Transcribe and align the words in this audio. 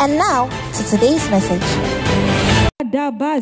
And 0.00 0.16
now 0.16 0.48
to 0.48 0.82
today's 0.84 1.28
message. 1.28 1.60
daba 2.80 3.38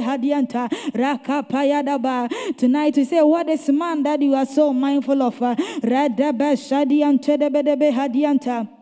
hadianta 0.00 0.70
raka 0.94 1.42
payadaba 1.42 2.30
tonight 2.56 2.96
we 2.96 3.04
say 3.04 3.20
what 3.20 3.46
is 3.50 3.68
man 3.68 4.02
that 4.04 4.22
you 4.22 4.34
are 4.34 4.46
so 4.46 4.72
mindful 4.72 5.22
of? 5.22 5.38
Radaba 5.38 6.56
hadianta 7.92 8.79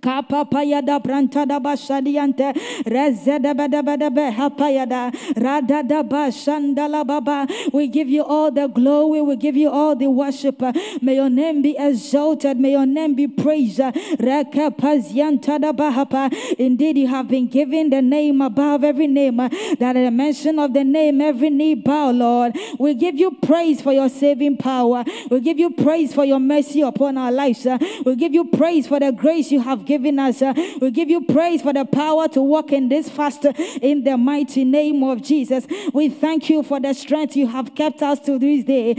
Kapapayada 0.00 1.00
brantada 1.02 1.60
bashadiante 1.60 2.52
rezeda 2.84 3.54
bada 3.54 3.82
bada 3.82 4.10
be 4.14 4.30
hapayada 4.30 5.12
radada 5.34 6.02
bashandala 6.08 7.06
baba. 7.06 7.46
We 7.72 7.88
give 7.88 8.08
you 8.08 8.22
all 8.24 8.50
the 8.50 8.66
glory. 8.68 9.20
We 9.22 9.36
give 9.36 9.56
you 9.56 9.70
all 9.70 9.96
the 9.96 10.08
worship. 10.08 10.60
May 11.02 11.16
your 11.16 11.30
name 11.30 11.62
be 11.62 11.76
exalted. 11.78 12.58
May 12.58 12.72
your 12.72 12.86
name 12.86 13.14
be 13.14 13.28
praised. 13.28 13.78
Rekapaziantada 13.80 15.72
bahapa. 15.74 16.32
Indeed, 16.58 16.98
you 16.98 17.06
have 17.08 17.28
been 17.28 17.46
given 17.46 17.90
the 17.90 18.02
name 18.02 18.40
above 18.40 18.84
every 18.84 19.06
name. 19.06 19.36
That 19.36 19.80
at 19.80 19.94
the 19.94 20.10
mention 20.10 20.58
of 20.58 20.72
the 20.72 20.84
name, 20.84 21.20
every 21.20 21.50
knee 21.50 21.74
bow, 21.74 22.10
Lord. 22.10 22.56
We 22.78 22.94
give 22.94 23.16
you 23.16 23.30
praise 23.42 23.80
for 23.80 23.92
your 23.92 24.08
saving 24.08 24.56
power. 24.58 25.04
We 25.30 25.40
give 25.40 25.58
you 25.58 25.70
praise 25.70 26.14
for 26.14 26.24
your 26.24 26.40
mercy 26.40 26.80
upon 26.82 27.18
our 27.18 27.32
lives. 27.32 27.66
We 28.04 28.16
give 28.16 28.34
you 28.34 28.44
praise 28.46 28.86
for 28.86 29.00
the 29.00 29.12
grace 29.12 29.50
you 29.50 29.60
have 29.60 29.84
given 29.88 30.18
us. 30.20 30.40
Uh, 30.42 30.52
we 30.80 30.92
give 30.92 31.08
you 31.08 31.24
praise 31.24 31.62
for 31.62 31.72
the 31.72 31.84
power 31.84 32.28
to 32.28 32.40
walk 32.40 32.70
in 32.70 32.88
this 32.88 33.08
fast 33.08 33.44
uh, 33.44 33.52
in 33.82 34.04
the 34.04 34.16
mighty 34.16 34.64
name 34.64 35.02
of 35.02 35.22
Jesus. 35.22 35.66
We 35.92 36.10
thank 36.10 36.48
you 36.48 36.62
for 36.62 36.78
the 36.78 36.92
strength 36.92 37.34
you 37.34 37.48
have 37.48 37.74
kept 37.74 38.02
us 38.02 38.20
to 38.20 38.38
this 38.38 38.64
day. 38.64 38.94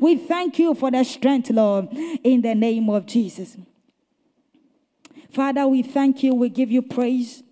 We 0.00 0.16
thank 0.16 0.58
you 0.58 0.74
for 0.74 0.90
the 0.90 1.04
strength, 1.04 1.50
Lord, 1.50 1.88
in 2.24 2.40
the 2.40 2.54
name 2.54 2.88
of 2.88 3.06
Jesus. 3.06 3.56
Father, 5.30 5.68
we 5.68 5.82
thank 5.82 6.22
you. 6.22 6.34
We 6.34 6.48
give 6.48 6.70
you 6.70 6.82
praise. 6.82 7.42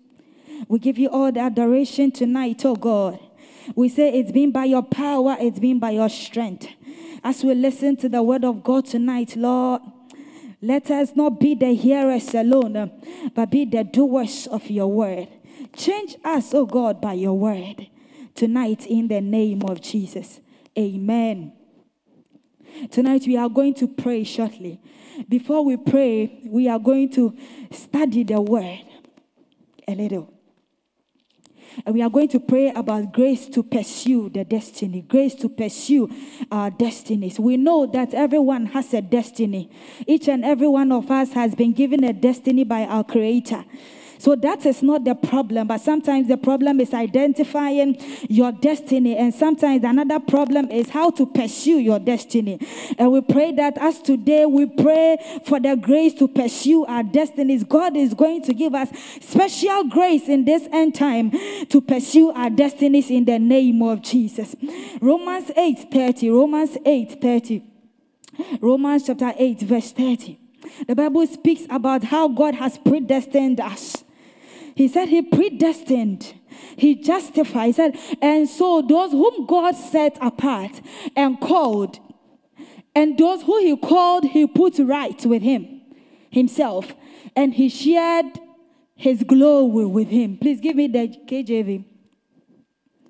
We 0.67 0.79
give 0.79 0.97
you 0.97 1.09
all 1.09 1.31
the 1.31 1.39
adoration 1.39 2.11
tonight, 2.11 2.65
oh 2.65 2.75
God. 2.75 3.19
We 3.75 3.89
say 3.89 4.09
it's 4.19 4.31
been 4.31 4.51
by 4.51 4.65
your 4.65 4.83
power, 4.83 5.37
it's 5.39 5.59
been 5.59 5.79
by 5.79 5.91
your 5.91 6.09
strength. 6.09 6.67
As 7.23 7.43
we 7.43 7.53
listen 7.53 7.95
to 7.97 8.09
the 8.09 8.23
word 8.23 8.43
of 8.43 8.63
God 8.63 8.85
tonight, 8.85 9.35
Lord, 9.35 9.81
let 10.61 10.91
us 10.91 11.15
not 11.15 11.39
be 11.39 11.55
the 11.55 11.73
hearers 11.73 12.33
alone, 12.35 12.91
but 13.33 13.49
be 13.49 13.65
the 13.65 13.83
doers 13.83 14.47
of 14.47 14.69
your 14.69 14.87
word. 14.87 15.27
Change 15.75 16.15
us, 16.23 16.53
oh 16.53 16.65
God, 16.65 17.01
by 17.01 17.13
your 17.13 17.37
word 17.37 17.87
tonight 18.35 18.85
in 18.85 19.07
the 19.07 19.21
name 19.21 19.63
of 19.63 19.81
Jesus. 19.81 20.39
Amen. 20.77 21.53
Tonight 22.89 23.23
we 23.27 23.37
are 23.37 23.49
going 23.49 23.73
to 23.75 23.87
pray 23.87 24.23
shortly. 24.23 24.79
Before 25.27 25.63
we 25.63 25.77
pray, 25.77 26.39
we 26.45 26.69
are 26.69 26.79
going 26.79 27.11
to 27.11 27.35
study 27.71 28.23
the 28.23 28.39
word 28.39 28.79
a 29.87 29.95
little. 29.95 30.33
And 31.85 31.95
we 31.95 32.01
are 32.01 32.09
going 32.09 32.27
to 32.29 32.39
pray 32.39 32.69
about 32.69 33.13
grace 33.13 33.47
to 33.49 33.63
pursue 33.63 34.29
the 34.29 34.43
destiny, 34.43 35.01
grace 35.01 35.35
to 35.35 35.49
pursue 35.49 36.09
our 36.51 36.69
destinies. 36.69 37.39
We 37.39 37.57
know 37.57 37.85
that 37.87 38.13
everyone 38.13 38.67
has 38.67 38.93
a 38.93 39.01
destiny. 39.01 39.69
Each 40.07 40.27
and 40.27 40.43
every 40.45 40.67
one 40.67 40.91
of 40.91 41.09
us 41.09 41.33
has 41.33 41.55
been 41.55 41.73
given 41.73 42.03
a 42.03 42.13
destiny 42.13 42.63
by 42.63 42.85
our 42.85 43.03
Creator. 43.03 43.65
So 44.21 44.35
that 44.35 44.67
is 44.67 44.83
not 44.83 45.03
the 45.03 45.15
problem, 45.15 45.65
but 45.65 45.81
sometimes 45.81 46.27
the 46.27 46.37
problem 46.37 46.79
is 46.79 46.93
identifying 46.93 47.97
your 48.29 48.51
destiny, 48.51 49.17
and 49.17 49.33
sometimes 49.33 49.83
another 49.83 50.19
problem 50.19 50.69
is 50.69 50.91
how 50.91 51.09
to 51.09 51.25
pursue 51.25 51.79
your 51.79 51.97
destiny. 51.97 52.59
And 52.99 53.11
we 53.11 53.21
pray 53.21 53.51
that 53.53 53.79
as 53.79 53.99
today 53.99 54.45
we 54.45 54.67
pray 54.67 55.17
for 55.43 55.59
the 55.59 55.75
grace 55.75 56.13
to 56.19 56.27
pursue 56.27 56.85
our 56.85 57.01
destinies, 57.01 57.63
God 57.63 57.97
is 57.97 58.13
going 58.13 58.43
to 58.43 58.53
give 58.53 58.75
us 58.75 58.89
special 59.21 59.85
grace 59.85 60.29
in 60.29 60.45
this 60.45 60.67
end 60.71 60.93
time 60.93 61.31
to 61.69 61.81
pursue 61.81 62.29
our 62.29 62.51
destinies 62.51 63.09
in 63.09 63.25
the 63.25 63.39
name 63.39 63.81
of 63.81 64.03
Jesus. 64.03 64.55
Romans 65.01 65.49
8 65.57 65.91
30. 65.91 66.29
Romans 66.29 66.77
8 66.85 67.19
30. 67.19 67.63
Romans 68.61 69.03
chapter 69.07 69.33
8, 69.35 69.61
verse 69.61 69.91
30. 69.91 70.37
The 70.87 70.95
Bible 70.95 71.25
speaks 71.25 71.63
about 71.71 72.03
how 72.03 72.27
God 72.27 72.53
has 72.53 72.77
predestined 72.77 73.59
us. 73.59 74.00
He 74.81 74.87
said 74.87 75.09
he 75.09 75.21
predestined, 75.21 76.33
he 76.75 76.95
justified. 76.95 77.75
Said, 77.75 77.99
and 78.19 78.49
so 78.49 78.81
those 78.81 79.11
whom 79.11 79.45
God 79.45 79.75
set 79.75 80.17
apart 80.19 80.81
and 81.15 81.39
called, 81.39 81.99
and 82.95 83.15
those 83.15 83.43
who 83.43 83.59
he 83.59 83.77
called, 83.77 84.25
he 84.25 84.47
put 84.47 84.79
right 84.79 85.23
with 85.23 85.43
him, 85.43 85.81
himself, 86.31 86.95
and 87.35 87.53
he 87.53 87.69
shared 87.69 88.39
his 88.95 89.21
glory 89.21 89.85
with 89.85 90.07
him. 90.07 90.39
Please 90.39 90.59
give 90.59 90.75
me 90.75 90.87
the 90.87 91.09
KJV. 91.27 91.85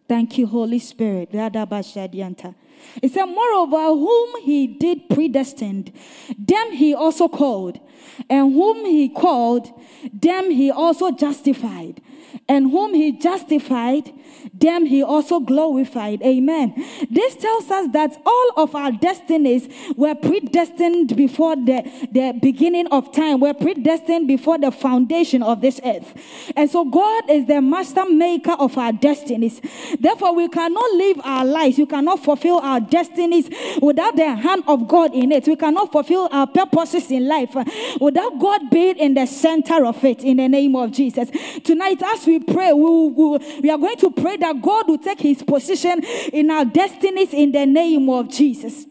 Thank 0.09 0.37
you, 0.39 0.47
Holy 0.47 0.79
Spirit. 0.79 1.29
It 1.31 3.13
said, 3.13 3.25
Moreover, 3.27 3.97
whom 3.97 4.41
he 4.41 4.67
did 4.67 5.07
predestined, 5.09 5.93
them 6.37 6.73
he 6.73 6.93
also 6.93 7.29
called. 7.29 7.79
And 8.29 8.53
whom 8.53 8.85
he 8.85 9.09
called, 9.09 9.71
them 10.13 10.51
he 10.51 10.71
also 10.71 11.11
justified. 11.11 12.01
And 12.47 12.71
whom 12.71 12.93
he 12.93 13.11
justified, 13.11 14.11
them 14.53 14.85
he 14.85 15.03
also 15.03 15.39
glorified. 15.39 16.21
Amen. 16.21 16.73
This 17.09 17.35
tells 17.35 17.69
us 17.69 17.87
that 17.93 18.21
all 18.25 18.51
of 18.57 18.75
our 18.75 18.91
destinies 18.91 19.67
were 19.95 20.15
predestined 20.15 21.15
before 21.15 21.55
the, 21.55 21.83
the 22.11 22.37
beginning 22.41 22.87
of 22.87 23.11
time, 23.11 23.39
were 23.39 23.53
predestined 23.53 24.27
before 24.27 24.57
the 24.57 24.71
foundation 24.71 25.43
of 25.43 25.61
this 25.61 25.79
earth. 25.83 26.13
And 26.55 26.69
so 26.69 26.85
God 26.85 27.29
is 27.29 27.45
the 27.45 27.61
master 27.61 28.05
maker 28.09 28.53
of 28.53 28.77
our 28.77 28.91
destinies. 28.91 29.61
Therefore, 29.99 30.35
we 30.35 30.47
cannot 30.47 30.91
live 30.91 31.21
our 31.23 31.45
lives, 31.45 31.77
we 31.77 31.85
cannot 31.85 32.23
fulfill 32.23 32.59
our 32.59 32.79
destinies 32.79 33.49
without 33.81 34.15
the 34.15 34.35
hand 34.35 34.63
of 34.67 34.87
God 34.87 35.13
in 35.13 35.31
it. 35.31 35.47
We 35.47 35.55
cannot 35.55 35.91
fulfill 35.91 36.29
our 36.31 36.47
purposes 36.47 37.09
in 37.11 37.27
life 37.27 37.55
without 37.99 38.39
God 38.39 38.69
being 38.69 38.97
in 38.97 39.13
the 39.13 39.25
center 39.25 39.85
of 39.85 40.03
it 40.03 40.23
in 40.23 40.37
the 40.37 40.47
name 40.47 40.75
of 40.75 40.91
Jesus. 40.91 41.29
Tonight, 41.63 42.01
as 42.03 42.20
we 42.25 42.39
pray, 42.39 42.73
we, 42.73 43.07
we, 43.07 43.59
we 43.61 43.69
are 43.69 43.77
going 43.77 43.97
to 43.97 44.11
pray 44.11 44.37
that 44.37 44.61
God 44.61 44.87
will 44.87 44.97
take 44.97 45.19
his 45.19 45.43
position 45.43 46.03
in 46.33 46.51
our 46.51 46.65
destinies 46.65 47.33
in 47.33 47.51
the 47.51 47.65
name 47.65 48.09
of 48.09 48.29
Jesus. 48.29 48.85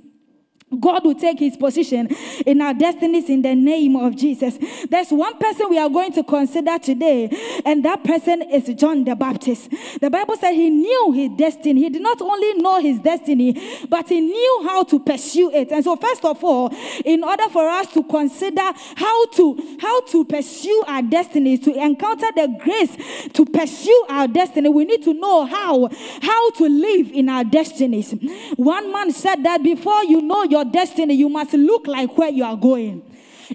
God 0.78 1.04
will 1.04 1.16
take 1.16 1.40
his 1.40 1.56
position 1.56 2.06
in 2.46 2.60
our 2.60 2.72
destinies 2.72 3.28
in 3.28 3.42
the 3.42 3.54
name 3.56 3.96
of 3.96 4.14
Jesus. 4.14 4.56
There's 4.88 5.10
one 5.10 5.36
person 5.38 5.68
we 5.68 5.78
are 5.78 5.88
going 5.88 6.12
to 6.12 6.22
consider 6.22 6.78
today, 6.78 7.28
and 7.64 7.84
that 7.84 8.04
person 8.04 8.42
is 8.42 8.72
John 8.76 9.04
the 9.04 9.16
Baptist. 9.16 9.68
The 10.00 10.08
Bible 10.08 10.36
said 10.36 10.52
he 10.52 10.70
knew 10.70 11.12
his 11.12 11.30
destiny. 11.36 11.82
He 11.82 11.90
did 11.90 12.02
not 12.02 12.22
only 12.22 12.54
know 12.54 12.80
his 12.80 13.00
destiny, 13.00 13.86
but 13.88 14.08
he 14.08 14.20
knew 14.20 14.60
how 14.64 14.84
to 14.84 15.00
pursue 15.00 15.50
it. 15.52 15.72
And 15.72 15.82
so, 15.82 15.96
first 15.96 16.24
of 16.24 16.42
all, 16.44 16.72
in 17.04 17.24
order 17.24 17.48
for 17.48 17.68
us 17.68 17.92
to 17.94 18.04
consider 18.04 18.72
how 18.94 19.26
to 19.26 19.76
how 19.80 20.02
to 20.02 20.24
pursue 20.24 20.84
our 20.86 21.02
destiny, 21.02 21.58
to 21.58 21.74
encounter 21.82 22.26
the 22.36 22.46
grace 22.62 22.96
to 23.32 23.44
pursue 23.44 24.06
our 24.08 24.28
destiny, 24.28 24.68
we 24.68 24.84
need 24.84 25.02
to 25.02 25.14
know 25.14 25.46
how 25.46 25.88
how 26.22 26.50
to 26.52 26.68
live 26.68 27.10
in 27.10 27.28
our 27.28 27.42
destinies. 27.42 28.12
One 28.56 28.92
man 28.92 29.10
said 29.10 29.42
that 29.42 29.64
before 29.64 30.04
you 30.04 30.22
know 30.22 30.44
your 30.44 30.59
your 30.60 30.70
destiny, 30.70 31.14
you 31.14 31.28
must 31.28 31.54
look 31.54 31.86
like 31.86 32.16
where 32.16 32.30
you 32.30 32.44
are 32.44 32.56
going. 32.56 33.02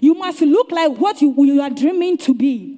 You 0.00 0.14
must 0.14 0.40
look 0.42 0.72
like 0.72 0.92
what 0.98 1.22
you, 1.22 1.34
you 1.44 1.62
are 1.62 1.70
dreaming 1.70 2.18
to 2.18 2.34
be. 2.34 2.75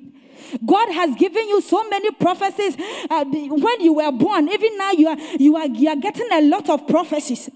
God 0.65 0.93
has 0.93 1.15
given 1.17 1.49
you 1.49 1.61
so 1.61 1.89
many 1.89 2.11
prophecies 2.12 2.77
uh, 3.11 3.25
when 3.25 3.81
you 3.81 3.95
were 3.95 4.12
born. 4.12 4.49
Even 4.49 4.79
now, 4.79 4.93
you 4.93 5.09
are, 5.09 5.19
you, 5.39 5.56
are, 5.56 5.67
you 5.67 5.89
are 5.89 5.97
getting 5.97 6.29
a 6.33 6.43
lot 6.43 6.69
of 6.71 6.87
prophecies. 6.87 7.50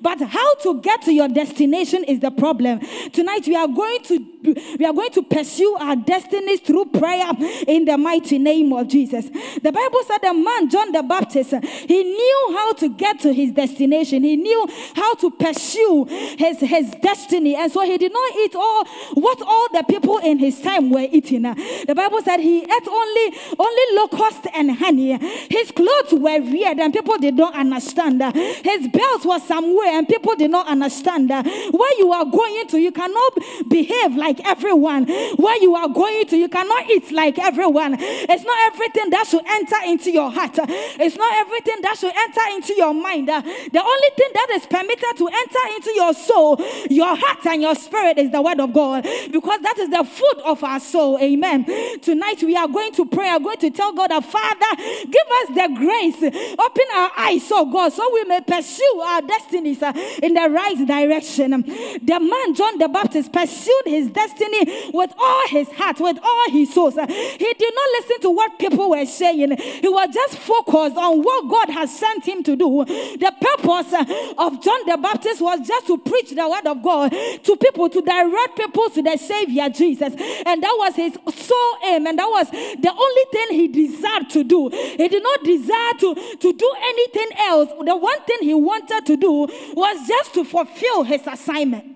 But 0.00 0.20
how 0.20 0.54
to 0.56 0.80
get 0.80 1.02
to 1.02 1.12
your 1.12 1.28
destination 1.28 2.04
is 2.04 2.20
the 2.20 2.30
problem. 2.30 2.80
Tonight, 3.12 3.46
we 3.46 3.56
are 3.56 3.68
going 3.68 4.02
to 4.04 4.36
we 4.78 4.84
are 4.84 4.92
going 4.92 5.10
to 5.10 5.22
pursue 5.22 5.76
our 5.80 5.96
destinies 5.96 6.60
through 6.60 6.86
prayer 6.86 7.30
in 7.66 7.84
the 7.84 7.98
mighty 7.98 8.38
name 8.38 8.72
of 8.72 8.88
Jesus. 8.88 9.26
The 9.26 9.72
Bible 9.72 10.00
said 10.06 10.18
the 10.22 10.34
man 10.34 10.70
John 10.70 10.92
the 10.92 11.02
Baptist, 11.02 11.54
he 11.62 12.02
knew 12.04 12.48
how 12.52 12.72
to 12.74 12.88
get 12.90 13.20
to 13.20 13.32
his 13.32 13.52
destination. 13.52 14.22
He 14.22 14.36
knew 14.36 14.68
how 14.94 15.14
to 15.16 15.30
pursue 15.30 16.04
his, 16.38 16.60
his 16.60 16.94
destiny. 17.02 17.56
And 17.56 17.72
so 17.72 17.84
he 17.84 17.98
did 17.98 18.12
not 18.12 18.36
eat 18.36 18.54
all 18.54 18.84
what 19.14 19.42
all 19.42 19.68
the 19.72 19.84
people 19.88 20.18
in 20.18 20.38
his 20.38 20.60
time 20.60 20.90
were 20.90 21.06
eating. 21.10 21.42
The 21.42 21.94
Bible 21.96 22.22
said 22.22 22.35
he 22.40 22.58
ate 22.62 22.88
only 22.88 23.34
only 23.58 23.82
locust 23.92 24.46
and 24.54 24.70
honey. 24.72 25.18
His 25.50 25.70
clothes 25.70 26.12
were 26.12 26.40
weird 26.40 26.78
and 26.78 26.92
people 26.92 27.16
did 27.18 27.34
not 27.34 27.54
understand. 27.54 28.22
His 28.34 28.88
belt 28.88 29.24
was 29.24 29.46
somewhere 29.46 29.98
and 29.98 30.08
people 30.08 30.34
did 30.36 30.50
not 30.50 30.68
understand. 30.68 31.30
Where 31.30 31.98
you 31.98 32.12
are 32.12 32.24
going 32.24 32.68
to, 32.68 32.78
you 32.78 32.92
cannot 32.92 33.38
behave 33.68 34.16
like 34.16 34.44
everyone. 34.46 35.06
Where 35.36 35.60
you 35.62 35.74
are 35.74 35.88
going 35.88 36.26
to, 36.26 36.36
you 36.36 36.48
cannot 36.48 36.90
eat 36.90 37.10
like 37.12 37.38
everyone. 37.38 37.96
It's 37.98 38.44
not 38.44 38.58
everything 38.72 39.10
that 39.10 39.26
should 39.26 39.46
enter 39.46 39.76
into 39.86 40.10
your 40.10 40.30
heart. 40.30 40.58
It's 40.58 41.16
not 41.16 41.32
everything 41.34 41.82
that 41.82 41.98
should 41.98 42.14
enter 42.14 42.56
into 42.56 42.74
your 42.74 42.94
mind. 42.94 43.28
The 43.28 43.82
only 43.82 44.10
thing 44.16 44.30
that 44.34 44.48
is 44.52 44.66
permitted 44.66 45.16
to 45.16 45.28
enter 45.28 45.74
into 45.76 45.92
your 45.94 46.14
soul, 46.14 46.56
your 46.90 47.16
heart, 47.16 47.46
and 47.46 47.62
your 47.62 47.74
spirit 47.74 48.18
is 48.18 48.30
the 48.30 48.42
word 48.42 48.60
of 48.60 48.72
God 48.72 49.04
because 49.30 49.60
that 49.62 49.78
is 49.78 49.90
the 49.90 50.04
food 50.04 50.42
of 50.44 50.62
our 50.62 50.80
soul. 50.80 51.18
Amen. 51.18 51.64
Tonight 52.00 52.25
we 52.42 52.56
are 52.56 52.68
going 52.68 52.92
to 52.92 53.06
pray. 53.06 53.28
I'm 53.28 53.42
going 53.42 53.58
to 53.58 53.70
tell 53.70 53.92
God, 53.92 54.10
our 54.10 54.22
Father, 54.22 54.76
give 54.76 55.28
us 55.40 55.48
the 55.48 55.74
grace, 55.76 56.16
open 56.58 56.84
our 56.94 57.10
eyes, 57.16 57.48
oh 57.52 57.70
God, 57.70 57.92
so 57.92 58.08
we 58.14 58.24
may 58.24 58.40
pursue 58.40 59.00
our 59.04 59.22
destinies 59.22 59.82
uh, 59.82 59.92
in 60.22 60.34
the 60.34 60.48
right 60.50 60.76
direction. 60.86 61.50
The 61.50 62.18
man 62.20 62.54
John 62.54 62.78
the 62.78 62.88
Baptist 62.88 63.32
pursued 63.32 63.82
his 63.86 64.08
destiny 64.08 64.90
with 64.92 65.12
all 65.18 65.48
his 65.48 65.70
heart, 65.72 66.00
with 66.00 66.18
all 66.22 66.50
his 66.50 66.72
soul. 66.72 66.90
He 66.90 67.54
did 67.58 67.74
not 67.74 67.88
listen 68.00 68.20
to 68.22 68.30
what 68.30 68.58
people 68.58 68.90
were 68.90 69.06
saying. 69.06 69.56
He 69.56 69.88
was 69.88 70.08
just 70.12 70.38
focused 70.38 70.96
on 70.96 71.22
what 71.22 71.48
God 71.48 71.70
has 71.70 71.96
sent 71.96 72.26
him 72.26 72.42
to 72.44 72.56
do. 72.56 72.84
The 72.84 73.32
purpose 73.40 73.92
uh, 73.92 74.04
of 74.38 74.62
John 74.62 74.80
the 74.86 74.98
Baptist 75.00 75.40
was 75.40 75.66
just 75.66 75.86
to 75.86 75.98
preach 75.98 76.30
the 76.30 76.48
word 76.48 76.66
of 76.66 76.82
God 76.82 77.10
to 77.10 77.56
people, 77.56 77.88
to 77.88 78.00
direct 78.00 78.56
people 78.56 78.90
to 78.90 79.02
the 79.02 79.16
Savior 79.16 79.68
Jesus. 79.68 80.14
And 80.46 80.62
that 80.62 80.74
was 80.78 80.96
his 80.96 81.14
sole 81.34 81.76
aim, 81.84 82.06
and 82.16 82.18
that 82.18 82.28
was 82.28 82.50
the 82.50 82.92
only 82.92 83.24
thing 83.32 83.46
he 83.50 83.68
desired 83.68 84.30
to 84.30 84.44
do. 84.44 84.68
He 84.70 85.08
did 85.08 85.22
not 85.22 85.44
desire 85.44 85.92
to, 86.00 86.36
to 86.38 86.52
do 86.52 86.74
anything 86.82 87.28
else. 87.38 87.70
The 87.84 87.96
one 87.96 88.20
thing 88.22 88.38
he 88.40 88.54
wanted 88.54 89.04
to 89.06 89.16
do 89.16 89.46
was 89.74 90.08
just 90.08 90.34
to 90.34 90.44
fulfill 90.44 91.02
his 91.04 91.26
assignment. 91.26 91.95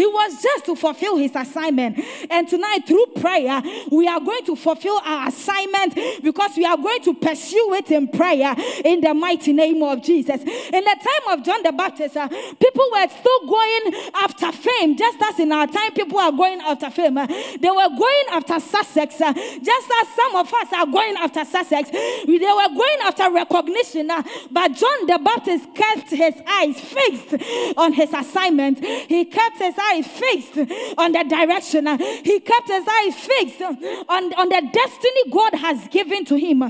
He 0.00 0.06
was 0.06 0.42
just 0.42 0.64
to 0.64 0.74
fulfill 0.74 1.18
his 1.18 1.36
assignment. 1.36 2.02
And 2.30 2.48
tonight, 2.48 2.86
through 2.86 3.04
prayer, 3.20 3.60
we 3.90 4.08
are 4.08 4.18
going 4.18 4.42
to 4.46 4.56
fulfill 4.56 4.98
our 5.04 5.28
assignment 5.28 5.94
because 6.22 6.56
we 6.56 6.64
are 6.64 6.78
going 6.78 7.02
to 7.02 7.12
pursue 7.12 7.74
it 7.74 7.90
in 7.90 8.08
prayer 8.08 8.54
in 8.82 9.02
the 9.02 9.12
mighty 9.12 9.52
name 9.52 9.82
of 9.82 10.02
Jesus. 10.02 10.40
In 10.40 10.84
the 10.84 10.96
time 11.04 11.38
of 11.38 11.44
John 11.44 11.62
the 11.62 11.72
Baptist, 11.72 12.16
uh, 12.16 12.28
people 12.28 12.86
were 12.92 13.08
still 13.08 13.46
going 13.46 14.10
after 14.14 14.50
fame, 14.52 14.96
just 14.96 15.20
as 15.20 15.38
in 15.38 15.52
our 15.52 15.66
time, 15.66 15.92
people 15.92 16.18
are 16.18 16.32
going 16.32 16.62
after 16.62 16.88
fame. 16.88 17.18
Uh, 17.18 17.26
they 17.26 17.68
were 17.68 17.90
going 17.90 18.24
after 18.30 18.58
success, 18.58 19.20
uh, 19.20 19.34
just 19.34 19.90
as 20.00 20.08
some 20.16 20.34
of 20.34 20.50
us 20.50 20.72
are 20.72 20.86
going 20.86 21.16
after 21.18 21.44
success. 21.44 21.90
They 21.90 22.38
were 22.38 22.74
going 22.74 22.98
after 23.04 23.30
recognition, 23.30 24.10
uh, 24.10 24.22
but 24.50 24.72
John 24.72 25.06
the 25.06 25.20
Baptist 25.22 25.74
kept 25.74 26.08
his 26.08 26.36
eyes 26.48 26.80
fixed 26.80 27.76
on 27.76 27.92
his 27.92 28.10
assignment. 28.14 28.82
He 28.82 29.26
kept 29.26 29.58
his 29.58 29.74
eyes 29.76 29.89
eyes 29.90 30.06
fixed 30.06 30.56
on 30.98 31.12
the 31.12 31.24
direction. 31.24 31.86
He 32.24 32.40
kept 32.40 32.68
his 32.68 32.86
eyes 32.86 33.14
fixed 33.14 33.62
on, 33.62 34.32
on 34.34 34.48
the 34.48 34.62
destiny 34.72 35.30
God 35.30 35.54
has 35.54 35.88
given 35.88 36.24
to 36.26 36.36
him. 36.36 36.62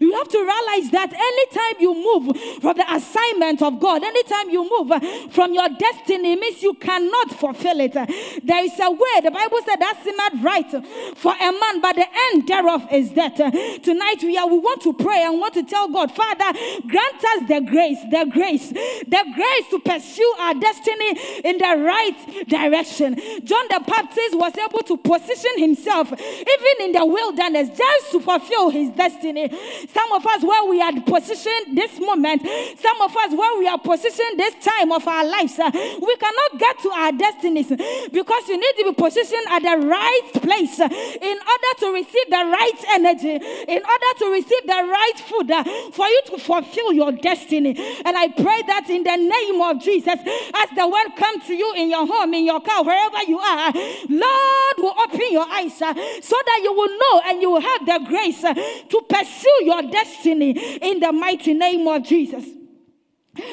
You 0.00 0.12
have 0.14 0.28
to 0.28 0.38
realize 0.38 0.90
that 0.90 1.12
anytime 1.12 1.80
you 1.80 1.94
move 1.94 2.36
from 2.60 2.76
the 2.76 2.86
assignment 2.92 3.62
of 3.62 3.80
God, 3.80 4.02
anytime 4.02 4.50
you 4.50 4.68
move 4.68 5.32
from 5.32 5.54
your 5.54 5.68
destiny, 5.78 6.36
means 6.36 6.62
you 6.62 6.74
cannot 6.74 7.30
fulfill 7.32 7.80
it. 7.80 7.92
There 7.92 8.64
is 8.64 8.78
a 8.80 8.90
way, 8.90 9.20
the 9.22 9.30
Bible 9.30 9.58
said 9.64 9.76
that 9.80 10.00
seemed 10.04 10.44
right 10.44 10.70
for 11.16 11.32
a 11.32 11.52
man, 11.52 11.80
but 11.80 11.96
the 11.96 12.06
end 12.32 12.48
thereof 12.48 12.86
is 12.92 13.10
death. 13.10 13.36
Tonight 13.82 14.22
we 14.22 14.36
are 14.36 14.46
we 14.48 14.58
want 14.58 14.82
to 14.82 14.92
pray 14.92 15.22
and 15.22 15.38
want 15.38 15.54
to 15.54 15.62
tell 15.62 15.88
God, 15.88 16.12
Father, 16.12 16.58
grant 16.86 17.24
us 17.24 17.48
the 17.48 17.60
grace, 17.66 17.98
the 18.10 18.28
grace, 18.30 18.68
the 18.70 19.24
grace 19.34 19.68
to 19.70 19.78
pursue 19.80 20.34
our 20.38 20.54
destiny 20.54 21.10
in 21.44 21.58
the 21.58 21.84
right 21.84 22.39
direction. 22.48 23.16
John 23.44 23.64
the 23.68 23.82
Baptist 23.86 24.36
was 24.36 24.56
able 24.56 24.80
to 24.80 24.96
position 24.96 25.58
himself 25.58 26.12
even 26.12 26.76
in 26.80 26.92
the 26.92 27.04
wilderness 27.06 27.70
just 27.76 28.12
to 28.12 28.20
fulfill 28.20 28.70
his 28.70 28.90
destiny. 28.90 29.48
Some 29.88 30.12
of 30.12 30.26
us, 30.26 30.42
where 30.42 30.64
we 30.68 30.80
are 30.80 30.92
positioned 31.02 31.76
this 31.76 31.98
moment, 32.00 32.42
some 32.78 33.00
of 33.00 33.16
us, 33.16 33.32
where 33.32 33.58
we 33.58 33.66
are 33.66 33.78
positioned 33.78 34.38
this 34.38 34.54
time 34.64 34.92
of 34.92 35.06
our 35.06 35.24
lives, 35.24 35.58
uh, 35.58 35.70
we 35.72 36.16
cannot 36.16 36.58
get 36.58 36.78
to 36.80 36.90
our 36.90 37.12
destinies 37.12 37.68
because 38.12 38.48
you 38.48 38.58
need 38.58 38.74
to 38.78 38.84
be 38.84 38.94
positioned 38.94 39.46
at 39.50 39.62
the 39.62 39.86
right 39.86 40.30
place 40.42 40.80
uh, 40.80 40.88
in 40.88 41.38
order 41.38 41.72
to 41.78 41.92
receive 41.92 42.26
the 42.30 42.44
right 42.50 42.84
energy, 42.90 43.34
in 43.68 43.82
order 43.82 44.10
to 44.18 44.30
receive 44.32 44.62
the 44.66 44.82
right 44.88 45.18
food 45.26 45.50
uh, 45.50 45.64
for 45.92 46.06
you 46.06 46.22
to 46.26 46.38
fulfill 46.38 46.92
your 46.92 47.12
destiny. 47.12 47.74
And 48.04 48.16
I 48.16 48.28
pray 48.28 48.62
that 48.66 48.88
in 48.88 49.02
the 49.04 49.16
name 49.16 49.60
of 49.60 49.82
Jesus, 49.82 50.18
as 50.54 50.68
the 50.76 50.88
word 50.88 51.16
comes 51.16 51.46
to 51.46 51.54
you 51.54 51.74
in 51.74 51.90
your 51.90 52.06
home, 52.06 52.29
in 52.34 52.44
your 52.44 52.60
car, 52.60 52.84
wherever 52.84 53.22
you 53.26 53.38
are, 53.38 53.72
Lord 54.08 54.76
will 54.78 54.94
open 54.98 55.30
your 55.30 55.46
eyes 55.48 55.80
uh, 55.82 55.94
so 56.20 56.36
that 56.46 56.60
you 56.62 56.72
will 56.72 56.98
know 56.98 57.22
and 57.26 57.42
you 57.42 57.50
will 57.50 57.60
have 57.60 57.86
the 57.86 58.04
grace 58.08 58.42
uh, 58.44 58.54
to 58.54 59.02
pursue 59.08 59.64
your 59.64 59.82
destiny 59.82 60.50
in 60.82 61.00
the 61.00 61.12
mighty 61.12 61.54
name 61.54 61.86
of 61.86 62.04
Jesus. 62.04 62.44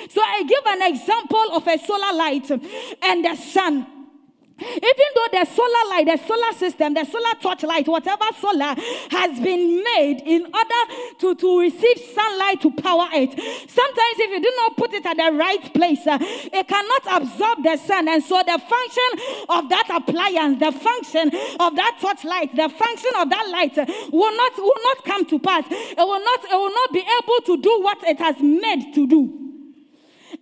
So 0.09 0.21
I 0.21 0.43
give 0.43 0.65
an 0.65 0.81
example 0.93 1.45
of 1.53 1.67
a 1.67 1.77
solar 1.77 2.13
light 2.13 2.49
and 2.49 3.25
the 3.25 3.35
sun. 3.35 3.96
Even 4.59 5.09
though 5.15 5.27
the 5.31 5.45
solar 5.45 5.89
light, 5.89 6.05
the 6.05 6.17
solar 6.25 6.53
system, 6.53 6.93
the 6.93 7.05
solar 7.05 7.33
torchlight, 7.41 7.87
whatever 7.87 8.25
solar 8.39 8.73
has 9.11 9.39
been 9.39 9.83
made 9.83 10.21
in 10.25 10.45
order 10.45 10.93
to, 11.19 11.35
to 11.35 11.59
receive 11.59 11.97
sunlight 12.13 12.61
to 12.61 12.71
power 12.71 13.07
it. 13.13 13.31
Sometimes, 13.69 14.17
if 14.17 14.31
you 14.31 14.41
do 14.41 14.53
not 14.57 14.77
put 14.77 14.93
it 14.93 15.05
at 15.05 15.15
the 15.17 15.37
right 15.37 15.73
place, 15.73 16.05
uh, 16.07 16.17
it 16.19 16.67
cannot 16.67 17.21
absorb 17.21 17.63
the 17.63 17.77
sun. 17.77 18.07
And 18.07 18.23
so, 18.23 18.41
the 18.41 18.57
function 18.57 19.45
of 19.49 19.69
that 19.69 19.89
appliance, 19.93 20.59
the 20.59 20.71
function 20.71 21.27
of 21.59 21.75
that 21.75 21.97
torchlight, 22.01 22.55
the 22.55 22.69
function 22.69 23.11
of 23.17 23.29
that 23.29 23.49
light 23.49 23.77
uh, 23.77 23.85
will 24.11 24.35
not 24.35 24.57
will 24.57 24.83
not 24.83 25.05
come 25.05 25.25
to 25.25 25.39
pass. 25.39 25.65
It 25.69 25.97
will 25.97 26.23
not 26.23 26.43
it 26.43 26.55
will 26.55 26.73
not 26.73 26.93
be 26.93 27.01
able 27.01 27.41
to 27.45 27.61
do 27.61 27.81
what 27.81 28.03
it 28.07 28.17
has 28.19 28.39
made 28.41 28.93
to 28.95 29.05
do. 29.07 29.46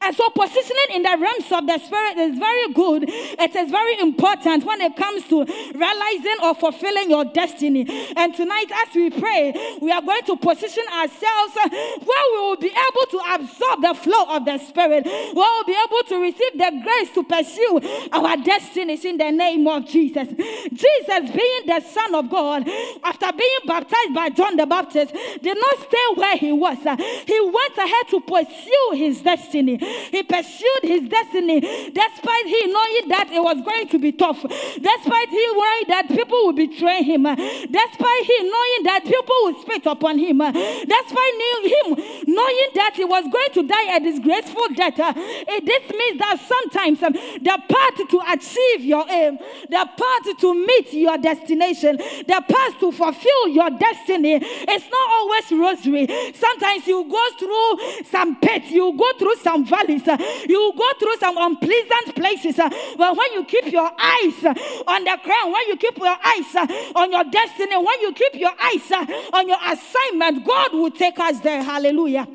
And 0.02 0.16
so, 0.16 0.30
positioning 0.30 0.90
in 0.94 1.04
the 1.04 1.18
realms 1.20 1.52
of 1.52 1.68
the 1.68 1.78
spirit 1.80 2.18
is 2.18 2.38
very 2.38 2.74
good. 2.74 3.06
It 3.08 3.56
is 3.56 3.72
very 3.72 4.00
important 4.00 4.64
when 4.66 4.82
it 4.82 4.96
comes 4.96 5.24
to 5.30 5.46
realizing 5.46 6.38
or 6.44 6.56
fulfilling 6.56 7.10
your 7.10 7.26
destiny. 7.26 7.86
And 8.16 8.34
tonight, 8.34 8.72
as 8.72 8.96
we 8.96 9.10
pray, 9.10 9.54
we 9.82 9.92
are 9.92 10.02
going 10.02 10.24
to 10.24 10.38
position 10.38 10.84
ourselves 10.94 11.54
where 11.56 12.26
we 12.32 12.38
will 12.38 12.58
be 12.58 12.72
able 12.72 13.06
to 13.12 13.20
absorb 13.34 13.82
the 13.82 13.94
flow 13.94 14.36
of 14.36 14.46
the 14.46 14.58
spirit, 14.58 15.06
where 15.06 15.34
we'll 15.34 15.64
be 15.64 15.76
able 15.76 16.04
to 16.10 16.22
receive 16.22 16.54
the 16.54 16.82
grace 16.84 17.12
to 17.14 17.24
pursue 17.24 18.10
our 18.12 18.38
destinies 18.38 19.06
in 19.06 19.18
the 19.18 19.32
name 19.32 19.68
of 19.68 19.86
Jesus. 19.86 20.28
Jesus, 20.28 21.32
being 21.32 21.62
the 21.66 21.82
Son 21.82 22.16
of 22.16 22.30
God, 22.30 22.68
after 23.04 23.32
being 23.38 23.60
baptized 23.66 24.14
by 24.14 24.30
John 24.30 24.58
the 24.58 24.66
Baptist, 24.66 25.14
did 25.42 25.58
not 25.58 25.80
stay 25.80 26.06
where 26.16 26.38
he 26.38 26.52
was. 26.52 26.78
He 27.26 27.40
went 27.40 27.78
ahead 27.78 28.08
to 28.10 28.22
pursue 28.22 28.92
his 28.94 29.22
destiny. 29.22 29.75
He 29.78 30.24
pursued 30.24 30.84
his 30.84 31.10
destiny 31.10 31.60
despite 31.60 32.46
he 32.46 32.68
knowing 32.68 33.10
that 33.10 33.30
it 33.32 33.42
was 33.42 33.62
going 33.64 33.88
to 33.90 34.00
be 34.00 34.12
tough, 34.12 34.42
despite 34.42 35.30
he 35.30 35.46
knowing 35.54 35.84
that 35.88 36.06
people 36.10 36.46
would 36.48 36.56
betray 36.56 37.04
him, 37.04 37.24
despite 37.24 38.24
he 38.26 38.38
knowing 38.44 38.82
that 38.84 39.02
people 39.04 39.36
would 39.44 39.58
spit 39.62 39.86
upon 39.86 40.18
him, 40.18 40.40
despite 40.40 41.36
him 41.64 41.88
knowing 42.28 42.70
that 42.76 42.94
he 42.96 43.06
was 43.06 43.24
going 43.32 43.52
to 43.54 43.64
die 43.64 43.96
a 43.96 44.00
disgraceful 44.00 44.68
death. 44.76 44.96
It, 44.98 45.66
this 45.66 45.90
means 45.92 46.20
that 46.20 46.40
sometimes 46.40 47.04
um, 47.04 47.14
the 47.14 47.58
path 47.70 48.08
to 48.10 48.22
achieve 48.32 48.86
your 48.86 49.06
aim, 49.10 49.38
the 49.70 49.90
path 49.98 50.38
to 50.40 50.54
meet 50.54 50.94
your 50.94 51.18
destination, 51.18 51.98
the 51.98 52.44
path 52.48 52.80
to 52.80 52.92
fulfill 52.92 53.48
your 53.50 53.70
destiny 53.72 54.36
is 54.36 54.84
not 54.90 55.10
always 55.10 55.52
rosary. 55.52 56.08
Sometimes 56.34 56.88
you 56.88 57.06
go 57.10 57.24
through 57.40 58.04
some 58.06 58.36
pits, 58.40 58.72
you 58.72 58.96
go 58.98 59.12
through 59.18 59.36
some 59.38 59.65
valleys. 59.66 60.08
Uh, 60.08 60.18
you 60.48 60.60
will 60.60 60.74
go 60.74 60.90
through 61.00 61.18
some 61.18 61.38
unpleasant 61.38 62.16
places. 62.16 62.60
Uh, 62.60 62.70
but 62.98 63.18
when 63.18 63.34
you 63.34 63.44
keep 63.46 63.72
your 63.72 63.90
eyes 64.00 64.44
uh, 64.44 64.54
on 64.88 65.04
the 65.04 65.18
ground, 65.24 65.54
when 65.54 65.68
you 65.68 65.78
keep 65.78 65.98
your 65.98 66.18
eyes 66.24 66.92
on 66.96 67.12
your 67.12 67.24
destiny, 67.26 67.76
when 67.76 68.02
you 68.02 68.14
keep 68.14 68.36
your 68.36 68.54
eyes 68.62 68.92
on 69.34 69.48
your 69.48 69.60
assignment, 69.66 70.46
God 70.46 70.74
will 70.74 70.92
take 70.92 71.20
us 71.20 71.40
there. 71.42 71.64
Hallelujah. 71.64 72.28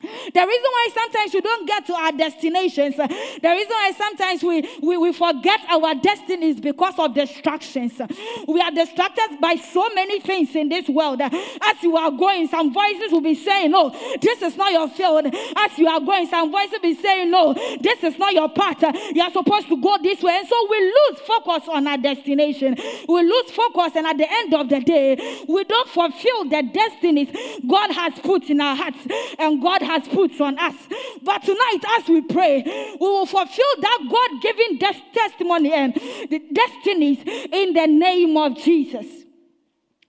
The 0.00 0.06
reason 0.06 0.70
why 0.72 0.88
sometimes 0.94 1.34
we 1.34 1.40
don't 1.42 1.66
get 1.66 1.86
to 1.86 1.94
our 1.94 2.12
destinations, 2.12 2.98
uh, 2.98 3.06
the 3.06 3.48
reason 3.50 3.70
why 3.70 3.92
sometimes 3.96 4.42
we, 4.42 4.66
we, 4.82 4.96
we 4.96 5.12
forget 5.12 5.60
our 5.68 5.94
destiny 5.94 6.50
is 6.50 6.60
because 6.60 6.94
of 6.98 7.14
distractions. 7.14 8.00
We 8.48 8.60
are 8.62 8.70
distracted 8.70 9.38
by 9.40 9.56
so 9.56 9.88
many 9.94 10.20
things 10.20 10.56
in 10.56 10.70
this 10.70 10.88
world. 10.88 11.20
As 11.20 11.82
you 11.82 11.96
are 11.96 12.10
going, 12.10 12.48
some 12.48 12.72
voices 12.72 13.12
will 13.12 13.20
be 13.20 13.34
saying, 13.34 13.72
No, 13.72 13.90
this 14.20 14.40
is 14.40 14.56
not 14.56 14.72
your 14.72 14.88
field. 14.88 15.26
As 15.56 15.78
you 15.78 15.86
are 15.86 16.00
going, 16.00 16.26
some 16.28 16.50
voices 16.50 16.72
will 16.72 16.80
be 16.80 16.94
saying, 16.94 17.30
No, 17.30 17.52
this 17.52 18.02
is 18.02 18.18
not 18.18 18.32
your 18.32 18.48
path. 18.48 18.82
You 19.14 19.22
are 19.22 19.32
supposed 19.32 19.68
to 19.68 19.76
go 19.76 19.98
this 20.02 20.22
way. 20.22 20.36
And 20.38 20.48
so 20.48 20.66
we 20.70 20.80
lose 20.80 21.20
focus 21.26 21.68
on 21.68 21.86
our 21.86 21.98
destination. 21.98 22.76
We 23.06 23.22
lose 23.22 23.50
focus, 23.50 23.92
and 23.96 24.06
at 24.06 24.16
the 24.16 24.30
end 24.30 24.54
of 24.54 24.68
the 24.70 24.80
day, 24.80 25.44
we 25.46 25.64
don't 25.64 25.88
fulfill 25.88 26.44
the 26.44 26.62
destinies 26.72 27.28
God 27.68 27.92
has 27.92 28.14
put 28.20 28.48
in 28.48 28.60
our 28.60 28.76
hearts. 28.76 29.06
And 29.38 29.60
God 29.60 29.82
has 29.90 30.08
put 30.08 30.40
on 30.40 30.58
us. 30.58 30.74
But 31.22 31.42
tonight, 31.42 31.80
as 31.98 32.08
we 32.08 32.22
pray, 32.22 32.62
we 33.00 33.06
will 33.06 33.26
fulfill 33.26 33.74
that 33.80 33.98
God 34.10 34.42
given 34.42 34.78
testimony 35.12 35.72
and 35.72 35.94
the 35.94 36.40
destinies 36.52 37.18
in 37.52 37.74
the 37.74 37.86
name 37.86 38.36
of 38.36 38.56
Jesus. 38.56 39.06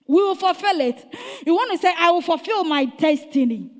We 0.08 0.20
will 0.20 0.34
fulfill 0.34 0.80
it. 0.80 1.06
You 1.46 1.54
want 1.54 1.72
to 1.72 1.78
say, 1.78 1.94
I 1.96 2.10
will 2.10 2.20
fulfill 2.20 2.64
my 2.64 2.84
destiny. 2.84 3.70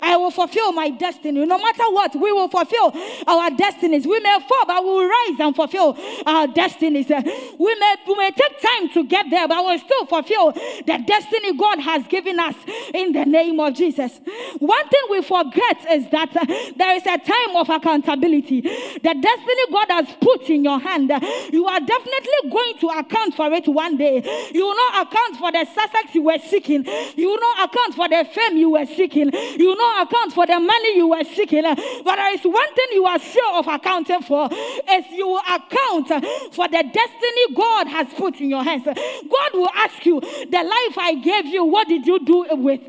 I 0.00 0.16
will 0.16 0.30
fulfill 0.30 0.72
my 0.72 0.90
destiny. 0.90 1.44
No 1.44 1.58
matter 1.58 1.82
what, 1.88 2.14
we 2.14 2.32
will 2.32 2.48
fulfill 2.48 2.94
our 3.26 3.50
destinies. 3.50 4.06
We 4.06 4.18
may 4.20 4.38
fall, 4.48 4.64
but 4.66 4.82
we 4.82 4.90
will 4.90 5.08
rise 5.08 5.40
and 5.40 5.54
fulfill 5.54 5.98
our 6.24 6.46
destinies. 6.46 7.08
We 7.10 7.74
may, 7.74 7.96
we 8.06 8.14
may 8.14 8.30
take 8.30 8.60
time 8.60 8.81
to 8.94 9.04
get 9.04 9.26
there, 9.30 9.48
but 9.48 9.64
we'll 9.64 9.78
still 9.78 10.06
fulfill 10.06 10.52
the 10.52 11.02
destiny 11.06 11.56
God 11.56 11.78
has 11.80 12.06
given 12.08 12.38
us 12.38 12.54
in 12.94 13.12
the 13.12 13.24
name 13.24 13.60
of 13.60 13.74
Jesus. 13.74 14.20
One 14.58 14.88
thing 14.88 15.02
we 15.10 15.22
forget 15.22 15.78
is 15.90 16.08
that 16.10 16.36
uh, 16.36 16.44
there 16.76 16.96
is 16.96 17.06
a 17.06 17.18
time 17.18 17.56
of 17.56 17.68
accountability. 17.68 18.60
The 18.60 19.14
destiny 19.20 19.64
God 19.70 19.86
has 19.90 20.06
put 20.20 20.48
in 20.50 20.64
your 20.64 20.78
hand, 20.78 21.10
you 21.52 21.66
are 21.66 21.80
definitely 21.80 22.50
going 22.50 22.78
to 22.80 22.88
account 22.88 23.34
for 23.34 23.52
it 23.52 23.66
one 23.68 23.96
day. 23.96 24.22
You 24.52 24.66
will 24.66 24.76
not 24.76 25.06
account 25.06 25.36
for 25.36 25.52
the 25.52 25.64
success 25.64 26.14
you 26.14 26.22
were 26.22 26.38
seeking. 26.38 26.84
You 27.16 27.28
will 27.28 27.40
not 27.40 27.70
account 27.70 27.94
for 27.94 28.08
the 28.08 28.28
fame 28.32 28.56
you 28.56 28.70
were 28.70 28.86
seeking. 28.86 29.32
You 29.32 29.68
will 29.68 29.76
not 29.76 30.08
account 30.08 30.32
for 30.32 30.46
the 30.46 30.58
money 30.58 30.96
you 30.96 31.08
were 31.08 31.24
seeking. 31.24 31.62
But 31.62 32.16
there 32.16 32.34
is 32.34 32.42
one 32.44 32.74
thing 32.74 32.86
you 32.92 33.06
are 33.06 33.18
sure 33.18 33.58
of 33.58 33.66
accounting 33.68 34.22
for 34.22 34.48
is 34.52 35.04
you 35.10 35.26
will 35.28 35.42
account 35.48 36.08
for 36.54 36.68
the 36.68 36.82
destiny 36.92 37.54
God 37.54 37.86
has 37.88 38.06
put 38.14 38.40
in 38.40 38.50
your 38.50 38.62
hands. 38.62 38.81
God 38.84 39.50
will 39.54 39.70
ask 39.74 40.04
you, 40.06 40.20
the 40.20 40.62
life 40.62 40.98
I 40.98 41.14
gave 41.22 41.46
you, 41.46 41.64
what 41.64 41.88
did 41.88 42.06
you 42.06 42.24
do 42.24 42.46
with? 42.50 42.80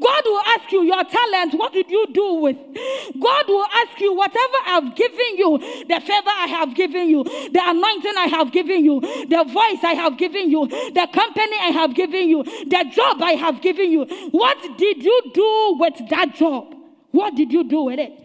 God 0.00 0.22
will 0.24 0.42
ask 0.46 0.72
you, 0.72 0.82
your 0.82 1.04
talent, 1.04 1.54
what 1.54 1.72
did 1.72 1.90
you 1.90 2.06
do 2.12 2.34
with? 2.34 2.56
God 3.20 3.44
will 3.48 3.66
ask 3.66 4.00
you, 4.00 4.12
whatever 4.14 4.58
I've 4.66 4.96
given 4.96 5.38
you, 5.38 5.58
the 5.88 6.00
favor 6.00 6.30
I 6.30 6.46
have 6.48 6.74
given 6.74 7.08
you, 7.08 7.24
the 7.24 7.60
anointing 7.62 8.14
I 8.18 8.26
have 8.30 8.52
given 8.52 8.84
you, 8.84 9.00
the 9.00 9.44
voice 9.44 9.84
I 9.84 9.94
have 9.94 10.18
given 10.18 10.50
you, 10.50 10.66
the 10.66 11.08
company 11.12 11.56
I 11.60 11.70
have 11.72 11.94
given 11.94 12.28
you, 12.28 12.42
the 12.42 12.90
job 12.92 13.22
I 13.22 13.32
have 13.32 13.60
given 13.60 13.92
you, 13.92 14.04
what 14.30 14.58
did 14.78 15.04
you 15.04 15.22
do 15.32 15.76
with 15.78 16.08
that 16.10 16.34
job? 16.34 16.74
What 17.12 17.36
did 17.36 17.52
you 17.52 17.62
do 17.62 17.84
with 17.84 18.00
it? 18.00 18.23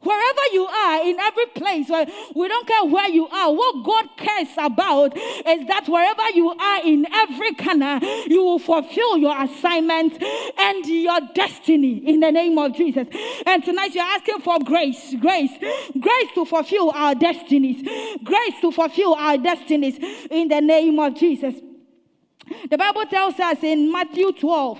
Wherever 0.00 0.40
you 0.52 0.64
are, 0.64 1.02
in 1.06 1.18
every 1.18 1.46
place, 1.46 1.88
we 2.34 2.46
don't 2.46 2.68
care 2.68 2.84
where 2.84 3.08
you 3.08 3.26
are. 3.26 3.52
What 3.52 3.84
God 3.84 4.06
cares 4.16 4.48
about 4.56 5.16
is 5.16 5.66
that 5.66 5.88
wherever 5.88 6.30
you 6.30 6.50
are 6.50 6.82
in 6.84 7.04
every 7.12 7.54
corner, 7.54 7.98
you 8.28 8.44
will 8.44 8.60
fulfill 8.60 9.18
your 9.18 9.36
assignment 9.42 10.22
and 10.22 10.86
your 10.86 11.18
destiny 11.34 11.98
in 12.08 12.20
the 12.20 12.30
name 12.30 12.58
of 12.58 12.76
Jesus. 12.76 13.08
And 13.44 13.64
tonight 13.64 13.92
you're 13.92 14.04
asking 14.04 14.40
for 14.40 14.60
grace, 14.60 15.16
grace, 15.18 15.50
grace 15.98 16.28
to 16.34 16.44
fulfill 16.44 16.90
our 16.90 17.16
destinies, 17.16 17.82
grace 18.22 18.54
to 18.60 18.70
fulfill 18.70 19.14
our 19.14 19.36
destinies 19.36 19.98
in 20.30 20.46
the 20.46 20.60
name 20.60 21.00
of 21.00 21.16
Jesus. 21.16 21.56
The 22.70 22.78
Bible 22.78 23.04
tells 23.06 23.38
us 23.40 23.64
in 23.64 23.90
Matthew 23.90 24.32
12, 24.32 24.78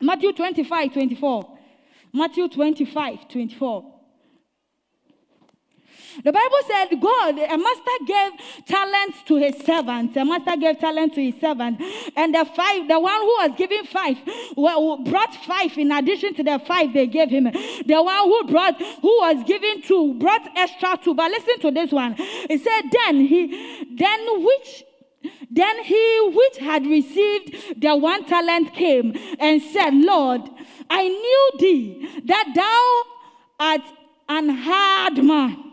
Matthew 0.00 0.32
25, 0.32 0.92
24. 0.92 1.58
Matthew 2.12 2.48
25, 2.48 3.28
24. 3.28 4.00
The 6.24 6.32
Bible 6.32 6.56
said, 6.66 7.00
God, 7.00 7.38
a 7.38 7.56
master 7.56 8.04
gave 8.06 8.32
talents 8.66 9.22
to 9.26 9.36
his 9.36 9.56
servant. 9.64 10.16
A 10.16 10.24
master 10.24 10.56
gave 10.56 10.78
talent 10.78 11.14
to 11.14 11.22
his 11.22 11.40
servant. 11.40 11.80
And 12.16 12.34
the 12.34 12.44
five, 12.44 12.88
the 12.88 12.98
one 12.98 13.20
who 13.20 13.36
was 13.38 13.52
giving 13.56 13.84
five, 13.84 14.16
brought 14.56 15.34
five 15.46 15.76
in 15.78 15.92
addition 15.92 16.34
to 16.34 16.42
the 16.42 16.60
five 16.66 16.92
they 16.92 17.06
gave 17.06 17.30
him. 17.30 17.44
The 17.44 18.02
one 18.02 18.24
who 18.24 18.44
brought, 18.44 18.80
who 18.80 19.18
was 19.20 19.44
giving 19.46 19.82
two, 19.82 20.14
brought 20.14 20.48
extra 20.56 20.98
two. 21.02 21.14
But 21.14 21.30
listen 21.30 21.60
to 21.60 21.70
this 21.70 21.92
one. 21.92 22.14
He 22.14 22.58
said, 22.58 22.82
then 22.90 23.20
he, 23.20 23.86
then 23.96 24.44
which 24.44 24.84
then 25.50 25.84
he 25.84 26.32
which 26.34 26.58
had 26.58 26.86
received 26.86 27.80
the 27.80 27.96
one 27.96 28.24
talent 28.24 28.72
came 28.74 29.14
and 29.38 29.62
said, 29.62 29.94
Lord, 29.94 30.42
I 30.88 31.08
knew 31.08 31.50
thee 31.58 32.22
that 32.24 32.52
thou 32.54 33.66
art 33.66 33.82
an 34.28 34.48
hard 34.48 35.24
man 35.24 35.69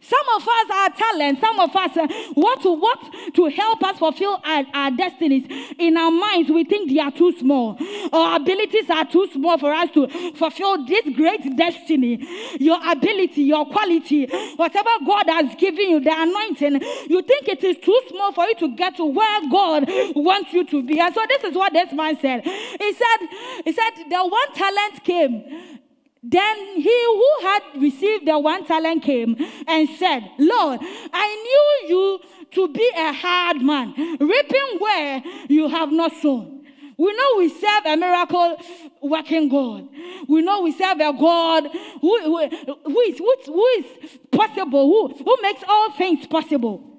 some 0.00 0.26
of 0.36 0.42
us 0.42 0.70
are 0.72 0.90
talent. 0.90 1.40
Some 1.40 1.58
of 1.58 1.74
us 1.74 1.96
uh, 1.96 2.06
want 2.36 2.62
to 2.62 2.72
what 2.72 3.34
to 3.34 3.46
help 3.46 3.82
us 3.82 3.98
fulfill 3.98 4.40
our, 4.44 4.64
our 4.72 4.90
destinies. 4.92 5.44
In 5.78 5.96
our 5.96 6.10
minds, 6.10 6.50
we 6.50 6.64
think 6.64 6.90
they 6.90 7.00
are 7.00 7.10
too 7.10 7.32
small. 7.38 7.76
Our 8.12 8.36
abilities 8.36 8.88
are 8.90 9.04
too 9.04 9.28
small 9.32 9.58
for 9.58 9.72
us 9.72 9.90
to 9.92 10.06
fulfill 10.36 10.86
this 10.86 11.02
great 11.16 11.56
destiny. 11.56 12.26
Your 12.60 12.78
ability, 12.90 13.42
your 13.42 13.66
quality, 13.66 14.26
whatever 14.56 14.90
God 15.04 15.28
has 15.28 15.54
given 15.56 15.90
you, 15.90 16.00
the 16.00 16.12
anointing, 16.14 16.80
you 17.08 17.22
think 17.22 17.48
it 17.48 17.64
is 17.64 17.76
too 17.78 18.00
small 18.08 18.32
for 18.32 18.44
you 18.44 18.54
to 18.56 18.76
get 18.76 18.96
to 18.96 19.04
where 19.04 19.50
God 19.50 19.84
wants 20.14 20.52
you 20.52 20.64
to 20.66 20.82
be. 20.82 21.00
And 21.00 21.14
so 21.14 21.22
this 21.28 21.44
is 21.44 21.54
what 21.56 21.72
this 21.72 21.92
man 21.92 22.18
said. 22.20 22.44
He 22.44 22.92
said, 22.92 23.28
he 23.64 23.72
said, 23.72 23.90
the 24.08 24.26
one 24.26 24.52
talent 24.54 25.04
came 25.04 25.78
then 26.22 26.56
he 26.76 27.04
who 27.04 27.46
had 27.46 27.62
received 27.76 28.26
the 28.26 28.38
one 28.38 28.66
talent 28.66 29.02
came 29.02 29.36
and 29.66 29.88
said, 29.98 30.28
Lord, 30.38 30.80
I 31.12 31.80
knew 31.86 31.96
you 31.96 32.20
to 32.52 32.68
be 32.72 32.90
a 32.96 33.12
hard 33.12 33.62
man, 33.62 33.94
reaping 34.18 34.78
where 34.78 35.22
you 35.48 35.68
have 35.68 35.92
not 35.92 36.12
sown. 36.20 36.66
We 36.96 37.14
know 37.14 37.34
we 37.38 37.48
serve 37.48 37.86
a 37.86 37.96
miracle 37.96 38.60
working 39.00 39.48
God. 39.48 39.88
We 40.28 40.42
know 40.42 40.62
we 40.62 40.72
serve 40.72 40.98
a 40.98 41.12
God 41.12 41.68
who, 42.00 42.20
who, 42.22 42.48
who, 42.84 43.00
is, 43.00 43.18
who, 43.18 43.36
who 43.46 43.66
is 43.78 44.18
possible, 44.32 44.86
who, 44.86 45.24
who 45.24 45.36
makes 45.40 45.62
all 45.68 45.92
things 45.92 46.26
possible. 46.26 46.97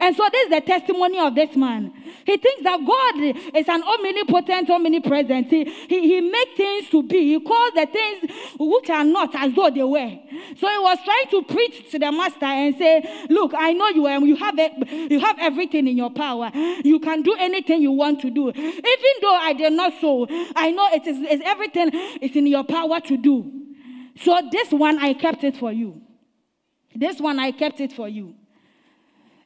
And 0.00 0.16
so 0.16 0.26
this 0.32 0.44
is 0.44 0.50
the 0.50 0.60
testimony 0.62 1.18
of 1.18 1.34
this 1.34 1.54
man. 1.56 1.92
He 2.24 2.36
thinks 2.36 2.62
that 2.62 2.80
God 2.86 3.56
is 3.56 3.68
an 3.68 3.82
omnipotent, 3.82 4.70
omnipresent. 4.70 5.48
He, 5.48 5.64
he, 5.64 6.00
he 6.08 6.20
makes 6.22 6.56
things 6.56 6.88
to 6.90 7.02
be. 7.02 7.34
He 7.34 7.40
calls 7.40 7.72
the 7.74 7.86
things 7.86 8.32
which 8.58 8.88
are 8.88 9.04
not 9.04 9.34
as 9.34 9.54
though 9.54 9.70
they 9.70 9.82
were. 9.82 10.18
So 10.58 10.68
he 10.68 10.78
was 10.78 10.98
trying 11.04 11.28
to 11.30 11.42
preach 11.42 11.90
to 11.90 11.98
the 11.98 12.10
master 12.10 12.46
and 12.46 12.76
say, 12.76 13.26
look, 13.28 13.52
I 13.56 13.72
know 13.72 13.88
you 13.88 14.06
are, 14.06 14.20
you 14.20 14.36
have, 14.36 14.58
you 14.58 15.20
have 15.20 15.36
everything 15.38 15.86
in 15.86 15.96
your 15.96 16.10
power. 16.10 16.50
You 16.54 16.98
can 17.00 17.22
do 17.22 17.34
anything 17.38 17.82
you 17.82 17.92
want 17.92 18.20
to 18.22 18.30
do. 18.30 18.48
Even 18.48 19.14
though 19.20 19.36
I 19.36 19.52
did 19.52 19.72
not 19.72 19.92
so, 20.00 20.26
I 20.56 20.70
know 20.70 20.88
it 20.92 21.06
is 21.06 21.18
it's 21.20 21.42
everything 21.44 21.90
is 22.20 22.34
in 22.34 22.46
your 22.46 22.64
power 22.64 23.00
to 23.00 23.16
do. 23.16 23.52
So 24.16 24.40
this 24.50 24.70
one, 24.70 24.98
I 24.98 25.12
kept 25.12 25.44
it 25.44 25.56
for 25.56 25.72
you. 25.72 26.00
This 26.94 27.20
one, 27.20 27.38
I 27.38 27.52
kept 27.52 27.80
it 27.80 27.92
for 27.92 28.08
you 28.08 28.34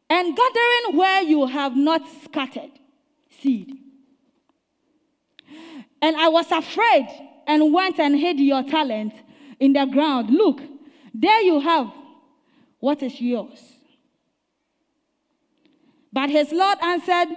and 0.09 0.37
gathering 0.37 0.97
where 0.97 1.23
you 1.23 1.47
have 1.47 1.77
not 1.77 2.03
scattered 2.25 2.71
seed. 3.41 3.79
And 6.03 6.17
I 6.17 6.29
was 6.29 6.51
afraid 6.51 7.09
and 7.47 7.73
went 7.73 7.99
and 7.99 8.19
hid 8.19 8.39
your 8.39 8.63
talent 8.63 9.15
in 9.59 9.73
the 9.73 9.87
ground. 9.87 10.31
Look, 10.31 10.61
there 11.15 11.41
you 11.41 11.61
have 11.61 11.91
what 12.81 13.03
is 13.03 13.21
yours. 13.21 13.59
But 16.13 16.31
his 16.31 16.53
Lord 16.53 16.79
answered 16.83 17.37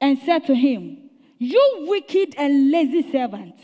and 0.00 0.18
said 0.18 0.44
to 0.46 0.54
him, 0.54 1.10
You 1.38 1.86
wicked 1.88 2.34
and 2.36 2.70
lazy 2.70 3.10
servant. 3.10 3.54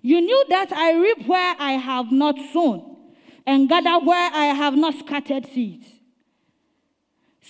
You 0.00 0.20
knew 0.20 0.44
that 0.48 0.72
I 0.72 0.94
reap 0.94 1.26
where 1.26 1.56
I 1.58 1.72
have 1.72 2.10
not 2.10 2.36
sown 2.52 2.96
and 3.46 3.68
gather 3.68 3.98
where 4.04 4.30
I 4.32 4.46
have 4.46 4.74
not 4.74 4.94
scattered 4.94 5.46
seeds. 5.46 5.86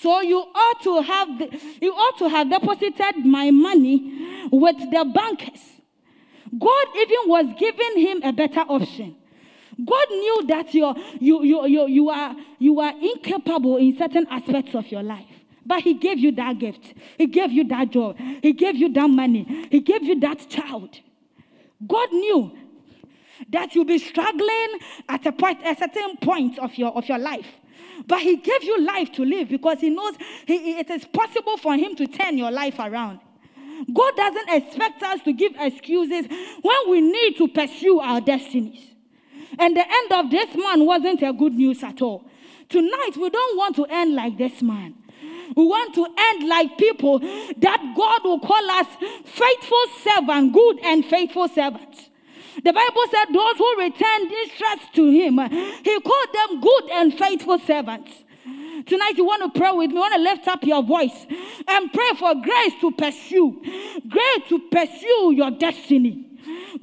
So 0.01 0.21
you 0.21 0.39
ought 0.39 0.83
to 0.83 1.03
have 1.03 1.29
you 1.81 1.93
ought 1.93 2.19
to 2.19 2.29
have 2.29 2.51
deposited 2.51 3.25
my 3.25 3.51
money 3.51 4.49
with 4.53 4.77
the 4.79 5.05
bankers. 5.15 5.61
God 6.57 6.87
even 6.97 7.19
was 7.27 7.47
giving 7.59 7.99
him 7.99 8.23
a 8.23 8.33
better 8.33 8.61
option. 8.61 9.17
God 9.85 10.07
knew 10.11 10.47
that 10.49 10.75
you're, 10.75 10.95
you, 11.21 11.45
you, 11.45 11.67
you, 11.67 11.87
you, 11.87 12.11
are, 12.11 12.35
you 12.59 12.81
are 12.81 12.93
incapable 13.01 13.77
in 13.77 13.97
certain 13.97 14.27
aspects 14.29 14.75
of 14.75 14.91
your 14.91 15.05
life. 15.05 15.27
But 15.65 15.83
He 15.83 15.95
gave 15.95 16.19
you 16.19 16.33
that 16.33 16.59
gift. 16.59 16.95
He 17.17 17.27
gave 17.27 17.53
you 17.53 17.65
that 17.69 17.91
job. 17.91 18.17
He 18.43 18.53
gave 18.53 18.75
you 18.75 18.93
that 18.95 19.09
money. 19.09 19.69
He 19.71 19.81
gave 19.81 20.03
you 20.03 20.19
that 20.21 20.49
child. 20.49 20.99
God 21.87 22.13
knew 22.13 22.57
that 23.51 23.75
you'll 23.75 23.85
be 23.85 23.99
struggling 23.99 24.79
at 25.09 25.25
a, 25.27 25.33
point, 25.33 25.61
a 25.65 25.77
certain 25.77 26.17
point 26.17 26.59
of 26.59 26.75
your, 26.77 26.97
of 26.97 27.09
your 27.09 27.19
life. 27.19 27.47
But 28.09 28.23
He 28.23 28.37
gave 28.37 28.65
you 28.65 28.81
life 28.81 29.13
to 29.13 29.25
live 29.25 29.49
because 29.51 29.81
He 29.81 29.91
knows 29.91 30.15
he, 30.47 30.79
it 30.79 30.91
is 30.91 31.05
possible 31.05 31.59
for 31.59 31.77
Him 31.77 31.95
to 31.97 32.07
turn 32.07 32.39
your 32.39 32.51
life 32.51 32.79
around. 32.79 33.21
God 33.93 34.17
doesn't 34.17 34.49
expect 34.49 35.03
us 35.03 35.21
to 35.23 35.33
give 35.33 35.53
excuses 35.59 36.27
when 36.63 36.91
we 36.91 37.01
need 37.01 37.37
to 37.37 37.47
pursue 37.47 38.01
our 38.01 38.21
destinies. 38.21 38.81
And 39.59 39.77
the 39.77 39.85
end 39.87 40.13
of 40.13 40.31
this 40.31 40.55
man 40.57 40.85
wasn't 40.85 41.23
a 41.23 41.33
good 41.33 41.55
news 41.55 41.83
at 41.83 42.03
all. 42.03 42.25
Tonight, 42.69 43.17
we 43.17 43.31
don't 43.31 43.57
want 43.57 43.77
to 43.77 43.85
end 43.87 44.15
like 44.15 44.37
this 44.37 44.63
man. 44.63 44.95
We 45.55 45.65
want 45.65 45.95
to 45.95 46.07
end 46.17 46.49
like 46.49 46.77
people 46.77 47.19
that 47.19 47.95
God 47.97 48.25
will 48.25 48.41
call 48.41 48.71
us 48.71 48.87
faithful 49.25 49.85
servant, 50.03 50.53
good 50.53 50.79
and 50.85 51.05
faithful 51.05 51.49
servants. 51.49 52.11
The 52.65 52.73
Bible 52.73 53.05
said 53.11 53.27
those 53.33 53.57
who 53.57 53.77
returned 53.79 54.33
interest 54.33 54.95
to 54.95 55.11
him, 55.11 55.39
he 55.85 56.01
called 56.01 56.29
them 56.33 56.61
good 56.61 56.91
and 56.91 57.15
faithful 57.19 57.59
servants. 57.59 58.11
Tonight, 58.87 59.17
you 59.17 59.25
want 59.25 59.53
to 59.53 59.59
pray 59.59 59.73
with 59.73 59.91
me, 59.91 59.97
you 59.97 60.01
want 60.01 60.15
to 60.15 60.21
lift 60.21 60.49
up 60.49 60.63
your 60.65 60.83
voice 60.83 61.27
and 61.69 61.93
pray 61.93 62.11
for 62.19 62.35
grace 62.35 62.73
to 62.81 62.91
pursue, 62.93 63.63
grace 64.09 64.49
to 64.49 64.59
pursue 64.71 65.33
your 65.35 65.51
destiny 65.51 66.29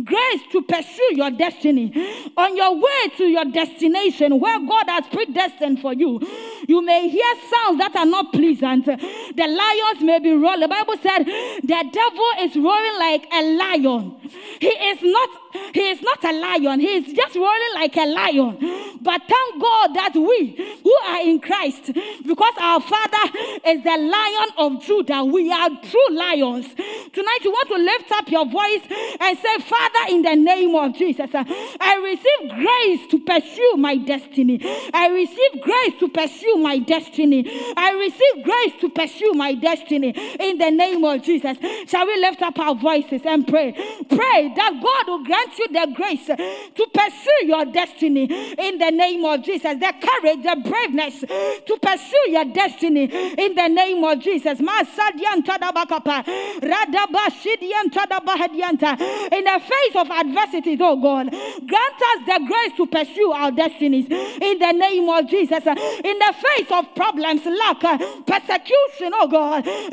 grace 0.03 0.41
to 0.51 0.61
pursue 0.63 1.15
your 1.15 1.31
destiny. 1.31 1.91
On 2.37 2.55
your 2.55 2.75
way 2.75 3.09
to 3.17 3.25
your 3.25 3.45
destination, 3.45 4.39
where 4.39 4.59
God 4.59 4.85
has 4.89 5.05
predestined 5.07 5.79
for 5.79 5.93
you, 5.93 6.19
you 6.67 6.81
may 6.83 7.07
hear 7.07 7.35
sounds 7.49 7.79
that 7.79 7.95
are 7.95 8.05
not 8.05 8.31
pleasant. 8.31 8.85
The 8.85 9.47
lions 9.47 10.01
may 10.01 10.19
be 10.19 10.31
roaring. 10.31 10.61
The 10.61 10.67
Bible 10.67 10.95
said 11.01 11.23
the 11.23 11.89
devil 11.91 12.29
is 12.39 12.55
roaring 12.55 12.99
like 12.99 13.27
a 13.31 13.57
lion. 13.57 14.17
He 14.59 14.67
is 14.67 14.99
not 15.01 15.29
he 15.73 15.89
is 15.89 16.01
not 16.01 16.23
a 16.23 16.33
lion. 16.33 16.79
He 16.79 16.95
is 16.95 17.13
just 17.13 17.35
roaring 17.35 17.73
like 17.75 17.95
a 17.97 18.05
lion. 18.05 18.57
But 19.01 19.21
thank 19.27 19.61
God 19.61 19.93
that 19.95 20.13
we 20.15 20.79
who 20.83 20.95
are 21.07 21.21
in 21.21 21.39
Christ, 21.39 21.91
because 22.25 22.53
our 22.59 22.81
Father 22.81 23.37
is 23.65 23.83
the 23.83 23.97
lion 23.97 24.49
of 24.57 24.81
Judah, 24.81 25.23
we 25.23 25.51
are 25.51 25.69
true 25.69 26.09
lions. 26.11 26.67
Tonight 27.13 27.39
you 27.43 27.51
want 27.51 27.67
to 27.69 27.77
lift 27.77 28.11
up 28.11 28.29
your 28.29 28.45
voice 28.45 28.81
and 29.19 29.37
say, 29.37 29.57
Father, 29.59 30.09
in 30.09 30.21
the 30.21 30.35
name 30.35 30.75
of 30.75 30.95
Jesus, 30.95 31.29
I 31.33 31.95
receive 32.03 32.49
grace 32.55 33.07
to 33.11 33.19
pursue 33.19 33.75
my 33.77 33.97
destiny. 33.97 34.59
I 34.93 35.09
receive 35.09 35.61
grace 35.61 35.99
to 35.99 36.09
pursue 36.09 36.55
my 36.57 36.79
destiny. 36.79 37.45
I 37.77 37.91
receive 37.93 38.43
grace 38.43 38.81
to 38.81 38.89
pursue 38.89 39.33
my 39.33 39.53
destiny 39.53 40.13
in 40.39 40.57
the 40.57 40.71
name 40.71 41.03
of 41.03 41.21
Jesus. 41.21 41.57
Shall 41.87 42.05
we 42.07 42.19
lift 42.19 42.41
up 42.41 42.57
our 42.59 42.75
voices 42.75 43.21
and 43.25 43.47
pray? 43.47 43.73
Pray 44.09 44.53
that 44.55 44.79
God 44.81 45.07
will 45.07 45.23
grant 45.23 45.44
grant 45.45 45.59
you 45.59 45.67
the 45.67 45.87
grace 45.95 46.25
to 46.27 46.87
pursue 46.93 47.45
your 47.45 47.65
destiny 47.65 48.23
in 48.57 48.77
the 48.77 48.91
name 48.91 49.25
of 49.25 49.43
Jesus. 49.43 49.77
The 49.79 49.93
courage, 50.01 50.43
the 50.43 50.55
braveness 50.69 51.19
to 51.21 51.77
pursue 51.81 52.29
your 52.29 52.45
destiny 52.45 53.03
in 53.03 53.55
the 53.55 53.67
name 53.67 54.03
of 54.03 54.19
Jesus. 54.19 54.59
In 54.59 54.65
the 59.45 59.61
face 59.61 59.95
of 59.95 60.09
adversities, 60.09 60.79
oh 60.81 60.97
God, 60.97 61.29
grant 61.29 62.01
us 62.01 62.19
the 62.25 62.39
grace 62.47 62.73
to 62.77 62.85
pursue 62.87 63.31
our 63.31 63.51
destinies 63.51 64.07
in 64.09 64.59
the 64.59 64.71
name 64.71 65.09
of 65.09 65.27
Jesus. 65.29 65.65
In 65.65 66.19
the 66.19 66.33
face 66.33 66.71
of 66.71 66.93
problems, 66.95 67.45
lack, 67.45 67.81
persecution, 68.25 69.11
oh 69.13 69.27
God, 69.27 69.65
in 69.67 69.89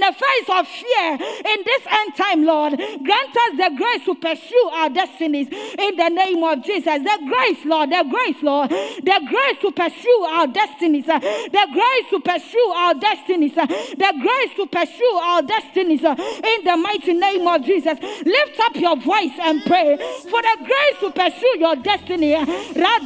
the 0.00 0.12
face 0.12 0.48
of 0.48 0.66
fear 0.66 1.12
in 1.12 1.62
this 1.64 1.86
end 1.90 2.16
time, 2.16 2.44
Lord, 2.44 2.76
grant 2.76 3.36
us 3.36 3.45
the 3.56 3.70
grace 3.76 4.04
to 4.04 4.14
pursue 4.14 4.70
our 4.72 4.88
destinies 4.90 5.48
in 5.48 5.96
the 5.96 6.08
name 6.08 6.42
of 6.42 6.64
Jesus. 6.64 6.84
The 6.84 7.18
grace, 7.28 7.64
Lord, 7.64 7.90
the 7.90 8.04
grace, 8.08 8.42
Lord, 8.42 8.70
the 8.70 9.20
grace 9.28 9.58
to 9.60 9.70
pursue 9.72 10.26
our 10.28 10.46
destinies, 10.46 11.06
the 11.06 11.66
grace 11.72 12.10
to 12.10 12.20
pursue 12.20 12.72
our 12.74 12.94
destinies, 12.94 13.54
the 13.54 14.12
grace 14.20 14.54
to 14.56 14.66
pursue 14.66 15.14
our 15.22 15.42
destinies 15.42 16.02
in 16.02 16.64
the 16.64 16.76
mighty 16.76 17.12
name 17.14 17.46
of 17.46 17.62
Jesus. 17.64 17.98
Lift 18.00 18.60
up 18.60 18.76
your 18.76 18.96
voice 18.96 19.32
and 19.40 19.62
pray 19.64 19.96
for 19.96 20.42
the 20.42 20.56
grace 20.64 21.00
to 21.00 21.10
pursue 21.10 21.58
your 21.58 21.76
destiny. 21.76 22.30
There 22.30 22.44
are 22.44 23.00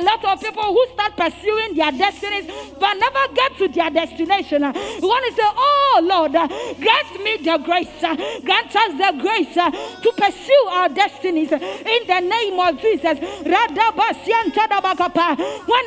a 0.00 0.04
lot 0.04 0.24
of 0.24 0.40
people 0.40 0.62
who 0.62 0.86
start 0.94 1.16
pursuing 1.16 1.74
their 1.74 1.92
destinies 1.92 2.46
but 2.78 2.94
never 2.94 3.34
get 3.34 3.56
to 3.58 3.68
their 3.68 3.90
destination. 3.90 4.62
You 4.62 5.08
want 5.08 5.24
to 5.26 5.32
say, 5.34 5.42
Oh 5.44 6.00
Lord, 6.02 6.32
grant 6.32 7.22
me 7.22 7.36
the 7.38 7.58
grace 7.64 7.88
Grant 8.00 8.76
us 8.76 8.92
the 8.98 9.18
grace 9.20 9.56
uh, 9.56 9.70
to 9.70 10.12
pursue 10.16 10.65
our 10.76 10.88
destinies 10.88 11.50
in 11.52 12.06
the 12.06 12.20
name 12.20 12.58
of 12.60 12.78
Jesus. 12.80 13.18
When 13.18 13.28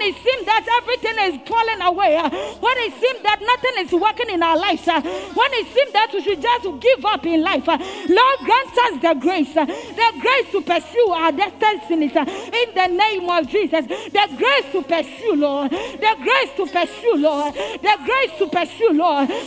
it 0.01 0.15
seems 0.15 0.45
that 0.45 0.65
everything 0.81 1.17
is 1.29 1.39
falling 1.47 1.81
away, 1.81 2.15
when 2.59 2.77
it 2.85 2.93
seems 2.99 3.21
that 3.23 3.39
nothing 3.41 3.85
is 3.85 3.91
working 3.93 4.29
in 4.33 4.43
our 4.43 4.57
lives, 4.57 4.85
when 4.87 5.53
it 5.61 5.67
seems 5.73 5.91
that 5.93 6.11
we 6.13 6.21
should 6.23 6.41
just 6.41 6.63
give 6.81 7.05
up 7.05 7.25
in 7.25 7.41
life, 7.41 7.65
Lord, 7.67 8.39
grant 8.43 8.77
us 8.85 8.99
the 9.01 9.13
grace, 9.19 9.53
the 9.53 10.11
grace 10.19 10.51
to 10.51 10.61
pursue 10.61 11.09
our 11.11 11.31
destinies 11.31 12.15
in 12.15 12.73
the 12.73 12.87
name 12.87 13.29
of 13.29 13.47
Jesus. 13.47 13.85
The 13.85 14.27
grace 14.37 14.71
to 14.71 14.81
pursue, 14.81 15.35
Lord. 15.35 15.69
The 15.71 16.15
grace 16.23 16.51
to 16.57 16.65
pursue, 16.65 17.15
Lord. 17.17 17.53
The 17.53 17.97
grace 18.05 18.31
to 18.39 18.47
pursue, 18.47 18.93
Lord. 18.93 19.27
The 19.29 19.43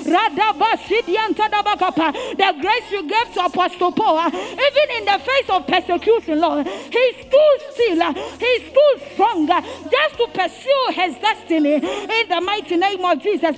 grace 2.61 2.91
you 2.91 3.03
gave 3.09 3.33
to 3.35 3.45
Apostle 3.47 3.93
Paul, 3.93 4.29
even 4.29 4.91
in 4.99 5.05
the 5.05 5.19
face 5.33 5.51
of 5.51 5.67
persecution, 5.67 6.41
Lord, 6.41 6.67
he 6.67 7.13
stood 7.21 7.59
still, 7.73 8.03
uh, 8.03 8.13
he 8.13 8.71
stood 8.71 9.13
stronger 9.13 9.61
just 9.91 10.17
to 10.19 10.27
pursue 10.33 10.87
his 10.93 11.17
destiny 11.19 11.75
in 11.75 12.29
the 12.29 12.41
mighty 12.45 12.77
name 12.77 13.05
of 13.05 13.21
Jesus. 13.23 13.57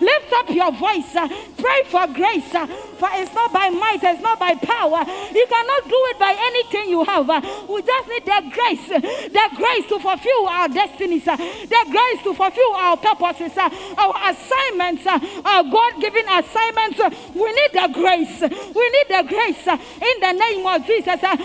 Lift 0.00 0.32
up 0.32 0.50
your 0.50 0.72
voice, 0.72 1.12
pray 1.56 1.82
for 1.86 2.06
grace, 2.12 2.50
for 2.98 3.08
it's 3.12 3.34
not 3.34 3.52
by 3.52 3.68
might, 3.70 4.02
it's 4.02 4.22
not 4.22 4.38
by 4.38 4.54
power. 4.54 5.04
You 5.32 5.46
cannot 5.48 5.84
do 5.84 6.00
it 6.12 6.18
by 6.18 6.34
anything 6.38 6.90
you 6.90 7.04
have. 7.04 7.26
We 7.68 7.82
just 7.82 8.08
need 8.08 8.24
the 8.24 8.42
grace, 8.52 8.88
the 8.88 9.48
grace 9.56 9.86
to 9.88 9.98
fulfill 9.98 10.48
our 10.48 10.68
destinies, 10.68 11.24
the 11.24 11.84
grace 11.90 12.22
to 12.24 12.34
fulfill 12.34 12.74
our 12.74 12.96
purposes, 12.96 13.56
our 13.56 14.14
assignments, 14.30 15.06
our 15.06 15.62
God 15.64 16.00
given 16.00 16.24
assignments. 16.28 16.98
We 17.34 17.52
need 17.52 17.72
the 17.72 17.88
grace. 17.92 18.40
We 18.40 18.84
need 18.90 19.05
the 19.08 19.22
grace 19.28 19.66
uh, 19.66 19.76
in 19.76 20.16
the 20.20 20.32
name 20.32 20.66
of 20.66 20.86
Jesus. 20.86 21.22
Uh, 21.22 21.36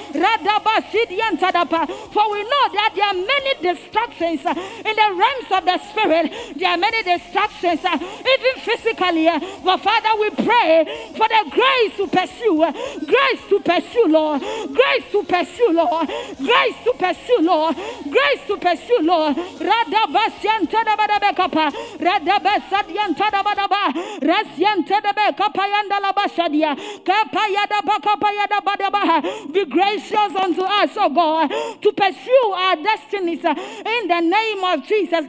for 2.12 2.26
we 2.32 2.43
know 2.43 2.65
that 2.74 2.91
there 2.95 3.06
are 3.06 3.13
many 3.13 3.54
distractions 3.62 4.45
uh, 4.45 4.54
in 4.86 4.95
the 4.95 5.10
realms 5.15 5.50
of 5.52 5.65
the 5.65 5.78
spirit. 5.89 6.32
There 6.58 6.69
are 6.69 6.78
many 6.78 7.04
distractions, 7.04 7.80
even 7.86 8.54
physically. 8.62 9.30
But 9.63 9.78
Father, 9.82 10.13
we 10.19 10.30
pray 10.32 10.86
for 11.15 11.28
the 11.28 11.43
grace 11.52 11.97
to 11.97 12.08
pursue, 12.08 12.58
grace 13.06 13.43
to 13.50 13.60
pursue, 13.60 14.08
Lord, 14.08 14.41
grace 14.41 15.06
to 15.12 15.24
pursue, 15.24 15.71
Lord, 15.71 16.08
grace 16.38 16.78
to 16.86 16.93
pursue, 16.97 17.39
Lord, 17.41 17.76
grace 17.76 18.43
to 18.47 18.58
pursue, 18.58 19.00
Lord. 19.02 19.36
Radabasyan 19.36 20.67
Tadabadabekapa, 20.67 21.71
Radabasadian 22.00 23.15
Tadabadaba, 23.15 23.71
Badabaha. 23.71 24.02
Be 29.51 29.65
gracious 29.65 30.35
unto 30.35 30.61
us, 30.61 30.89
oh 30.97 31.09
God, 31.09 31.49
to 31.81 31.91
pursue 31.91 32.51
our 32.55 32.75
destinies 32.77 33.43
in 33.43 34.07
the 34.07 34.19
name 34.21 34.63
of 34.63 34.83
Jesus. 34.87 35.25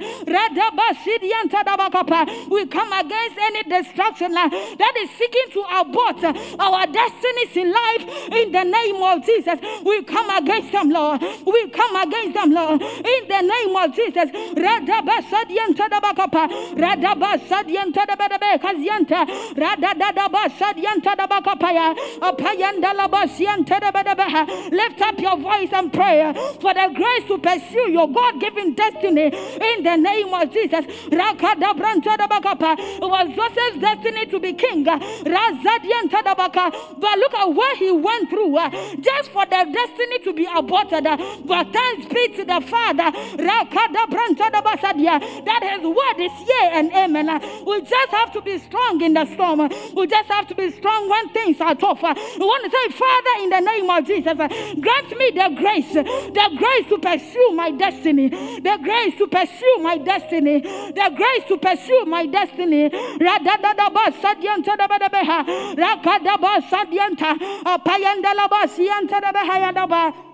We 2.48 2.66
come 2.66 2.92
against 2.92 3.38
any 3.38 3.62
destruction 3.64 4.32
that 4.32 4.94
is 5.00 5.10
seeking 5.10 5.50
to 5.52 5.62
abort 5.80 6.22
our 6.58 6.86
destinies 6.86 7.56
in 7.56 7.72
life 7.72 8.04
in 8.32 8.52
the 8.52 8.64
name 8.64 9.02
of 9.02 9.24
Jesus. 9.24 9.58
We 9.84 10.02
come 10.04 10.30
against 10.30 10.72
them, 10.72 10.90
Lord. 10.90 11.20
We 11.46 11.68
come 11.70 11.96
against 11.96 12.34
them, 12.34 12.52
Lord, 12.52 12.82
in 12.82 13.28
the 13.28 13.40
name 13.42 13.76
of 13.76 13.94
Jesus. 13.94 14.30
Radabasadian 14.56 15.74
Lift 24.72 25.00
up 25.00 25.18
your 25.18 25.36
voice 25.38 25.72
and 25.72 25.92
pray 25.92 26.32
for 26.60 26.74
the 26.74 26.90
grace 26.94 27.24
to 27.28 27.38
pursue 27.38 27.90
your 27.90 28.08
God 28.08 28.40
given 28.40 28.74
destiny 28.74 29.26
in 29.26 29.82
the 29.82 29.96
name 29.96 30.34
of 30.34 30.52
Jesus. 30.52 30.84
It 30.88 31.18
was 33.00 33.28
Joseph's 33.36 33.78
destiny 33.78 34.26
to 34.26 34.40
be 34.40 34.52
king. 34.52 34.84
But 34.84 35.00
look 37.18 37.34
at 37.34 37.46
what 37.46 37.76
he 37.76 37.90
went 37.90 38.28
through 38.30 38.58
just 39.00 39.30
for 39.30 39.46
the 39.46 39.66
destiny 39.72 40.18
to 40.24 40.32
be 40.32 40.46
aborted. 40.54 41.04
But 41.04 41.72
thanks 41.72 42.06
be 42.12 42.28
to 42.36 42.44
the 42.44 42.60
Father 42.60 43.10
that 45.44 45.62
his 45.62 45.82
word 45.82 46.18
is 46.18 46.32
yea 46.48 46.70
and 46.72 46.92
amen. 46.92 47.40
We 47.66 47.80
just 47.82 48.10
have 48.10 48.32
to 48.32 48.40
be 48.40 48.58
strong 48.58 49.00
in 49.02 49.14
the 49.14 49.24
storm. 49.26 49.68
We 49.94 50.06
just 50.06 50.28
have 50.30 50.46
to 50.48 50.54
be 50.54 50.70
strong 50.72 51.08
when 51.08 51.28
things 51.30 51.60
are 51.60 51.74
tough. 51.74 52.01
We 52.02 52.44
want 52.44 52.64
to 52.64 52.70
say, 52.70 52.88
Father, 52.98 53.42
in 53.42 53.50
the 53.50 53.60
name 53.60 53.88
of 53.88 54.04
Jesus, 54.06 54.38
uh, 54.38 54.48
grant 54.80 55.16
me 55.16 55.30
the 55.30 55.48
grace, 55.56 55.92
the 55.92 56.50
grace 56.58 56.86
to 56.88 56.98
pursue 56.98 57.52
my 57.54 57.70
destiny, 57.70 58.28
the 58.28 58.78
grace 58.82 59.14
to 59.18 59.26
pursue 59.26 59.78
my 59.80 59.98
destiny, 59.98 60.60
the 60.60 61.12
grace 61.14 61.44
to 61.48 61.56
pursue 61.58 62.04
my 62.06 62.26
destiny. 62.26 62.90
Rakadaba 62.90 64.12
sadianta, 64.20 64.76
dabahayadaba. 69.20 70.31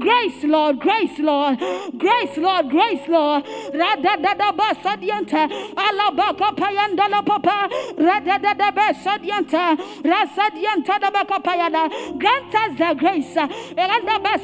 Grace, 0.00 0.44
Lord, 0.44 0.80
grace, 0.80 1.18
Lord, 1.18 1.58
grace, 1.96 2.36
Lord, 2.36 2.70
grace, 2.70 3.08
Lord. 3.08 3.44
Radadadaba 3.72 4.74
sadianta, 4.82 5.48
alabaka 5.76 6.52
payandala 6.56 7.24
papa, 7.24 7.68
radadadaba 7.96 8.94
sadianta, 8.94 9.76
rasadianta 10.02 10.98
dabaka 10.98 11.40
payada. 11.42 11.88
Grant 12.18 12.54
us 12.54 12.78
the 12.78 12.94
grace, 12.98 13.34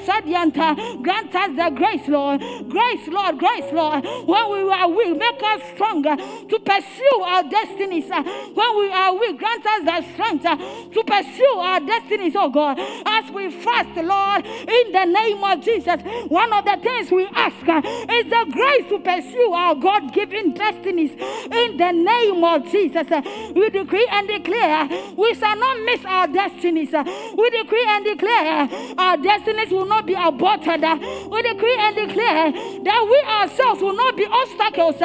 sadianta. 0.07 1.03
Grant 1.03 1.35
us 1.35 1.57
the 1.57 1.71
grace, 1.75 2.07
Lord, 2.09 2.41
grace, 2.69 3.09
Lord, 3.09 3.39
grace, 3.39 3.73
Lord. 3.73 4.05
When 4.05 4.51
we 4.53 4.73
are 4.73 4.89
weak, 4.89 5.17
make 5.19 5.43
us 5.43 5.63
stronger 5.75 6.17
to 6.17 6.59
pursue 6.61 7.21
our 7.23 7.43
destinies. 7.43 8.09
When 8.09 8.77
we 8.79 8.93
are 8.93 9.13
weak, 9.19 9.39
grant 9.39 9.67
us 9.67 9.85
the 9.85 10.03
strength 10.13 10.45
to 10.93 11.05
pursue 11.05 11.59
our 11.59 11.81
destinies, 11.81 12.37
oh 12.37 12.49
God 12.49 12.76
as 12.79 13.31
we 13.31 13.51
fast, 13.63 13.95
Lord, 13.97 14.47
in 14.47 14.93
the 14.93 15.05
name 15.05 15.43
of 15.43 15.61
Jesus. 15.63 16.01
One 16.29 16.53
of 16.53 16.65
the 16.65 16.79
things 16.83 17.11
we 17.11 17.27
ask 17.35 17.69
uh, 17.69 17.81
is 17.85 18.27
the 18.31 18.47
grace 18.51 18.89
to 18.89 18.99
pursue 18.99 19.53
our 19.53 19.75
God 19.75 20.13
given 20.13 20.55
destinies 20.55 21.13
in 21.13 21.77
the 21.77 21.93
name 21.93 22.43
of 22.45 22.71
Jesus. 22.71 23.11
Uh, 23.11 23.23
we 23.55 23.71
decree 23.71 24.07
and 24.11 24.29
declare 24.29 24.89
we 25.17 25.35
shall 25.35 25.57
not 25.57 25.85
miss 25.85 26.05
our 26.05 26.29
destinies. 26.29 26.93
Uh, 26.93 27.05
we 27.37 27.51
decree 27.51 27.85
and 27.89 28.05
declare 28.05 28.69
our 28.99 29.17
destinies 29.17 29.71
will 29.71 29.87
not 29.87 30.07
be 30.07 30.15
aborted. 30.15 30.83
We 30.83 31.43
decree 31.43 31.77
and 31.79 31.97
declare 31.97 32.53
that 32.53 33.07
we 33.11 33.19
ourselves 33.31 33.81
will 33.81 33.97
not 33.97 34.17
be 34.17 34.27
obstacles 34.27 34.97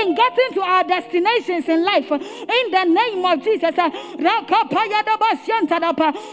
in 0.00 0.14
getting 0.14 0.50
to 0.54 0.60
our 0.62 0.84
destinations 0.84 1.68
in 1.68 1.84
life 1.84 2.10
in 2.10 2.70
the 2.70 2.84
name 2.84 3.24
of 3.24 3.42
Jesus. 3.42 3.74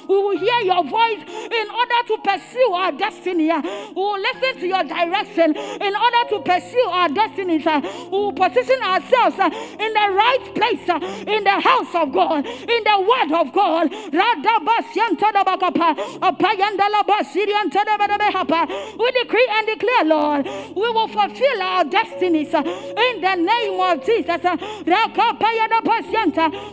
We 0.07 0.15
will 0.15 0.37
hear 0.37 0.61
your 0.63 0.83
voice 0.83 1.21
in 1.51 1.69
order 1.69 1.99
to 2.07 2.17
pursue 2.23 2.71
our 2.73 2.91
destiny. 2.91 3.51
We 3.51 3.93
will 3.95 4.19
listen 4.19 4.59
to 4.61 4.67
your 4.67 4.83
direction 4.83 5.55
in 5.55 5.93
order 5.95 6.29
to 6.29 6.39
pursue 6.43 6.87
our 6.89 7.09
destinies. 7.09 7.65
We 7.65 8.09
will 8.11 8.33
position 8.33 8.81
ourselves 8.83 9.37
in 9.37 9.93
the 9.93 10.07
right 10.13 10.51
place 10.55 10.87
in 11.27 11.43
the 11.43 11.59
house 11.59 11.93
of 11.93 12.11
God, 12.13 12.45
in 12.45 12.83
the 12.83 12.99
word 13.01 13.31
of 13.33 13.51
God. 13.53 13.91
We 18.99 19.11
decree 19.11 19.47
and 19.51 19.67
declare, 19.67 20.03
Lord, 20.05 20.45
we 20.75 20.89
will 20.89 21.07
fulfill 21.07 21.61
our 21.61 21.83
destinies 21.83 22.53
in 22.53 23.21
the 23.21 23.35
name 23.35 23.79
of 23.79 24.03
Jesus. 24.05 24.41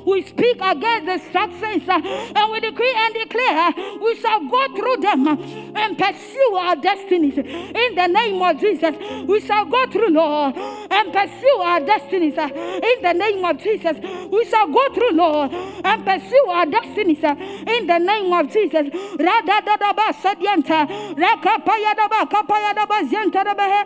We 0.05 0.23
speak 0.23 0.61
against 0.61 1.07
distractions 1.07 1.84
Uh, 1.89 2.01
and 2.37 2.53
we 2.53 2.61
decree 2.61 2.95
and 2.97 3.15
declare 3.15 3.59
uh, 3.59 3.73
we 4.01 4.17
shall 4.17 4.41
go 4.49 4.69
through 4.77 4.97
them 4.99 5.27
uh, 5.29 5.37
and 5.81 5.99
pursue 5.99 6.55
our 6.57 6.77
destinies 6.77 7.37
in 7.39 7.95
the 7.95 8.07
name 8.07 8.41
of 8.43 8.59
Jesus. 8.61 8.95
We 9.27 9.41
shall 9.41 9.65
go 9.67 9.87
through, 9.87 10.11
Lord, 10.11 10.57
and 10.57 11.13
pursue 11.13 11.59
our 11.61 11.81
destinies 11.81 12.37
in 12.39 12.97
the 13.03 13.13
name 13.13 13.45
of 13.45 13.59
Jesus. 13.59 13.97
We 14.31 14.45
shall 14.47 14.67
go 14.69 14.83
through, 14.95 15.13
Lord, 15.13 15.53
and 15.53 16.05
pursue 16.05 16.45
our 16.49 16.67
destinies 16.67 17.23
in 17.25 17.87
the 17.87 17.99
name 17.99 18.33
of 18.33 18.51
Jesus. 18.51 18.89
Radadadaba 19.19 20.13
sadyanta, 20.23 20.87
rakapayadaba 21.17 22.29
kapayadaba 22.31 23.05
zyantadabahe. 23.11 23.85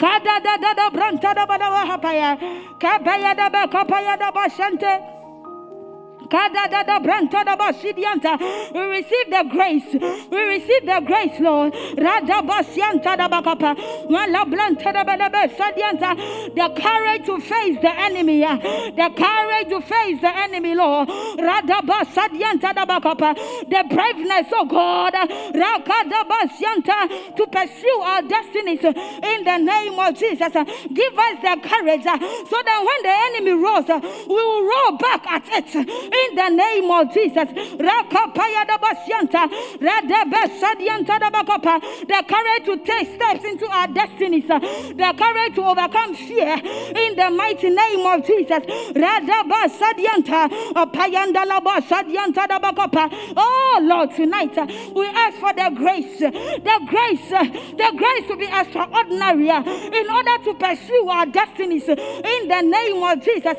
Kada 0.00 0.40
da 0.42 0.56
da 0.56 0.74
da 0.74 0.90
branta 0.90 1.34
da 1.34 1.46
ba 1.46 1.58
da 1.58 1.70
wa 1.70 1.86
hapaya. 1.86 2.36
Kapaya 2.80 3.36
da 3.36 3.48
ba 3.50 3.68
kapaya 3.68 4.18
da 4.18 4.30
ba 4.32 4.48
shante. 4.50 5.11
We 6.32 6.38
receive 8.80 9.28
the 9.28 9.44
grace. 9.50 9.84
We 10.30 10.40
receive 10.40 10.86
the 10.86 11.00
grace, 11.04 11.38
Lord. 11.38 11.74
The 16.54 16.68
courage 16.80 17.26
to 17.26 17.38
face 17.38 17.78
the 17.82 17.92
enemy. 18.00 18.40
The 18.40 19.10
courage 19.14 19.68
to 19.68 19.80
face 19.82 20.20
the 20.22 20.34
enemy, 20.34 20.74
Lord. 20.74 21.08
The 21.08 21.84
braveness, 23.90 24.46
oh 24.54 24.64
God. 24.64 25.12
To 27.36 27.46
pursue 27.46 28.00
our 28.00 28.22
destinies 28.22 28.82
in 28.84 29.44
the 29.44 29.58
name 29.58 29.98
of 29.98 30.14
Jesus. 30.18 30.52
Give 30.94 31.18
us 31.18 31.36
the 31.42 31.60
courage 31.62 32.04
so 32.04 32.62
that 32.64 32.80
when 32.86 33.02
the 33.02 33.14
enemy 33.28 33.52
rolls, 33.52 33.88
we 34.26 34.34
will 34.34 34.62
roll 34.64 34.92
back 34.96 35.26
at 35.26 35.46
it 35.48 36.21
in 36.28 36.34
the 36.36 36.48
name 36.48 36.90
of 36.90 37.12
Jesus. 37.12 37.48
The 42.08 42.24
courage 42.28 42.64
to 42.66 42.76
take 42.84 43.14
steps 43.14 43.44
into 43.44 43.66
our 43.70 43.88
destinies, 43.88 44.46
the 44.46 45.14
courage 45.18 45.54
to 45.54 45.62
overcome 45.64 46.14
fear 46.14 46.54
in 46.54 47.16
the 47.16 47.30
mighty 47.30 47.70
name 47.70 48.06
of 48.06 48.26
Jesus. 48.26 48.62
Oh 53.36 53.78
Lord, 53.82 54.10
tonight 54.14 54.56
we 54.94 55.06
ask 55.06 55.38
for 55.38 55.52
the 55.52 55.70
grace, 55.74 56.18
the 56.18 56.80
grace, 56.86 57.28
the 57.28 57.92
grace 57.96 58.26
to 58.28 58.36
be 58.36 58.46
extraordinary 58.46 59.48
in 59.48 60.10
order 60.10 60.38
to 60.44 60.54
pursue 60.54 61.08
our 61.08 61.26
destinies 61.26 61.88
in 61.88 62.48
the 62.48 62.62
name 62.62 63.02
of 63.02 63.20
Jesus. 63.22 63.58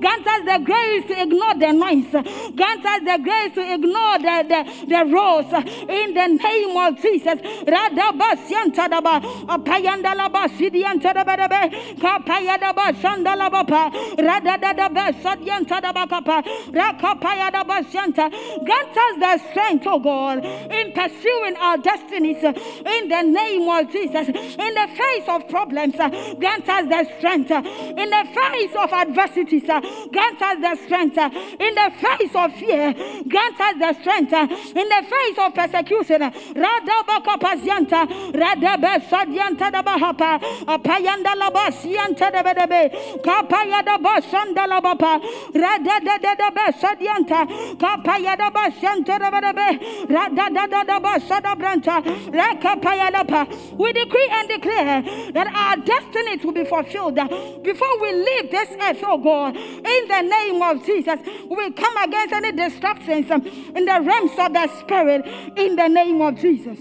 Grant 0.00 0.26
us 0.26 0.42
the 0.44 0.58
grace 0.64 1.04
to 1.06 1.22
ignore 1.22 1.54
the 1.54 1.72
noise. 1.72 2.10
Grant 2.54 2.84
us 2.84 3.00
the 3.04 3.18
grace 3.22 3.52
to 3.54 3.74
ignore 3.74 4.18
the, 4.18 4.36
the, 4.48 4.86
the 4.86 5.04
rules 5.06 5.52
in 5.88 6.14
the 6.14 6.26
name 6.26 6.76
of 6.76 7.00
Jesus. 7.00 7.40
Radaba 7.64 8.36
Siantadaba, 8.46 9.20
Apayandalaba 9.46 10.48
Sidiantadababe, 10.56 11.96
Kapayadaba 11.98 12.92
Sandalabapa, 13.00 13.92
Radadaba 14.16 15.12
Sadiantadabakapa, 15.22 16.42
Rakapayadaba 16.72 17.84
Sianta. 17.90 18.30
Grant 18.64 18.96
us 18.96 19.18
the 19.18 19.50
strength, 19.50 19.86
oh 19.86 19.98
God, 19.98 20.44
in 20.44 20.92
pursuing 20.92 21.56
our 21.56 21.78
destinies 21.78 22.42
in 22.42 23.08
the 23.08 23.22
name 23.22 23.68
of 23.68 23.90
Jesus. 23.90 24.28
In 24.28 24.74
the 24.74 24.88
face 24.96 25.28
of 25.28 25.48
problems, 25.48 25.94
grant 26.38 26.68
us 26.68 26.88
the 26.88 27.08
strength. 27.18 27.50
In 27.50 28.10
the 28.10 28.24
face 28.34 28.74
of 28.76 28.92
adversities, 28.92 29.63
Uh, 29.68 29.80
grant 30.12 30.40
us 30.42 30.58
the 30.60 30.84
strength 30.84 31.18
uh, 31.18 31.30
in 31.32 31.74
the 31.74 31.92
face 32.00 32.34
of 32.34 32.52
fear. 32.54 32.92
Grant 33.28 33.60
us 33.60 33.74
the 33.78 33.92
strength 34.00 34.32
uh, 34.32 34.46
in 34.50 34.88
the 34.88 35.02
face 35.08 35.38
of 35.38 35.54
persecution. 35.54 36.20
Radabaka 36.54 37.38
Pazianta, 37.38 38.06
Radabe 38.32 39.00
Sadianta 39.08 39.70
da 39.70 39.82
Bahapa, 39.82 40.40
Apayanda 40.66 41.34
Laba 41.34 41.70
Sianta 41.72 42.30
de 42.30 42.42
Bedebe, 42.42 43.22
Kapayada 43.22 43.98
Basanda 43.98 44.66
Labapa, 44.66 45.20
Radadada 45.52 46.72
Sadianta, 46.78 47.46
Kapayada 47.76 48.50
Basanta 48.50 49.18
de 49.18 49.30
Bedebe, 49.30 50.06
Radadada 50.08 51.00
Basada 51.00 51.54
Branta, 51.56 52.02
Rakapayadapa. 52.30 53.76
We 53.76 53.92
decree 53.92 54.28
and 54.32 54.48
declare 54.48 55.02
that 55.32 55.46
our 55.54 55.76
destinies 55.76 56.44
will 56.44 56.52
be 56.52 56.64
fulfilled 56.64 57.14
before 57.62 58.00
we 58.00 58.12
leave 58.12 58.50
this 58.50 58.70
earth, 58.80 59.00
oh 59.02 59.18
God. 59.18 59.53
In 59.54 60.08
the 60.08 60.22
name 60.22 60.62
of 60.62 60.84
Jesus, 60.84 61.20
we 61.48 61.70
come 61.72 61.96
against 61.98 62.32
any 62.32 62.52
distractions 62.52 63.30
um, 63.30 63.46
in 63.46 63.84
the 63.84 64.00
realms 64.00 64.32
of 64.38 64.52
the 64.52 64.68
Spirit. 64.80 65.26
In 65.56 65.76
the 65.76 65.88
name 65.88 66.20
of 66.20 66.38
Jesus. 66.38 66.78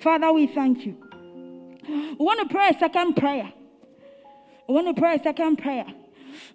Father, 0.00 0.32
we 0.32 0.46
thank 0.48 0.84
you. 0.84 0.96
We 1.88 2.24
want 2.24 2.40
to 2.48 2.54
pray 2.54 2.68
a 2.68 2.78
second 2.78 3.14
prayer. 3.14 3.52
We 4.68 4.74
want 4.74 4.94
to 4.94 5.00
pray 5.00 5.16
a 5.16 5.22
second 5.22 5.56
prayer. 5.56 5.86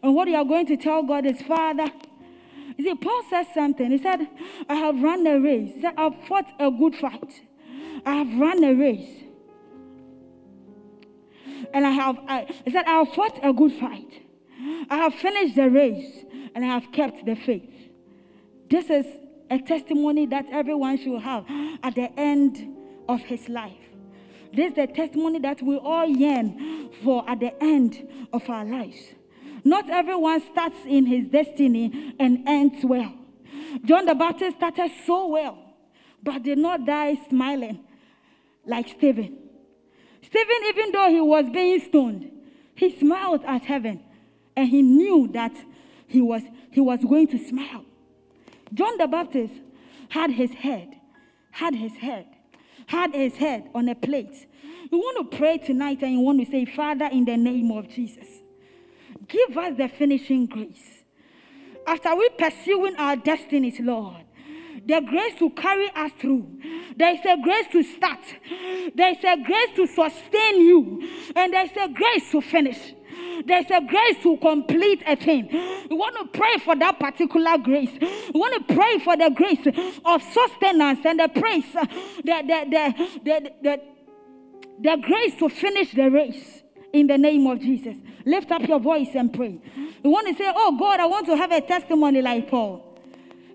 And 0.01 0.15
what 0.15 0.27
you 0.27 0.35
are 0.35 0.45
going 0.45 0.65
to 0.67 0.77
tell 0.77 1.03
God 1.03 1.25
is, 1.25 1.41
Father, 1.41 1.87
you 2.77 2.85
see, 2.85 2.95
Paul 2.95 3.23
says 3.29 3.47
something. 3.53 3.89
He 3.91 3.97
said, 3.97 4.27
I 4.69 4.75
have 4.75 5.01
run 5.01 5.25
a 5.25 5.39
race. 5.39 5.73
He 5.75 5.81
said, 5.81 5.93
I've 5.97 6.15
fought 6.27 6.45
a 6.59 6.69
good 6.69 6.95
fight. 6.95 7.41
I 8.05 8.15
have 8.15 8.39
run 8.39 8.63
a 8.63 8.73
race. 8.73 9.23
And 11.73 11.85
I 11.85 11.91
have, 11.91 12.17
I, 12.27 12.47
said, 12.71 12.85
I 12.85 12.99
have 12.99 13.13
fought 13.13 13.39
a 13.43 13.53
good 13.53 13.73
fight. 13.73 14.23
I 14.89 14.97
have 14.97 15.13
finished 15.15 15.55
the 15.55 15.69
race 15.69 16.25
and 16.55 16.63
I 16.63 16.67
have 16.67 16.91
kept 16.91 17.25
the 17.25 17.35
faith. 17.35 17.69
This 18.69 18.89
is 18.89 19.05
a 19.49 19.59
testimony 19.59 20.25
that 20.27 20.45
everyone 20.51 20.97
should 20.97 21.21
have 21.21 21.45
at 21.83 21.95
the 21.95 22.11
end 22.19 22.75
of 23.07 23.21
his 23.21 23.47
life. 23.47 23.77
This 24.53 24.69
is 24.71 24.75
the 24.75 24.87
testimony 24.87 25.39
that 25.39 25.61
we 25.61 25.77
all 25.77 26.07
yearn 26.07 26.89
for 27.03 27.29
at 27.29 27.39
the 27.39 27.61
end 27.63 28.07
of 28.33 28.49
our 28.49 28.65
lives. 28.65 28.97
Not 29.63 29.89
everyone 29.89 30.41
starts 30.51 30.77
in 30.85 31.05
his 31.05 31.27
destiny 31.27 32.13
and 32.19 32.47
ends 32.47 32.83
well. 32.83 33.13
John 33.85 34.05
the 34.05 34.15
Baptist 34.15 34.57
started 34.57 34.91
so 35.05 35.27
well, 35.27 35.57
but 36.23 36.43
did 36.43 36.57
not 36.57 36.85
die 36.85 37.19
smiling 37.29 37.79
like 38.65 38.87
Stephen. 38.89 39.37
Stephen, 40.29 40.55
even 40.67 40.91
though 40.91 41.09
he 41.09 41.21
was 41.21 41.49
being 41.49 41.79
stoned, 41.79 42.31
he 42.75 42.97
smiled 42.99 43.43
at 43.45 43.63
heaven 43.63 44.03
and 44.57 44.67
he 44.67 44.81
knew 44.81 45.29
that 45.31 45.53
he 46.07 46.21
was, 46.21 46.41
he 46.69 46.81
was 46.81 46.99
going 47.03 47.27
to 47.27 47.37
smile. 47.37 47.85
John 48.73 48.97
the 48.97 49.07
Baptist 49.07 49.53
had 50.09 50.31
his 50.31 50.51
head, 50.51 50.95
had 51.51 51.75
his 51.75 51.93
head, 51.93 52.25
had 52.87 53.13
his 53.13 53.37
head 53.37 53.69
on 53.73 53.87
a 53.87 53.95
plate. 53.95 54.47
You 54.91 54.97
want 54.97 55.31
to 55.31 55.37
pray 55.37 55.59
tonight 55.59 56.01
and 56.01 56.11
you 56.11 56.19
want 56.19 56.43
to 56.43 56.51
say, 56.51 56.65
Father, 56.65 57.05
in 57.05 57.23
the 57.23 57.37
name 57.37 57.71
of 57.71 57.87
Jesus, 57.87 58.27
give 59.29 59.57
us 59.57 59.77
the 59.77 59.87
finishing 59.87 60.45
grace. 60.45 61.03
After 61.85 62.13
we 62.15 62.27
pursuing 62.37 62.97
our 62.97 63.15
destinies, 63.15 63.79
Lord, 63.79 64.26
the 64.87 65.01
grace 65.01 65.37
to 65.39 65.49
carry 65.51 65.89
us 65.95 66.11
through. 66.19 66.47
There 66.95 67.13
is 67.13 67.19
a 67.25 67.37
grace 67.43 67.67
to 67.73 67.83
start. 67.83 68.19
There 68.95 69.11
is 69.11 69.23
a 69.23 69.37
grace 69.43 69.75
to 69.75 69.85
sustain 69.85 70.61
you. 70.61 71.09
And 71.35 71.53
there 71.53 71.65
is 71.65 71.71
a 71.77 71.89
grace 71.89 72.31
to 72.31 72.41
finish. 72.41 72.93
There's 73.45 73.69
a 73.69 73.81
grace 73.81 74.23
to 74.23 74.37
complete 74.37 75.03
a 75.05 75.15
thing. 75.15 75.49
We 75.89 75.95
want 75.95 76.15
to 76.15 76.37
pray 76.37 76.57
for 76.63 76.75
that 76.77 76.99
particular 76.99 77.57
grace. 77.57 77.91
We 77.99 78.39
want 78.39 78.67
to 78.67 78.73
pray 78.73 78.99
for 78.99 79.17
the 79.17 79.29
grace 79.29 79.65
of 80.05 80.23
sustenance 80.23 80.99
and 81.05 81.19
the 81.19 81.29
praise, 81.29 81.75
uh, 81.75 81.85
the, 82.23 82.43
the, 82.47 82.65
the, 82.69 83.09
the, 83.23 83.51
the, 83.61 83.81
the 84.79 84.97
grace 85.01 85.35
to 85.39 85.49
finish 85.49 85.91
the 85.91 86.09
race 86.09 86.63
in 86.93 87.07
the 87.07 87.17
name 87.17 87.45
of 87.47 87.59
Jesus. 87.59 87.97
Lift 88.25 88.51
up 88.51 88.67
your 88.67 88.79
voice 88.79 89.09
and 89.15 89.33
pray. 89.33 89.59
We 90.03 90.09
want 90.09 90.27
to 90.27 90.35
say, 90.35 90.51
Oh 90.55 90.77
God, 90.77 90.99
I 90.99 91.05
want 91.05 91.25
to 91.27 91.35
have 91.35 91.51
a 91.51 91.61
testimony 91.61 92.21
like 92.21 92.49
Paul 92.49 92.86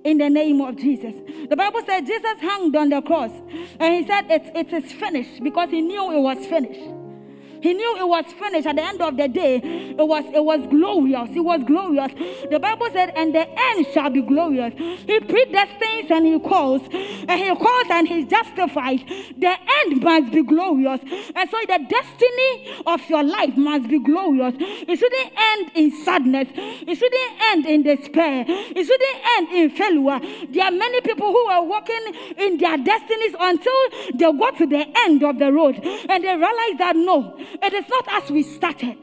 in 0.04 0.18
the 0.18 0.28
name 0.28 0.60
of 0.60 0.76
Jesus. 0.76 1.14
The 1.48 1.56
Bible 1.56 1.80
said 1.86 2.06
Jesus 2.06 2.40
hung 2.40 2.74
on 2.76 2.88
the 2.88 3.02
cross 3.02 3.32
and 3.78 3.94
he 3.94 4.06
said 4.06 4.30
it, 4.30 4.50
it 4.54 4.72
is 4.72 4.92
finished 4.92 5.42
because 5.42 5.70
he 5.70 5.80
knew 5.80 6.12
it 6.12 6.20
was 6.20 6.46
finished. 6.46 7.01
He 7.62 7.74
knew 7.74 7.96
it 7.98 8.08
was 8.08 8.24
finished 8.38 8.66
at 8.66 8.76
the 8.76 8.82
end 8.82 9.00
of 9.00 9.16
the 9.16 9.28
day. 9.28 9.56
It 9.56 10.06
was 10.06 10.24
it 10.34 10.44
was 10.44 10.66
glorious. 10.68 11.30
It 11.34 11.40
was 11.40 11.62
glorious. 11.64 12.12
The 12.50 12.58
Bible 12.58 12.88
said, 12.92 13.12
and 13.14 13.34
the 13.34 13.46
end 13.48 13.86
shall 13.92 14.10
be 14.10 14.22
glorious. 14.22 14.74
He 14.74 15.20
predestines 15.20 16.10
and 16.10 16.26
he 16.26 16.38
calls, 16.40 16.82
and 16.92 17.30
he 17.30 17.54
calls 17.54 17.86
and 17.90 18.08
he 18.08 18.24
justifies. 18.24 19.00
The 19.38 19.54
end 19.84 20.02
must 20.02 20.32
be 20.32 20.42
glorious. 20.42 21.00
And 21.34 21.50
so 21.50 21.58
the 21.66 21.78
destiny 21.88 22.82
of 22.86 23.08
your 23.08 23.22
life 23.22 23.56
must 23.56 23.88
be 23.88 23.98
glorious. 23.98 24.54
It 24.58 24.98
shouldn't 24.98 25.32
end 25.36 25.70
in 25.74 25.90
sadness. 26.04 26.48
It 26.54 26.96
shouldn't 26.96 27.42
end 27.50 27.66
in 27.66 27.82
despair. 27.82 28.44
It 28.48 28.84
shouldn't 28.84 29.18
end 29.36 29.48
in 29.52 29.70
failure. 29.70 30.20
There 30.50 30.64
are 30.64 30.70
many 30.70 31.00
people 31.00 31.30
who 31.30 31.46
are 31.46 31.64
walking 31.64 32.14
in 32.38 32.58
their 32.58 32.76
destinies 32.78 33.34
until 33.38 33.80
they 34.14 34.32
go 34.32 34.50
to 34.50 34.66
the 34.66 34.86
end 35.06 35.22
of 35.22 35.38
the 35.38 35.52
road 35.52 35.80
and 35.82 36.24
they 36.24 36.34
realize 36.34 36.78
that 36.78 36.96
no, 36.96 37.36
it 37.60 37.72
is 37.72 37.88
not 37.88 38.22
as 38.22 38.30
we 38.30 38.42
started. 38.42 38.96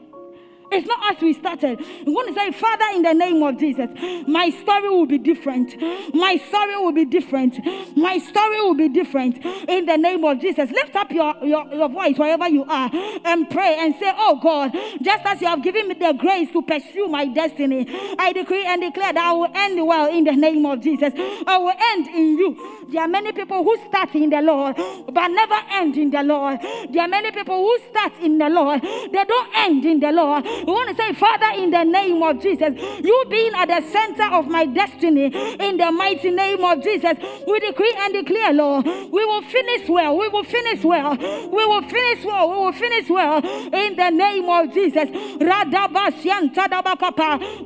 It's 0.72 0.86
not 0.86 1.14
as 1.14 1.20
we 1.20 1.32
started. 1.32 1.80
We 2.06 2.12
want 2.12 2.28
to 2.28 2.34
say, 2.34 2.52
Father, 2.52 2.84
in 2.94 3.02
the 3.02 3.12
name 3.12 3.42
of 3.42 3.58
Jesus, 3.58 3.90
my 4.28 4.50
story 4.50 4.88
will 4.88 5.06
be 5.06 5.18
different. 5.18 5.74
My 6.14 6.36
story 6.48 6.76
will 6.76 6.92
be 6.92 7.04
different. 7.04 7.58
My 7.96 8.18
story 8.18 8.60
will 8.60 8.74
be 8.74 8.88
different. 8.88 9.44
In 9.68 9.86
the 9.86 9.96
name 9.96 10.24
of 10.24 10.40
Jesus, 10.40 10.70
lift 10.70 10.94
up 10.94 11.10
your, 11.10 11.34
your, 11.42 11.66
your 11.74 11.88
voice 11.88 12.16
wherever 12.16 12.48
you 12.48 12.64
are 12.64 12.90
and 12.92 13.50
pray 13.50 13.76
and 13.80 13.94
say, 13.96 14.12
Oh 14.16 14.38
God, 14.40 14.72
just 15.02 15.24
as 15.26 15.40
you 15.40 15.48
have 15.48 15.62
given 15.62 15.88
me 15.88 15.94
the 15.94 16.12
grace 16.12 16.50
to 16.52 16.62
pursue 16.62 17.08
my 17.08 17.26
destiny, 17.26 17.86
I 18.18 18.32
decree 18.32 18.64
and 18.64 18.80
declare 18.80 19.12
that 19.12 19.24
I 19.24 19.32
will 19.32 19.50
end 19.52 19.86
well 19.86 20.10
in 20.10 20.24
the 20.24 20.32
name 20.32 20.64
of 20.66 20.80
Jesus. 20.82 21.12
I 21.46 21.58
will 21.58 21.74
end 21.94 22.06
in 22.08 22.38
you. 22.38 22.86
There 22.90 23.02
are 23.02 23.08
many 23.08 23.32
people 23.32 23.62
who 23.64 23.76
start 23.88 24.14
in 24.14 24.30
the 24.30 24.40
Lord 24.40 24.76
but 25.12 25.28
never 25.28 25.56
end 25.72 25.96
in 25.96 26.10
the 26.10 26.22
Lord. 26.22 26.60
There 26.90 27.02
are 27.02 27.08
many 27.08 27.30
people 27.32 27.56
who 27.56 27.78
start 27.90 28.12
in 28.20 28.38
the 28.38 28.48
Lord, 28.48 28.82
they 28.82 29.24
don't 29.24 29.48
end 29.56 29.84
in 29.84 30.00
the 30.00 30.12
Lord. 30.12 30.44
We 30.66 30.72
want 30.72 30.90
to 30.90 30.96
say, 30.96 31.12
Father, 31.14 31.62
in 31.62 31.70
the 31.70 31.84
name 31.84 32.22
of 32.22 32.40
Jesus, 32.40 32.74
you 33.02 33.24
being 33.28 33.52
at 33.54 33.66
the 33.66 33.80
center 33.90 34.24
of 34.34 34.48
my 34.48 34.66
destiny, 34.66 35.26
in 35.26 35.76
the 35.76 35.92
mighty 35.92 36.30
name 36.30 36.64
of 36.64 36.82
Jesus, 36.82 37.16
we 37.46 37.60
decree 37.60 37.94
and 37.98 38.12
declare, 38.14 38.52
Lord, 38.52 38.86
we 38.86 39.24
will 39.24 39.42
finish 39.42 39.88
well. 39.88 40.16
We 40.16 40.28
will 40.28 40.44
finish 40.44 40.82
well. 40.84 41.16
We 41.16 41.64
will 41.64 41.82
finish 41.82 42.24
well. 42.24 42.50
We 42.50 42.56
will 42.56 42.72
finish 42.72 43.08
well 43.08 43.38
in 43.38 43.96
the 43.96 44.10
name 44.10 44.48
of 44.48 44.72
Jesus. 44.72 45.08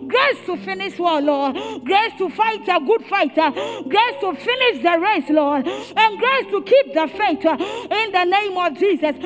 Grace 0.07 0.47
to 0.47 0.57
finish 0.59 0.99
well, 0.99 1.21
Lord. 1.21 1.85
Grace 1.85 2.13
to 2.19 2.31
fight 2.31 2.69
a 2.69 2.81
good 2.85 3.05
fighter. 3.07 3.45
Uh, 3.45 3.83
grace 3.83 4.17
to 4.21 4.35
finish 4.35 4.83
the 4.83 4.99
race, 4.99 5.29
Lord. 5.29 5.67
And 5.67 6.19
grace 6.19 6.47
to 6.51 6.63
keep 6.63 6.95
the 6.95 7.07
faith 7.09 7.45
uh, 7.45 7.57
in 7.95 8.13
the 8.13 8.25
name 8.25 8.57
of 8.57 8.79
Jesus 8.79 9.17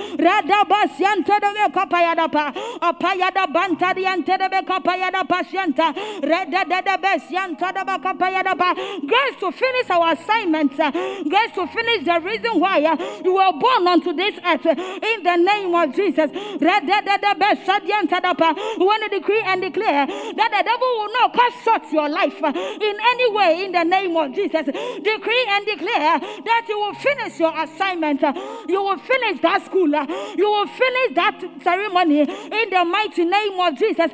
bantari 3.58 4.06
antedebe 4.06 4.62
kapayada 4.62 5.24
patienta. 5.24 5.92
Reda 6.22 6.64
de 6.64 6.96
besianta 7.02 7.72
da 7.74 7.84
bakapayada 7.84 8.54
ba. 8.56 8.74
Grace 8.74 9.36
to 9.40 9.50
finish 9.50 9.90
our 9.90 10.12
assignments. 10.12 10.78
Uh, 10.78 10.90
grace 11.28 11.52
to 11.54 11.66
finish 11.66 12.04
the 12.04 12.20
reason 12.20 12.60
why 12.60 12.82
uh, 12.84 12.96
you 13.24 13.34
were 13.34 13.52
born 13.58 13.88
onto 13.88 14.12
this 14.12 14.34
earth. 14.46 14.66
Uh, 14.66 14.74
in 15.10 15.22
the 15.24 15.36
name 15.36 15.74
of 15.74 15.94
Jesus. 15.94 16.30
Reda 16.60 17.02
de 17.02 17.34
besadianta 17.42 18.22
da 18.22 18.32
ba. 18.34 18.54
We 18.78 18.84
want 18.84 19.02
to 19.10 19.18
decree 19.18 19.42
and 19.44 19.60
declare 19.60 20.06
that 20.06 20.50
the 20.54 20.62
devil 20.62 20.90
will 20.98 21.12
not 21.18 21.32
cut 21.34 21.52
short 21.64 21.82
your 21.92 22.08
life 22.08 22.38
in 22.38 22.96
any 23.12 23.32
way 23.34 23.64
in 23.64 23.72
the 23.72 23.84
name 23.84 24.16
of 24.16 24.34
Jesus. 24.34 24.66
Decree 24.66 25.46
and 25.50 25.66
declare 25.66 26.20
that 26.20 26.66
you 26.68 26.78
will 26.78 26.94
finish 26.94 27.40
your 27.40 27.52
assignment. 27.58 28.22
You 28.68 28.82
will 28.82 28.98
finish 28.98 29.40
that 29.42 29.64
school. 29.66 29.88
You 30.36 30.48
will 30.48 30.66
finish 30.68 31.14
that 31.16 31.40
ceremony 31.64 32.20
in 32.20 32.70
the 32.70 32.84
mighty 32.84 33.24
name 33.24 33.47
name 33.48 33.60
of 33.60 33.78
Jesus. 33.78 34.10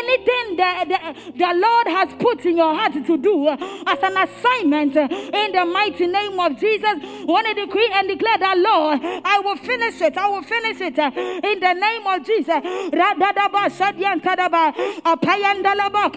Anything 0.00 0.56
that 0.56 0.84
the, 0.88 0.98
the 1.32 1.52
Lord 1.54 1.86
has 1.88 2.08
put 2.18 2.44
in 2.46 2.56
your 2.56 2.74
heart 2.74 2.92
to 2.92 3.16
do 3.18 3.48
as 3.48 3.98
an 4.02 4.16
assignment 4.16 4.96
in 4.96 5.52
the 5.52 5.64
mighty 5.66 6.06
name 6.06 6.38
of 6.38 6.58
Jesus, 6.58 7.26
want 7.26 7.46
to 7.46 7.54
decree 7.54 7.90
and 7.94 8.08
declare 8.08 8.38
that, 8.38 8.58
Lord, 8.58 9.00
I 9.24 9.40
will 9.40 9.56
finish 9.56 10.00
it. 10.00 10.16
I 10.16 10.28
will 10.28 10.42
finish 10.42 10.80
it 10.80 10.98
in 10.98 11.60
the 11.60 11.74
name 11.74 12.06
of 12.06 12.24
Jesus. 12.24 12.60
Radadaba 12.92 13.68
Shadiantadaba 13.70 14.74
Apayandalaba 15.02 16.10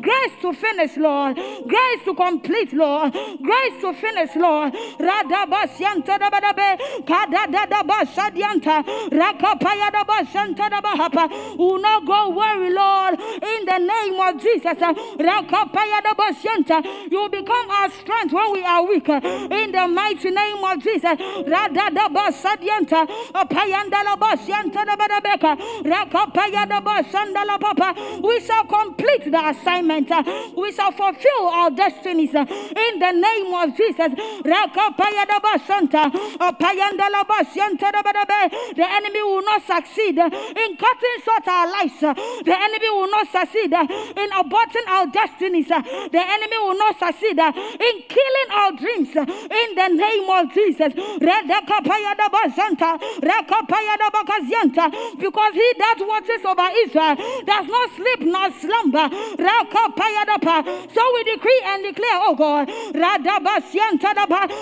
Grace 0.00 0.32
to 0.42 0.52
finish, 0.52 0.96
Lord. 0.96 1.36
Grace 1.36 2.04
to 2.04 2.14
complete, 2.14 2.72
Lord. 2.72 3.12
Grace 3.12 3.80
to 3.80 3.92
finish, 3.94 4.34
Lord. 4.36 4.72
Radabasianta 4.98 6.18
da 6.18 6.30
badabe. 6.30 6.78
Kadadadaba 7.04 8.04
shadianta. 8.14 8.84
Rakapaya 9.10 9.90
da 9.92 10.04
basanta 10.04 10.68
da 10.70 10.80
bahapa. 10.80 11.28
Will 11.58 11.78
not 11.80 12.04
go 12.06 12.30
worry, 12.30 12.70
Lord. 12.72 13.20
In 13.20 13.64
the 13.66 13.78
name 13.78 14.20
of 14.20 14.40
Jesus. 14.40 14.78
Rakapaya 14.78 16.02
da 16.02 16.14
basianta. 16.14 16.82
You 17.10 17.28
become 17.30 17.70
our 17.70 17.90
strength 17.90 18.32
when 18.32 18.52
we 18.52 18.64
are 18.64 18.86
weak. 18.86 19.08
In 19.08 19.72
the 19.72 19.88
mighty 19.88 20.30
name 20.30 20.64
of 20.64 20.82
Jesus. 20.82 21.18
Uh, 27.80 27.94
we 28.22 28.40
shall 28.40 28.64
complete 28.64 29.30
the 29.30 29.48
assignment. 29.48 30.10
Uh, 30.10 30.22
we 30.56 30.72
shall 30.72 30.92
fulfill 30.92 31.48
our 31.48 31.70
destinies 31.70 32.34
uh, 32.34 32.40
in 32.40 32.98
the 32.98 33.12
name 33.12 33.54
of 33.54 33.76
Jesus. 33.76 34.12
The 38.76 38.86
enemy 38.88 39.22
will 39.22 39.42
not 39.42 39.62
succeed 39.66 40.18
in 40.18 40.76
cutting 40.76 41.16
short 41.24 41.48
our 41.48 41.70
lives. 41.70 42.00
The 42.00 42.56
enemy 42.56 42.90
will 42.90 43.10
not 43.10 43.28
succeed 43.30 43.72
in 43.72 44.30
aborting 44.30 44.86
our 44.88 45.06
destinies. 45.06 45.68
The 45.68 46.22
enemy 46.36 46.58
will 46.58 46.76
not 46.78 46.98
succeed 46.98 47.38
in 47.38 48.02
killing 48.08 48.50
our 48.52 48.72
dreams 48.72 49.14
in 49.16 49.74
the 49.74 49.88
name 49.88 50.28
of 50.28 50.52
Jesus. 50.52 50.92
Because 55.18 55.54
he 55.54 55.72
that 55.78 55.98
watches 56.00 56.44
over 56.44 56.68
Israel 56.84 57.16
not 57.66 57.90
sleep 57.96 58.20
nor 58.20 58.50
slumber. 58.60 59.08
So 60.94 61.02
we 61.14 61.24
decree 61.24 61.62
and 61.64 61.82
declare, 61.84 62.20
oh 62.22 62.34
God, 62.36 62.68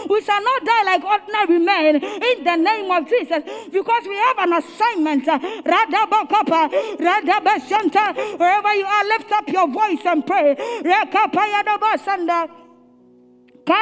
we 0.09 0.21
shall 0.23 0.43
not 0.43 0.65
die 0.65 0.83
like 0.85 1.05
ordinary 1.05 1.59
men 1.59 1.97
in 1.97 2.45
the 2.45 2.57
name 2.57 2.91
of 2.91 3.09
Jesus 3.09 3.45
because 3.73 4.05
we 4.07 4.17
have 4.17 4.39
an 4.39 4.53
assignment. 4.55 5.27
Wherever 8.39 8.75
you 8.75 8.87
are, 8.87 9.05
lift 9.05 9.33
up 9.33 9.49
your 9.49 9.69
voice 9.69 10.05
and 10.05 10.27
pray. 10.27 10.57
The 13.69 13.75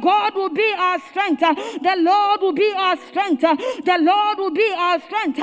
God 0.00 0.34
will 0.34 0.48
be 0.48 0.74
our 0.78 0.98
strength. 1.10 1.40
The 1.40 1.96
Lord 1.98 2.40
will 2.40 2.54
be 2.54 2.72
our 2.74 2.96
strength. 2.96 3.42
The 3.84 3.98
Lord 4.00 4.38
will 4.38 4.50
be 4.50 4.72
our 4.74 4.98
strength. 5.00 5.38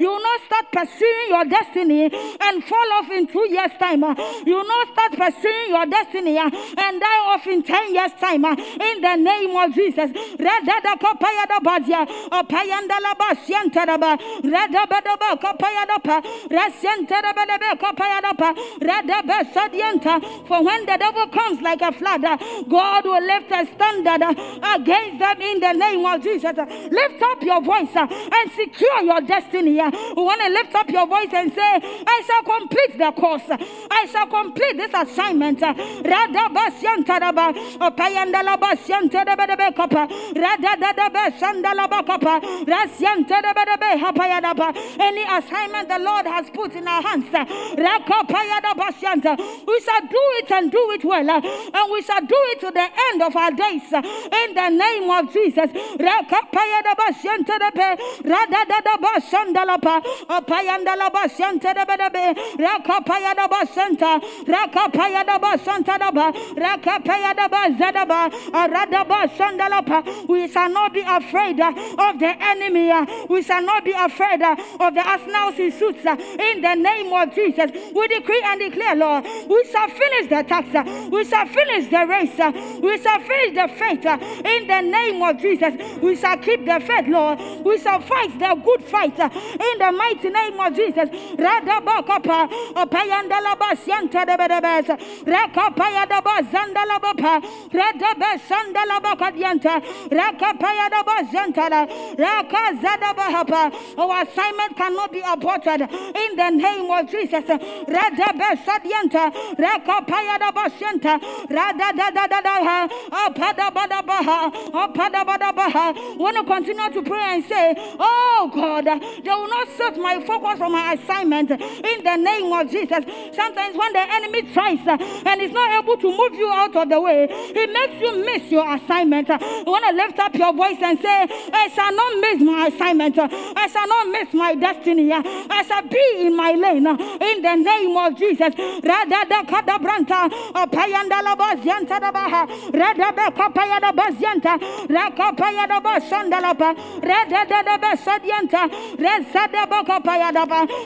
You 0.00 0.08
will 0.08 0.22
not 0.22 0.40
start 0.46 0.72
pursuing 0.72 1.28
your 1.28 1.44
destiny 1.44 2.10
and 2.40 2.64
fall 2.64 2.92
off 2.94 3.10
in 3.10 3.26
two 3.26 3.46
years' 3.50 3.72
time. 3.78 4.02
You 4.46 4.56
will 4.56 4.66
not 4.66 4.88
start 4.92 5.12
pursuing 5.18 5.68
your 5.68 5.84
destiny 5.84 6.38
and 6.38 7.00
die 7.00 7.20
off 7.26 7.46
in 7.46 7.62
ten 7.62 7.92
years' 7.94 8.14
time. 8.18 8.46
In 8.46 9.02
the 9.02 9.16
name 9.16 9.54
of 9.54 9.74
Jesus. 9.74 9.81
Jesus. 9.82 10.10
Radada 10.38 10.94
kapaya 10.98 11.44
da 11.48 11.58
bazia, 11.60 12.06
apayanda 12.30 12.98
la 13.02 13.14
basianta 13.14 13.86
da 13.86 13.96
ba, 13.98 14.16
radabada 14.42 15.18
ba 15.18 15.36
kapaya 15.36 15.86
da 15.86 15.98
pa, 15.98 16.20
rasianta 16.50 17.20
da 17.22 17.32
ba 17.32 17.44
da 17.46 17.74
kapaya 17.74 18.20
da 18.22 18.32
pa, 18.32 18.54
radaba 18.80 19.42
sadianta. 19.52 20.20
For 20.46 20.62
when 20.62 20.86
the 20.86 20.96
devil 20.96 21.26
comes 21.28 21.60
like 21.60 21.82
a 21.82 21.92
flood, 21.92 22.22
God 22.68 23.04
will 23.04 23.22
lift 23.26 23.50
a 23.50 23.66
standard 23.74 24.22
against 24.22 25.18
them 25.18 25.40
in 25.40 25.60
the 25.60 25.72
name 25.72 26.06
of 26.06 26.22
Jesus. 26.22 26.56
Lift 26.90 27.22
up 27.22 27.42
your 27.42 27.60
voice 27.62 27.94
and 27.96 28.50
secure 28.52 29.02
your 29.02 29.20
destiny. 29.22 29.72
We 29.72 30.22
want 30.22 30.40
to 30.42 30.48
lift 30.48 30.74
up 30.74 30.88
your 30.90 31.06
voice 31.06 31.32
and 31.32 31.52
say, 31.52 31.72
I 32.06 32.22
shall 32.26 32.42
complete 32.58 32.98
the 32.98 33.12
course. 33.12 33.48
I 33.90 34.06
shall 34.10 34.26
complete 34.28 34.76
this 34.76 34.92
assignment. 34.94 35.60
Radabasianta 35.60 37.18
da 37.20 37.32
ba, 37.32 37.52
apayanda 37.80 38.42
la 38.44 38.56
basianta 38.56 39.24
da 39.24 39.34
ba 39.36 39.46
da 39.46 39.56
kapa 39.72 40.06
rada 40.34 40.76
da 40.80 40.92
da 40.92 41.08
be 41.08 41.24
sandala 41.38 41.88
bakapa 41.88 42.40
rasyante 42.66 43.36
de 43.42 43.52
be 43.54 43.64
be 43.80 44.40
da 44.40 44.54
ba 44.54 44.72
any 45.00 45.24
assignment 45.24 45.88
the 45.88 45.98
Lord 45.98 46.26
has 46.26 46.48
put 46.50 46.74
in 46.74 46.86
our 46.88 47.02
hands 47.02 47.26
rakapaya 47.30 48.60
da 48.62 48.74
basyante 48.74 49.36
we 49.66 49.80
shall 49.80 50.00
do 50.02 50.22
it 50.40 50.50
and 50.52 50.70
do 50.70 50.90
it 50.92 51.04
well 51.04 51.28
uh, 51.30 51.40
and 51.40 51.92
we 51.92 52.02
shall 52.02 52.20
do 52.20 52.36
it 52.52 52.60
to 52.60 52.70
the 52.70 52.88
end 53.10 53.22
of 53.22 53.34
our 53.36 53.50
days 53.50 53.82
in 53.92 54.54
the 54.54 54.68
name 54.70 55.10
of 55.10 55.32
Jesus. 55.32 55.70
Rakapaya 55.98 56.82
da 56.82 56.94
basyante 56.94 57.58
de 57.58 57.70
be 57.74 58.28
rada 58.28 58.64
da 58.68 58.80
da 58.80 58.96
ba 58.96 59.20
sandala 59.20 59.80
pa 59.80 60.00
apayanda 60.28 60.96
la 60.96 61.10
basyante 61.10 61.72
de 61.74 61.84
be 61.86 61.96
be 62.12 62.24
rakapaya 62.64 63.34
da 63.34 63.48
basanta 63.48 64.20
rakapaya 64.46 65.24
da 65.26 65.38
basanta 65.38 65.98
da 65.98 66.10
ba 66.10 66.32
rakapaya 66.56 67.34
da 67.36 67.48
ba 67.48 67.62
zada 67.78 68.04
ba 68.06 68.28
rada 68.68 69.04
ba 69.04 69.26
sandala 69.58 70.28
we 70.28 70.48
shall 70.48 70.68
not 70.70 70.92
be 70.92 71.00
afraid 71.06 71.60
uh, 71.60 71.72
of 71.98 72.18
the 72.18 72.32
enemy. 72.40 72.90
Uh, 72.90 73.06
we 73.28 73.42
shall 73.42 73.62
not 73.62 73.84
be 73.84 73.92
afraid 73.92 74.42
uh, 74.42 74.56
of 74.80 74.94
the 74.94 75.00
arsenals 75.06 75.54
he 75.56 75.70
suits. 75.70 76.04
In 76.04 76.60
the 76.62 76.74
name 76.74 77.12
of 77.12 77.34
Jesus, 77.34 77.70
we 77.94 78.08
decree 78.08 78.42
and 78.44 78.60
declare, 78.60 78.96
Lord, 78.96 79.24
we 79.48 79.64
shall 79.70 79.88
finish 79.88 80.28
the 80.30 80.42
task. 80.42 81.10
We 81.10 81.24
shall 81.24 81.46
finish 81.46 81.88
the 81.90 82.06
race. 82.06 82.80
We 82.80 82.98
shall 83.02 83.20
finish 83.20 83.54
the 83.54 83.68
faith. 83.76 84.04
In 84.44 84.66
the 84.66 84.80
name 84.80 85.22
of 85.22 85.38
Jesus, 85.40 85.74
we 86.00 86.16
shall 86.16 86.36
keep 86.38 86.64
the 86.64 86.80
faith, 86.80 87.08
Lord. 87.08 87.38
We 87.64 87.78
shall 87.78 88.00
fight 88.00 88.38
the 88.38 88.54
good 88.64 88.84
fight. 88.84 89.18
In 89.18 89.78
the 89.78 89.92
mighty 89.92 90.30
name 90.30 90.58
of 90.60 90.74
Jesus. 90.74 91.08
Radabakapa, 91.36 92.48
Opayandalaba 92.74 93.76
Sianta 93.76 94.24
de 94.26 94.36
Bedebes, 94.36 94.86
Rakapayadaba 95.24 96.42
Zandalabapa, 96.50 97.42
Radaba 97.70 98.38
Sandalabaka 98.48 99.32
Zanta, 99.42 99.82
Rakapayada 100.08 101.02
Bazantara, 101.04 101.82
Rakazada 102.16 103.14
Bahapa. 103.14 103.98
Our 103.98 104.22
assignment 104.22 104.76
cannot 104.76 105.12
be 105.12 105.20
aborted 105.20 105.80
in 105.82 106.36
the 106.36 106.50
name 106.50 106.90
of 106.90 107.10
Jesus. 107.10 107.44
Radabe 107.44 108.56
Sadianta, 108.64 109.32
Rakapayada 109.56 110.52
Basanta, 110.52 111.18
Radadadadaha, 111.48 112.88
Apada 113.10 113.70
Badabaha, 113.72 114.52
Apada 114.70 115.24
Badabaha. 115.24 116.16
Want 116.18 116.36
to 116.36 116.44
continue 116.44 116.90
to 116.90 117.02
pray 117.02 117.34
and 117.34 117.44
say, 117.44 117.74
Oh 117.98 118.50
God, 118.54 118.84
they 118.84 119.30
will 119.30 119.48
not 119.48 119.68
set 119.76 119.96
my 119.98 120.24
focus 120.24 120.60
on 120.60 120.72
my 120.72 120.94
assignment 120.94 121.50
in 121.50 122.04
the 122.04 122.16
name 122.16 122.52
of 122.52 122.70
Jesus. 122.70 123.04
Sometimes 123.34 123.76
when 123.76 123.92
the 123.92 124.06
enemy 124.14 124.42
tries 124.52 124.78
and 124.86 125.40
is 125.40 125.50
not 125.50 125.82
able 125.82 125.96
to 125.96 126.08
move 126.10 126.34
you 126.34 126.50
out 126.50 126.76
of 126.76 126.88
the 126.88 127.00
way, 127.00 127.26
he 127.54 127.66
makes 127.66 128.00
you 128.00 128.24
miss 128.24 128.50
your 128.50 128.74
assignment. 128.74 129.28
You 129.40 129.72
want 129.72 129.84
to 129.88 129.92
lift 129.96 130.18
up 130.18 130.34
your 130.34 130.52
voice 130.52 130.78
and 130.82 130.98
say, 130.98 131.26
I 131.52 131.68
shall 131.74 131.94
not 131.94 132.20
miss 132.20 132.42
my 132.42 132.66
assignment. 132.68 133.18
I 133.18 133.66
shall 133.68 133.88
not 133.88 134.08
miss 134.08 134.34
my 134.34 134.54
destiny. 134.54 135.12
I 135.12 135.62
shall 135.66 135.82
be 135.82 136.26
in 136.26 136.36
my 136.36 136.52
lane 136.52 136.86
in 136.86 137.42
the 137.42 137.54
name 137.56 137.96
of 137.96 138.16
Jesus. 138.18 138.54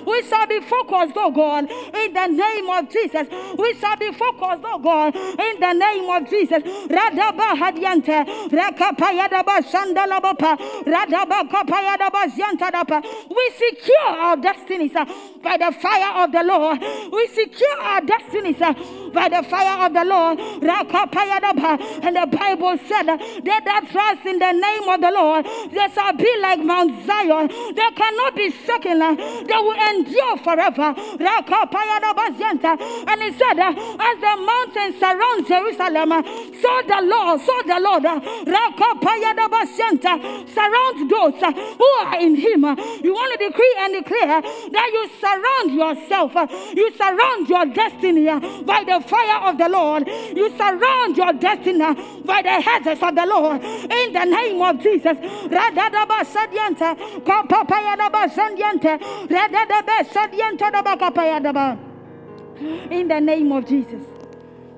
We 0.07 0.23
shall 0.23 0.47
be 0.47 0.61
focused, 0.61 1.17
oh 1.17 1.31
God, 1.31 1.71
in 1.71 2.13
the 2.13 2.27
name 2.27 2.71
of 2.71 2.91
Jesus. 2.91 3.27
We 3.59 3.75
shall 3.75 3.97
be 3.97 4.13
focused, 4.13 4.63
oh 4.65 4.79
God, 4.79 5.17
in 5.17 5.61
the 5.61 5.73
name 5.73 6.11
of 6.11 6.29
Jesus. 6.31 6.63
We 13.31 13.51
secure 13.59 14.09
our 14.09 14.37
destinies 14.37 14.95
uh, 14.95 15.05
by 15.43 15.57
the 15.57 15.73
fire 15.81 16.25
of 16.25 16.33
the 16.33 16.43
Lord. 16.43 16.81
We 17.13 17.27
secure 17.29 17.81
our 17.81 18.01
destinies 18.01 18.61
uh, 18.61 18.73
by 19.13 19.29
the 19.29 19.43
fire 19.49 19.87
of 19.87 19.93
the 19.93 20.05
Lord. 20.05 20.39
And 20.39 22.17
the 22.17 22.27
Bible 22.27 22.79
said, 22.87 23.09
uh, 23.09 23.17
They 23.17 23.61
that 23.65 23.89
trust 23.91 24.27
in 24.27 24.39
the 24.39 24.53
name 24.53 24.89
of 24.89 25.01
the 25.01 25.11
Lord, 25.11 25.47
they 25.73 25.89
shall 25.95 26.13
be 26.13 26.31
like 26.41 26.61
Mount 26.61 27.05
Zion. 27.07 27.49
They 27.49 27.91
cannot 27.95 28.35
be 28.37 28.51
shaken, 28.51 28.99
they 28.99 29.61
will 29.61 29.81
endure 29.91 30.37
forever. 30.39 30.95
And 33.09 33.23
he 33.23 33.33
said, 33.33 33.59
As 33.59 34.19
the 34.21 34.37
mountains 34.37 34.99
surround 35.01 35.47
Jerusalem, 35.47 36.11
so 36.61 36.83
the 36.87 37.01
Lord, 37.03 37.41
so 37.41 37.53
the 37.67 37.81
Lord 37.81 38.05
Surround 40.55 41.11
those 41.11 41.43
uh, 41.43 41.53
who 41.53 41.89
are 42.05 42.21
in 42.21 42.35
Him. 42.35 42.65
You 43.03 43.13
want 43.15 43.39
to 43.39 43.47
decree 43.49 43.75
and 43.79 43.93
declare 43.95 44.43
that 44.43 44.91
you 44.93 45.09
surround 45.21 45.75
yourself, 45.75 46.37
uh, 46.37 46.47
you 46.75 46.91
surround 46.97 47.49
your 47.49 47.67
destiny 47.67 48.29
uh, 48.29 48.41
by 48.63 48.85
the 48.85 49.01
fire 49.07 49.49
of 49.49 49.59
the 49.59 49.69
Lord. 49.69 50.07
You 50.07 50.51
surround 50.57 51.17
your 51.17 51.33
destiny 51.33 51.79
by 52.25 52.43
the 52.43 52.61
heads 52.61 53.03
of 53.03 53.15
the 53.15 53.27
Lord. 53.27 53.63
In 53.65 54.13
the 54.13 54.25
name 54.25 54.63
of 54.63 54.81
Jesus. 54.83 55.17
In 62.91 63.09
the 63.09 63.21
name 63.21 63.53
of 63.53 63.67
Jesus. 63.67 64.16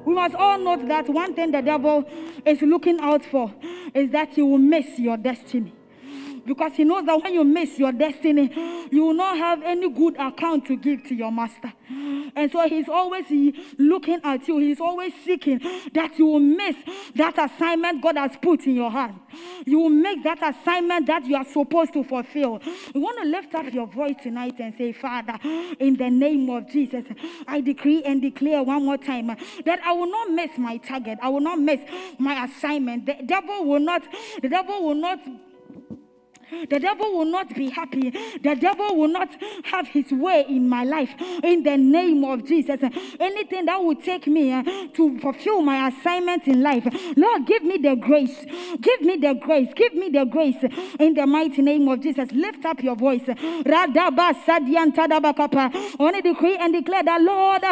We 0.08 0.14
must 0.14 0.34
all 0.36 0.58
note 0.58 0.88
that 0.88 1.06
one 1.10 1.34
thing 1.34 1.50
the 1.50 1.60
devil 1.60 2.02
is 2.46 2.62
looking 2.62 2.98
out 2.98 3.22
for 3.26 3.52
is 3.92 4.10
that 4.12 4.38
you 4.38 4.46
will 4.46 4.56
miss 4.56 4.98
your 4.98 5.18
destiny 5.18 5.70
because 6.46 6.72
he 6.74 6.84
knows 6.84 7.04
that 7.06 7.22
when 7.22 7.34
you 7.34 7.44
miss 7.44 7.78
your 7.78 7.92
destiny, 7.92 8.50
you 8.90 9.04
will 9.06 9.14
not 9.14 9.36
have 9.36 9.62
any 9.62 9.88
good 9.90 10.16
account 10.18 10.66
to 10.66 10.76
give 10.76 11.04
to 11.04 11.14
your 11.14 11.32
master. 11.32 11.72
And 12.36 12.50
so 12.50 12.68
he's 12.68 12.88
always 12.88 13.24
looking 13.78 14.20
at 14.22 14.46
you, 14.46 14.58
he's 14.58 14.80
always 14.80 15.12
seeking 15.24 15.60
that 15.94 16.18
you 16.18 16.26
will 16.26 16.40
miss 16.40 16.76
that 17.14 17.38
assignment 17.38 18.02
God 18.02 18.16
has 18.16 18.32
put 18.40 18.66
in 18.66 18.74
your 18.74 18.90
hand. 18.90 19.18
You 19.64 19.80
will 19.80 19.88
make 19.90 20.22
that 20.24 20.38
assignment 20.42 21.06
that 21.06 21.24
you 21.24 21.36
are 21.36 21.44
supposed 21.44 21.92
to 21.94 22.04
fulfill. 22.04 22.60
You 22.94 23.00
want 23.00 23.18
to 23.22 23.28
lift 23.28 23.54
up 23.54 23.72
your 23.72 23.86
voice 23.86 24.16
tonight 24.22 24.54
and 24.58 24.74
say, 24.76 24.92
Father, 24.92 25.38
in 25.78 25.96
the 25.96 26.10
name 26.10 26.48
of 26.50 26.70
Jesus, 26.70 27.04
I 27.46 27.60
decree 27.60 28.02
and 28.04 28.20
declare 28.20 28.62
one 28.62 28.84
more 28.84 28.98
time 28.98 29.28
that 29.64 29.80
I 29.84 29.92
will 29.92 30.10
not 30.10 30.30
miss 30.30 30.56
my 30.58 30.76
target. 30.78 31.18
I 31.22 31.28
will 31.28 31.40
not 31.40 31.58
miss 31.58 31.80
my 32.18 32.44
assignment. 32.44 33.06
The 33.06 33.16
devil 33.26 33.64
will 33.64 33.80
not, 33.80 34.02
the 34.42 34.48
devil 34.48 34.84
will 34.84 34.94
not 34.94 35.20
the 36.70 36.78
devil 36.78 37.18
will 37.18 37.24
not 37.26 37.54
be 37.54 37.70
happy. 37.70 38.10
The 38.42 38.56
devil 38.56 38.96
will 38.96 39.08
not 39.08 39.28
have 39.64 39.88
his 39.88 40.10
way 40.10 40.44
in 40.48 40.68
my 40.68 40.84
life. 40.84 41.10
In 41.42 41.62
the 41.62 41.76
name 41.76 42.24
of 42.24 42.44
Jesus. 42.46 42.80
Anything 43.20 43.66
that 43.66 43.82
will 43.82 43.96
take 43.96 44.26
me 44.26 44.52
uh, 44.52 44.62
to 44.94 45.18
fulfill 45.18 45.62
my 45.62 45.88
assignment 45.88 46.46
in 46.46 46.62
life. 46.62 46.86
Lord, 47.16 47.46
give 47.46 47.62
me 47.64 47.78
the 47.78 47.96
grace. 47.96 48.44
Give 48.80 49.00
me 49.02 49.16
the 49.16 49.34
grace. 49.34 49.68
Give 49.74 49.94
me 49.94 50.10
the 50.10 50.24
grace. 50.24 50.62
In 50.98 51.14
the 51.14 51.26
mighty 51.26 51.62
name 51.62 51.88
of 51.88 52.00
Jesus. 52.00 52.30
Lift 52.32 52.64
up 52.64 52.82
your 52.82 52.96
voice. 52.96 53.22
Radaba 53.22 54.34
Sadian 54.44 54.94
decree 56.22 56.56
and 56.56 56.72
declare 56.72 57.02
that 57.02 57.22
Lord. 57.22 57.62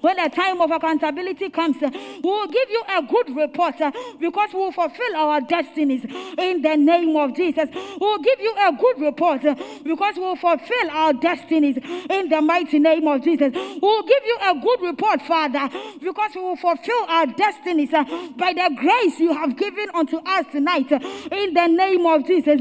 When 0.00 0.16
the 0.16 0.30
time 0.34 0.60
of 0.60 0.70
accountability 0.70 1.50
comes, 1.50 1.76
we 1.80 2.20
will 2.22 2.46
give 2.46 2.70
you 2.70 2.82
a 2.88 3.02
good 3.02 3.36
report 3.36 3.80
uh, 3.80 3.92
because 4.18 4.50
we 4.52 4.60
will 4.60 4.72
fulfill 4.72 5.16
our 5.16 5.40
destinies 5.40 6.04
in 6.38 6.62
the 6.62 6.76
name 6.76 7.16
of 7.16 7.34
Jesus. 7.36 7.68
We'll 8.00 8.18
give 8.18 8.40
you 8.40 8.54
a 8.58 8.72
good 8.72 9.00
report 9.00 9.44
uh, 9.44 9.54
because 9.82 10.16
we'll 10.16 10.36
fulfill 10.36 10.90
our 10.90 11.12
destinies 11.12 11.76
in 11.76 12.28
the 12.28 12.40
mighty 12.40 12.78
name 12.78 13.06
of 13.08 13.22
Jesus. 13.22 13.52
We'll 13.54 14.02
give 14.02 14.24
you 14.24 14.38
a 14.42 14.54
good 14.60 14.80
report, 14.82 15.22
Father, 15.22 15.68
because 16.02 16.34
we 16.34 16.40
will 16.40 16.56
fulfill 16.56 17.04
our 17.08 17.26
destinies 17.26 17.92
uh, 17.92 18.04
by 18.36 18.52
the 18.52 18.70
grace 18.76 19.18
you 19.18 19.32
have 19.32 19.56
given 19.56 19.88
unto 19.94 20.18
us 20.18 20.46
tonight 20.52 20.90
uh, 20.92 20.98
in 21.32 21.54
the 21.54 21.66
name 21.66 22.06
of 22.06 22.26
Jesus. 22.26 22.60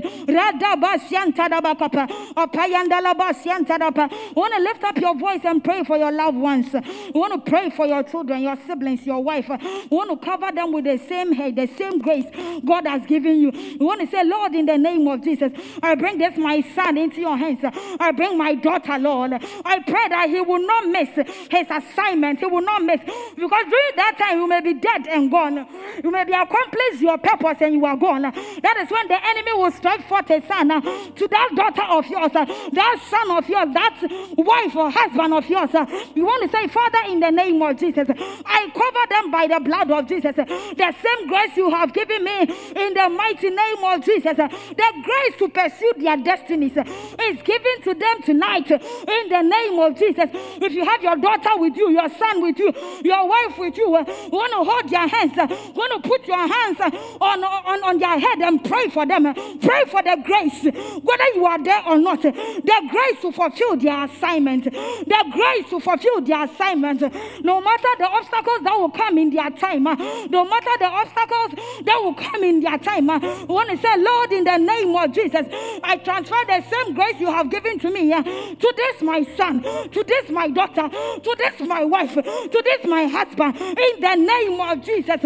want 4.36 4.54
to 4.54 4.62
lift 4.62 4.84
up 4.84 4.98
your 4.98 5.16
voice 5.16 5.42
and 5.44 5.64
pray 5.64 5.84
for 5.84 5.98
your 5.98 6.12
loved 6.12 6.38
ones. 6.38 6.74
You 6.74 7.12
want 7.14 7.34
to 7.34 7.50
pray 7.50 7.70
for 7.70 7.86
your 7.86 8.04
children, 8.04 8.42
your 8.42 8.58
siblings, 8.68 9.06
your 9.06 9.24
wife. 9.24 9.48
You 9.50 9.98
want 9.98 10.10
to 10.10 10.18
cover 10.26 10.52
them 10.52 10.72
with 10.72 10.86
the 10.86 10.98
same 10.98 11.34
head, 11.34 11.56
the 11.56 11.68
same 11.68 12.00
grace 12.00 12.26
God 12.66 12.88
has 12.88 13.06
given 13.06 13.38
you. 13.38 13.52
You 13.60 13.86
want 13.86 14.02
to 14.02 14.08
say, 14.08 14.24
Lord, 14.24 14.56
in 14.56 14.66
the 14.66 14.78
name 14.78 15.08
of 15.08 15.24
Jesus, 15.24 15.52
I 15.82 15.96
bring 15.96 16.18
this 16.18 16.38
my 16.38 16.62
son 16.76 16.98
into 16.98 17.22
your 17.22 17.38
hands. 17.38 17.60
I 18.00 18.12
bring 18.12 18.38
my 18.38 18.56
daughter, 18.56 18.98
Lord. 18.98 19.34
I 19.34 19.80
pray 19.80 20.08
that 20.10 20.30
he 20.30 20.42
will 20.42 20.66
not 20.66 20.88
miss 20.88 21.10
his 21.50 21.68
assignment. 21.70 22.40
He 22.40 22.46
will 22.46 22.62
not 22.62 22.84
miss. 22.84 23.02
Because 23.02 23.66
during 23.70 23.96
that 23.96 24.18
time, 24.18 24.40
you 24.40 24.48
may 24.48 24.62
be 24.62 24.74
dead 24.74 25.08
and 25.08 25.30
gone. 25.32 25.66
You 26.04 26.12
may 26.12 26.24
be 26.24 26.34
accomplished 26.34 27.02
your 27.02 27.18
purpose 27.18 27.58
and 27.62 27.74
you 27.74 27.86
are 27.86 27.98
gone. 27.98 28.22
That 28.22 28.78
is 28.82 28.90
when 28.90 29.08
the 29.08 29.20
enemy 29.28 29.54
will 29.54 29.72
strike 29.72 30.08
forth 30.08 30.30
a 30.30 30.42
son 30.48 30.70
to 30.70 31.28
that 31.28 31.50
daughter 31.56 31.84
of 31.90 32.08
yours, 32.08 32.32
that 32.34 33.02
son 33.10 33.32
of 33.32 33.48
yours, 33.50 33.74
that 33.74 34.36
wife 34.38 34.76
or 34.76 34.90
husband 34.90 35.34
of 35.34 35.50
yours. 35.50 35.70
You 36.16 36.26
want 36.26 36.44
to 36.44 36.58
say, 36.58 36.68
Father, 36.68 37.00
in 37.10 37.20
the 37.20 37.32
name 37.32 37.62
of 37.62 37.78
Jesus, 37.78 38.08
I 38.10 38.70
cover 38.74 39.06
them 39.10 39.32
by 39.32 39.48
the 39.48 39.60
blood 39.60 39.92
of 39.92 40.08
Jesus. 40.08 40.36
The 40.36 40.96
same 41.04 41.28
grace 41.28 41.56
you 41.58 41.70
have 41.70 41.94
given 41.94 42.24
me 42.24 42.42
in 42.42 42.94
the 42.94 43.10
mighty 43.10 43.49
name 43.50 43.84
of 43.84 44.04
Jesus. 44.04 44.38
Eh, 44.38 44.48
the 44.48 44.90
grace 45.04 45.36
to 45.40 45.50
pursue 45.50 45.94
their 45.98 46.18
destinies 46.18 46.76
eh, 46.78 46.84
is 47.32 47.42
given 47.44 47.82
to 47.84 47.94
them 47.94 48.22
tonight 48.24 48.70
eh, 48.72 48.78
in 48.78 49.30
the 49.30 49.42
name 49.42 49.80
of 49.80 49.98
Jesus. 49.98 50.30
If 50.62 50.74
you 50.74 50.86
have 50.86 51.02
your 51.02 51.16
daughter 51.18 51.58
with 51.58 51.76
you, 51.76 51.90
your 51.90 52.10
son 52.10 52.42
with 52.42 52.58
you, 52.60 52.72
your 53.04 53.28
wife 53.28 53.58
with 53.58 53.78
you, 53.78 53.90
want 53.90 54.52
to 54.52 54.64
hold 54.64 54.90
their 54.90 55.08
hands, 55.08 55.36
want 55.76 56.04
to 56.04 56.10
put 56.10 56.28
your 56.28 56.48
hands 56.48 56.80
on, 57.22 57.44
on, 57.44 57.84
on 57.84 58.00
their 58.00 58.20
head 58.20 58.40
and 58.40 58.64
pray 58.64 58.90
for 58.90 59.06
them. 59.06 59.34
Pray 59.62 59.84
for 59.88 60.02
the 60.04 60.18
grace, 60.24 60.64
whether 61.04 61.28
you 61.36 61.46
are 61.46 61.64
there 61.64 61.82
or 61.88 61.98
not. 61.98 62.22
The 62.22 62.90
grace 62.90 63.22
to 63.22 63.32
fulfill 63.32 63.78
their 63.78 64.06
assignment. 64.06 64.66
The 64.66 65.26
grace 65.32 65.70
to 65.70 65.80
fulfill 65.80 66.22
their 66.22 66.44
assignment. 66.46 67.02
No 67.44 67.62
matter 67.62 67.88
the 67.98 68.08
obstacles 68.08 68.62
that 68.64 68.78
will 68.78 68.92
come 68.92 69.18
in 69.18 69.30
their 69.30 69.50
time, 69.52 69.84
no 69.84 70.46
matter 70.46 70.72
the 70.80 70.86
obstacles 70.86 71.84
that 71.84 72.00
will 72.02 72.14
come 72.14 72.44
in 72.44 72.62
their 72.62 72.78
time, 72.78 73.08
we 73.48 73.54
want 73.54 73.70
to 73.70 73.78
say, 73.78 73.98
Lord, 73.98 74.32
in 74.32 74.44
the 74.44 74.58
name 74.58 74.96
of 74.96 75.12
Jesus, 75.12 75.46
I 75.84 75.98
transfer 75.98 76.36
the 76.48 76.64
same 76.70 76.94
grace 76.94 77.20
you 77.20 77.28
have 77.28 77.50
given 77.50 77.80
to 77.80 77.92
me 77.92 78.12
uh, 78.14 78.24
to 78.24 78.74
this 78.76 79.02
my 79.02 79.24
son, 79.38 79.62
to 79.64 80.04
this 80.04 80.30
my 80.30 80.48
daughter, 80.50 80.90
to 80.90 81.36
this 81.38 81.60
my 81.62 81.84
wife, 81.84 82.14
to 82.14 82.62
this 82.64 82.86
my 82.86 83.06
husband, 83.06 83.56
in 83.58 84.02
the 84.02 84.16
name 84.16 84.60
of 84.60 84.84
Jesus. 84.84 85.22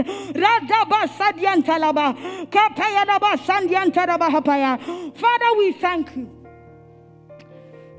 Father, 5.16 5.58
we 5.58 5.72
thank 5.74 6.16
you 6.16 6.30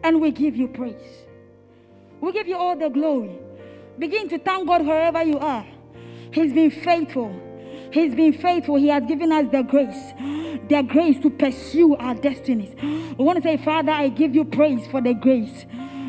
and 0.03 0.21
we 0.21 0.31
give 0.31 0.57
you 0.57 0.69
praise. 0.69 1.25
We 2.21 2.33
give 2.33 2.47
you 2.47 2.57
all 2.57 2.77
the 2.77 2.89
glory. 2.89 3.39
Begin 3.99 4.29
to 4.29 4.39
thank 4.39 4.67
God 4.67 4.87
wherever 4.87 5.23
you 5.23 5.39
are. 5.39 5.67
He's 6.33 6.53
been 6.53 6.71
faithful. 6.71 7.41
He's 7.95 8.13
been 8.13 8.33
faithful. 8.33 8.75
He 8.75 8.89
has 8.89 9.07
given 9.07 9.31
us 9.31 9.47
the 9.53 9.63
grace, 9.63 10.13
the 10.69 10.83
grace 10.83 11.17
to 11.21 11.31
pursue 11.31 11.95
our 11.95 12.17
destinies. 12.17 12.75
We 13.17 13.25
want 13.25 13.37
to 13.37 13.43
say, 13.43 13.57
Father, 13.57 13.93
I 13.93 14.09
give 14.09 14.35
you 14.35 14.45
praise 14.45 14.85
for 14.89 15.01
the 15.01 15.15
grace 15.15 15.65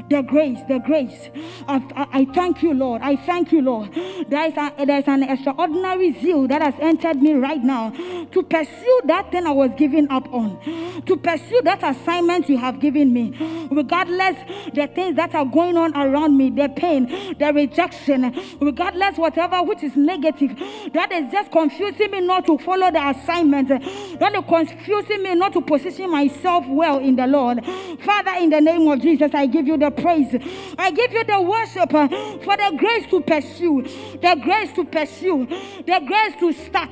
the 0.10 0.22
grace, 0.22 0.60
the 0.68 0.80
grace. 0.80 1.30
I, 1.68 1.78
I, 1.96 2.20
I, 2.20 2.26
thank 2.26 2.62
you, 2.62 2.74
Lord. 2.74 3.02
I 3.02 3.16
thank 3.16 3.52
you, 3.52 3.62
Lord. 3.62 3.94
There 3.94 4.46
is, 4.46 4.54
a, 4.56 4.86
there 4.86 5.00
is 5.00 5.08
an 5.08 5.24
extraordinary 5.24 6.14
zeal 6.22 6.48
that 6.48 6.62
has 6.62 6.76
entered 6.80 7.22
me 7.22 7.34
right 7.34 7.64
now 7.64 7.90
to 8.32 8.44
pursue 8.44 9.02
that 9.06 9.32
thing 9.32 9.48
I 9.48 9.52
was 9.52 9.72
giving 9.78 10.10
up 10.12 10.32
on, 10.34 10.60
to 11.06 11.18
pursue 11.18 11.62
that 11.64 11.84
assignment 11.84 12.50
you 12.50 12.58
have 12.58 12.80
given 12.80 13.14
me, 13.14 13.68
regardless 13.72 14.36
the 14.74 14.88
things 14.88 15.16
that 15.16 15.34
are 15.34 15.46
going 15.46 15.78
on 15.78 15.96
around 15.96 16.38
me, 16.38 16.50
the 16.50 16.70
pain, 16.70 17.36
the 17.40 17.52
rejection, 17.54 18.36
regardless 18.62 19.18
whatever 19.18 19.64
which 19.64 19.84
is 19.84 19.96
negative, 19.96 20.58
that 20.94 21.12
is 21.12 21.32
just 21.32 21.52
confusing 21.52 22.12
me 22.12 22.22
not 22.22 22.46
to 22.46 22.58
follow 22.60 22.92
the 22.92 23.10
assignment, 23.10 23.70
that 23.70 24.36
is 24.36 24.44
confusing 24.48 25.24
me 25.24 25.36
not 25.36 25.54
to 25.54 25.62
position 25.62 26.12
myself 26.12 26.66
well 26.68 27.00
in 27.00 27.16
the 27.16 27.26
Lord. 27.26 27.66
Father, 28.04 28.34
in 28.40 28.50
the 28.50 28.62
name 28.62 28.88
of 28.88 29.02
Jesus, 29.02 29.32
I 29.34 29.48
give 29.48 29.68
you 29.68 29.78
the 29.78 29.95
praise. 29.98 30.36
I 30.78 30.92
give 30.92 31.12
you 31.12 31.24
the 31.24 31.42
worship 31.42 31.94
uh, 31.94 32.08
for 32.40 32.58
the 32.58 32.76
grace 32.78 33.08
to 33.10 33.22
pursue, 33.22 33.84
the 34.22 34.40
grace 34.44 34.72
to 34.74 34.86
pursue, 34.86 35.46
the 35.46 36.02
grace 36.06 36.36
to 36.40 36.54
start, 36.54 36.92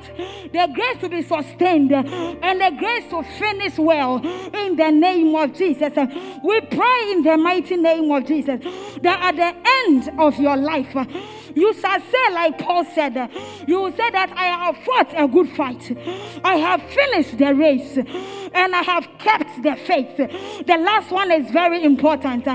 the 0.52 0.68
grace 0.74 0.98
to 1.00 1.08
be 1.08 1.22
sustained, 1.22 1.92
uh, 1.92 2.02
and 2.42 2.60
the 2.60 2.76
grace 2.78 3.08
to 3.10 3.22
finish 3.38 3.78
well 3.78 4.24
in 4.54 4.76
the 4.76 4.90
name 4.90 5.34
of 5.34 5.54
Jesus. 5.54 5.96
Uh, 5.96 6.06
we 6.42 6.60
pray 6.62 7.12
in 7.12 7.22
the 7.22 7.36
mighty 7.36 7.76
name 7.76 8.10
of 8.10 8.26
Jesus 8.26 8.60
that 9.02 9.34
at 9.34 9.36
the 9.36 9.70
end 9.86 10.20
of 10.20 10.38
your 10.38 10.56
life, 10.56 10.94
uh, 10.96 11.04
you 11.54 11.72
shall 11.74 12.00
say, 12.00 12.32
like 12.32 12.58
Paul 12.58 12.84
said, 12.94 13.30
you 13.66 13.80
will 13.80 13.92
say 13.92 14.10
that 14.10 14.30
I 14.36 14.46
have 14.46 14.76
fought 14.84 15.14
a 15.16 15.28
good 15.28 15.48
fight, 15.50 15.96
I 16.44 16.56
have 16.56 16.82
finished 16.82 17.38
the 17.38 17.54
race, 17.54 17.96
and 17.96 18.74
I 18.74 18.82
have 18.82 19.08
kept 19.18 19.62
the 19.62 19.76
faith. 19.76 20.16
The 20.16 20.76
last 20.76 21.10
one 21.10 21.30
is 21.30 21.50
very 21.50 21.84
important. 21.84 22.46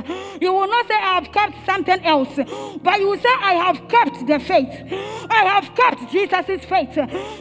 You 0.41 0.53
will 0.53 0.67
not 0.67 0.87
say, 0.87 0.95
I 0.95 1.21
have 1.21 1.31
kept 1.31 1.65
something 1.65 2.03
else, 2.05 2.35
but 2.81 2.99
you 2.99 3.09
will 3.09 3.19
say, 3.19 3.29
I 3.39 3.53
have 3.53 3.87
kept 3.87 4.27
the 4.27 4.39
faith. 4.39 5.27
I 5.29 5.43
have 5.45 5.75
kept 5.75 6.11
Jesus' 6.11 6.65
faith. 6.65 6.95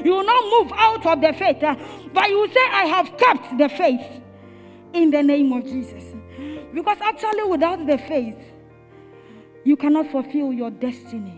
You 0.04 0.12
will 0.12 0.24
not 0.24 0.44
move 0.44 0.72
out 0.76 1.06
of 1.06 1.20
the 1.20 1.32
faith, 1.32 1.60
but 2.12 2.28
you 2.28 2.40
will 2.40 2.48
say, 2.48 2.66
I 2.70 2.86
have 2.86 3.16
kept 3.16 3.58
the 3.58 3.68
faith 3.68 4.22
in 4.92 5.10
the 5.10 5.22
name 5.22 5.52
of 5.52 5.64
Jesus. 5.64 6.04
Because 6.72 6.98
actually, 7.00 7.44
without 7.44 7.86
the 7.86 7.98
faith, 7.98 8.36
you 9.64 9.76
cannot 9.76 10.10
fulfill 10.10 10.52
your 10.52 10.70
destiny. 10.70 11.37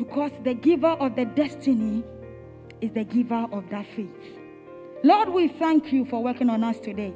Because 0.00 0.32
the 0.44 0.54
giver 0.54 0.88
of 0.88 1.14
the 1.14 1.26
destiny 1.26 2.02
is 2.80 2.90
the 2.92 3.04
giver 3.04 3.46
of 3.52 3.68
that 3.68 3.84
faith. 3.94 4.38
Lord, 5.04 5.28
we 5.28 5.48
thank 5.48 5.92
you 5.92 6.06
for 6.06 6.24
working 6.24 6.48
on 6.48 6.64
us 6.64 6.80
today. 6.80 7.12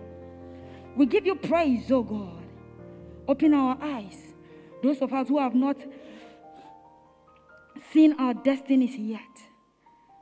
We 0.94 1.06
give 1.06 1.24
you 1.24 1.34
praise, 1.34 1.90
oh 1.90 2.02
God. 2.02 2.44
Open 3.26 3.54
our 3.54 3.78
eyes. 3.80 4.34
Those 4.82 5.00
of 5.00 5.14
us 5.14 5.28
who 5.28 5.38
have 5.38 5.54
not 5.54 5.78
seen 7.90 8.20
our 8.20 8.34
destinies 8.34 8.94
yet, 8.96 9.20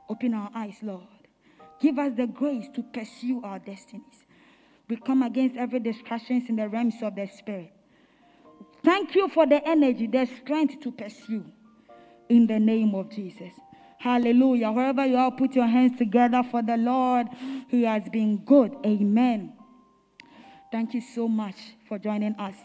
open 0.07 0.33
our 0.33 0.49
eyes, 0.55 0.77
Lord. 0.81 1.03
Give 1.81 1.99
us 1.99 2.13
the 2.15 2.27
grace 2.27 2.69
to 2.75 2.83
pursue 2.93 3.41
our 3.43 3.59
destinies. 3.59 4.25
We 4.87 4.95
come 4.95 5.21
against 5.21 5.57
every 5.57 5.81
distractions 5.81 6.47
in 6.47 6.55
the 6.55 6.69
realms 6.69 6.95
of 7.01 7.15
the 7.15 7.27
spirit. 7.27 7.73
Thank 8.85 9.15
you 9.15 9.27
for 9.27 9.45
the 9.45 9.61
energy, 9.67 10.07
the 10.07 10.25
strength 10.27 10.79
to 10.79 10.93
pursue. 10.93 11.43
In 12.29 12.47
the 12.47 12.59
name 12.59 12.95
of 12.95 13.09
Jesus. 13.09 13.53
Hallelujah. 13.99 14.71
Wherever 14.71 15.05
you 15.05 15.15
are, 15.15 15.31
put 15.31 15.55
your 15.55 15.67
hands 15.67 15.97
together 15.97 16.43
for 16.51 16.61
the 16.61 16.77
Lord 16.77 17.27
who 17.69 17.83
has 17.83 18.09
been 18.09 18.37
good. 18.37 18.75
Amen. 18.85 19.53
Thank 20.71 20.93
you 20.93 21.01
so 21.01 21.27
much 21.27 21.55
for 21.87 21.99
joining 21.99 22.35
us. 22.35 22.55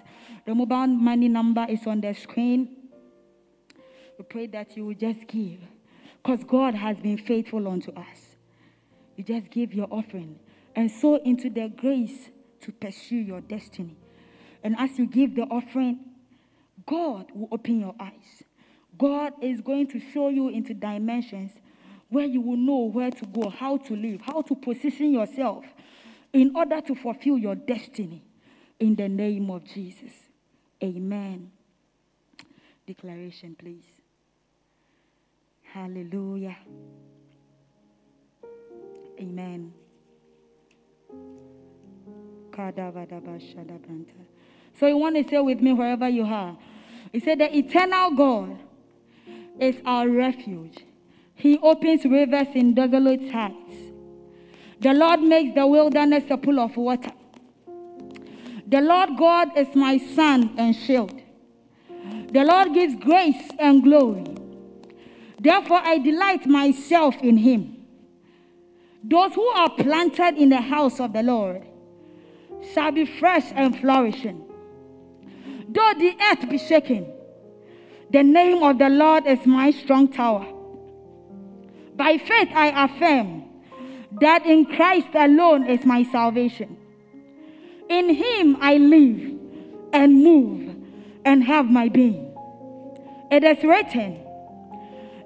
The 0.47 0.55
mobile 0.55 0.87
money 0.87 1.29
number 1.29 1.67
is 1.69 1.87
on 1.87 2.01
the 2.01 2.15
screen. 2.15 2.89
We 4.19 4.25
pray 4.25 4.47
that 4.49 4.77
you 4.77 4.87
will 4.87 4.95
just 4.95 5.27
give 5.29 5.61
because 6.23 6.43
God 6.45 6.75
has 6.75 6.99
been 6.99 7.19
faithful 7.19 7.69
unto 7.69 7.93
us. 7.93 8.37
You 9.17 9.25
just 9.25 9.51
give 9.51 9.75
your 9.75 9.89
offering 9.91 10.39
and 10.75 10.91
sow 10.91 11.17
into 11.17 11.51
the 11.51 11.69
grace 11.69 12.31
to 12.63 12.73
pursue 12.73 13.17
your 13.17 13.41
destiny. 13.43 13.97
And 14.65 14.75
as 14.79 14.99
you 14.99 15.07
give 15.07 15.37
the 15.37 15.43
offering, 15.43 16.01
God 16.87 17.27
will 17.35 17.49
open 17.53 17.81
your 17.81 17.95
eyes. 18.01 18.38
God 18.99 19.33
is 19.41 19.61
going 19.61 19.87
to 19.89 20.01
show 20.13 20.29
you 20.29 20.49
into 20.49 20.75
dimensions 20.75 21.53
where 22.09 22.25
you 22.25 22.41
will 22.41 22.57
know 22.57 22.91
where 22.91 23.11
to 23.11 23.27
go, 23.27 23.49
how 23.51 23.77
to 23.77 23.95
live, 23.95 24.21
how 24.23 24.43
to 24.43 24.55
position 24.55 25.13
yourself 25.13 25.65
in 26.33 26.55
order 26.55 26.81
to 26.81 26.95
fulfill 26.95 27.39
your 27.39 27.55
destiny 27.55 28.23
in 28.81 28.95
the 28.95 29.09
name 29.09 29.51
of 29.51 29.65
Jesus. 29.65 30.13
Amen. 30.83 31.51
Declaration, 32.87 33.57
please. 33.59 33.85
Hallelujah. 35.63 36.57
Amen. 39.21 39.73
So 44.79 44.87
you 44.87 44.97
want 44.97 45.17
to 45.17 45.29
say 45.29 45.39
with 45.39 45.61
me 45.61 45.73
wherever 45.73 46.09
you 46.09 46.25
are. 46.25 46.57
He 47.13 47.21
said, 47.21 47.39
The 47.39 47.57
eternal 47.57 48.13
God 48.13 48.59
is 49.61 49.77
our 49.85 50.09
refuge. 50.09 50.79
He 51.35 51.59
opens 51.59 52.05
rivers 52.05 52.49
in 52.55 52.75
desolate 52.75 53.31
heights. 53.31 53.73
The 54.81 54.93
Lord 54.93 55.23
makes 55.23 55.55
the 55.55 55.67
wilderness 55.67 56.25
a 56.31 56.37
pool 56.37 56.61
of 56.61 56.77
water. 56.77 57.13
The 58.67 58.81
Lord 58.81 59.17
God 59.17 59.57
is 59.57 59.75
my 59.75 59.99
sun 59.99 60.55
and 60.59 60.75
shield. 60.75 61.21
The 62.33 62.45
Lord 62.45 62.75
gives 62.75 62.95
grace 62.97 63.51
and 63.59 63.83
glory. 63.83 64.27
Therefore, 65.41 65.81
I 65.83 65.99
delight 65.99 66.47
myself 66.47 67.17
in 67.23 67.37
him. 67.39 67.77
Those 69.03 69.33
who 69.35 69.47
are 69.47 69.71
planted 69.71 70.37
in 70.37 70.49
the 70.49 70.61
house 70.61 71.01
of 71.01 71.13
the 71.13 71.23
Lord 71.23 71.67
shall 72.75 72.91
be 72.91 73.07
fresh 73.07 73.45
and 73.55 73.79
flourishing. 73.79 74.45
Though 75.69 75.95
the 75.99 76.17
earth 76.31 76.49
be 76.49 76.59
shaken, 76.59 77.07
the 78.11 78.23
name 78.23 78.63
of 78.63 78.79
the 78.79 78.89
Lord 78.89 79.27
is 79.27 79.45
my 79.47 79.71
strong 79.71 80.09
tower. 80.09 80.47
By 81.95 82.17
faith, 82.19 82.49
I 82.55 82.85
affirm 82.85 83.45
that 84.21 84.47
in 84.47 84.65
Christ 84.65 85.09
alone 85.15 85.69
is 85.69 85.85
my 85.85 86.05
salvation. 86.05 86.77
In 87.91 88.15
him 88.15 88.57
I 88.61 88.77
live 88.77 89.39
and 89.93 90.23
move 90.23 90.77
and 91.25 91.45
have 91.45 91.67
my 91.67 91.89
being. 91.89 92.35
It 93.31 93.45
is 93.45 93.63
written, 93.63 94.21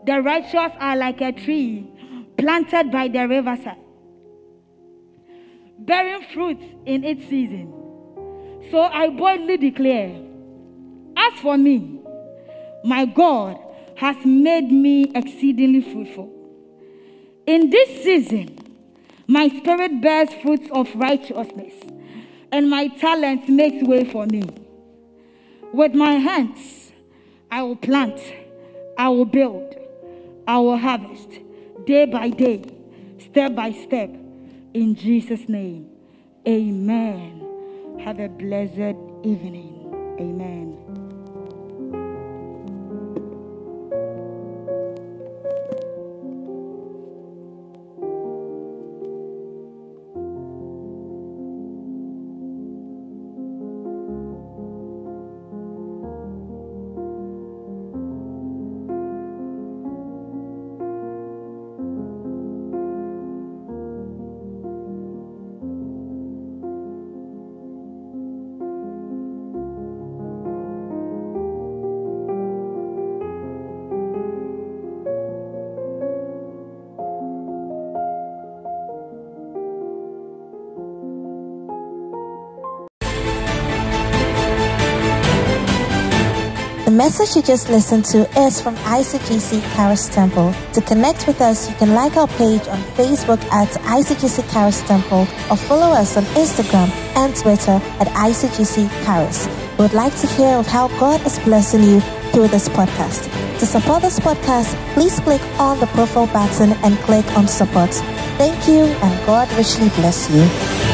The 0.06 0.20
righteous 0.20 0.72
are 0.80 0.96
like 0.96 1.20
a 1.20 1.32
tree 1.32 1.88
planted 2.36 2.90
by 2.90 3.08
the 3.08 3.28
riverside, 3.28 3.78
bearing 5.78 6.26
fruit 6.32 6.58
in 6.86 7.04
its 7.04 7.28
season. 7.28 7.72
So 8.70 8.80
I 8.80 9.08
boldly 9.10 9.56
declare, 9.56 10.20
As 11.16 11.34
for 11.40 11.56
me, 11.56 12.01
my 12.84 13.06
God 13.06 13.58
has 13.96 14.16
made 14.24 14.70
me 14.70 15.10
exceedingly 15.14 15.80
fruitful. 15.80 16.30
In 17.46 17.70
this 17.70 18.02
season, 18.02 18.58
my 19.26 19.48
spirit 19.48 20.00
bears 20.00 20.32
fruits 20.42 20.68
of 20.72 20.88
righteousness, 20.94 21.74
and 22.50 22.68
my 22.68 22.88
talent 22.88 23.48
makes 23.48 23.86
way 23.86 24.04
for 24.04 24.26
me. 24.26 24.44
With 25.72 25.94
my 25.94 26.12
hands, 26.12 26.92
I 27.50 27.62
will 27.62 27.76
plant, 27.76 28.20
I 28.98 29.08
will 29.08 29.24
build, 29.24 29.74
I 30.46 30.58
will 30.58 30.76
harvest 30.76 31.40
day 31.86 32.06
by 32.06 32.30
day, 32.30 32.64
step 33.18 33.54
by 33.54 33.72
step, 33.72 34.10
in 34.74 34.94
Jesus' 34.94 35.48
name. 35.48 35.88
Amen. 36.46 37.98
Have 38.04 38.20
a 38.20 38.28
blessed 38.28 38.96
evening. 39.24 40.16
Amen. 40.18 41.01
Message 87.12 87.36
you 87.36 87.42
just 87.42 87.68
listened 87.68 88.06
to 88.06 88.20
is 88.40 88.58
from 88.58 88.74
ICGC 88.76 89.60
Charis 89.74 90.08
Temple. 90.08 90.54
To 90.72 90.80
connect 90.80 91.26
with 91.26 91.42
us, 91.42 91.68
you 91.68 91.76
can 91.76 91.92
like 91.92 92.16
our 92.16 92.26
page 92.26 92.66
on 92.68 92.78
Facebook 92.96 93.38
at 93.52 93.68
ICGC 93.68 94.50
Charis 94.50 94.80
Temple 94.84 95.26
or 95.50 95.58
follow 95.58 95.92
us 95.92 96.16
on 96.16 96.24
Instagram 96.40 96.88
and 97.14 97.36
Twitter 97.36 97.78
at 98.00 98.06
ICGC 98.06 98.88
Charis. 99.04 99.46
We 99.76 99.82
would 99.82 99.92
like 99.92 100.16
to 100.20 100.26
hear 100.26 100.56
of 100.56 100.66
how 100.66 100.88
God 100.98 101.20
is 101.26 101.38
blessing 101.40 101.82
you 101.82 102.00
through 102.32 102.48
this 102.48 102.70
podcast. 102.70 103.28
To 103.58 103.66
support 103.66 104.00
this 104.00 104.18
podcast, 104.18 104.72
please 104.94 105.20
click 105.20 105.42
on 105.60 105.80
the 105.80 105.88
profile 105.88 106.28
button 106.28 106.72
and 106.82 106.96
click 107.00 107.26
on 107.36 107.46
support. 107.46 107.90
Thank 108.40 108.66
you 108.66 108.84
and 108.84 109.26
God 109.26 109.52
richly 109.52 109.90
bless 110.00 110.30
you. 110.30 110.91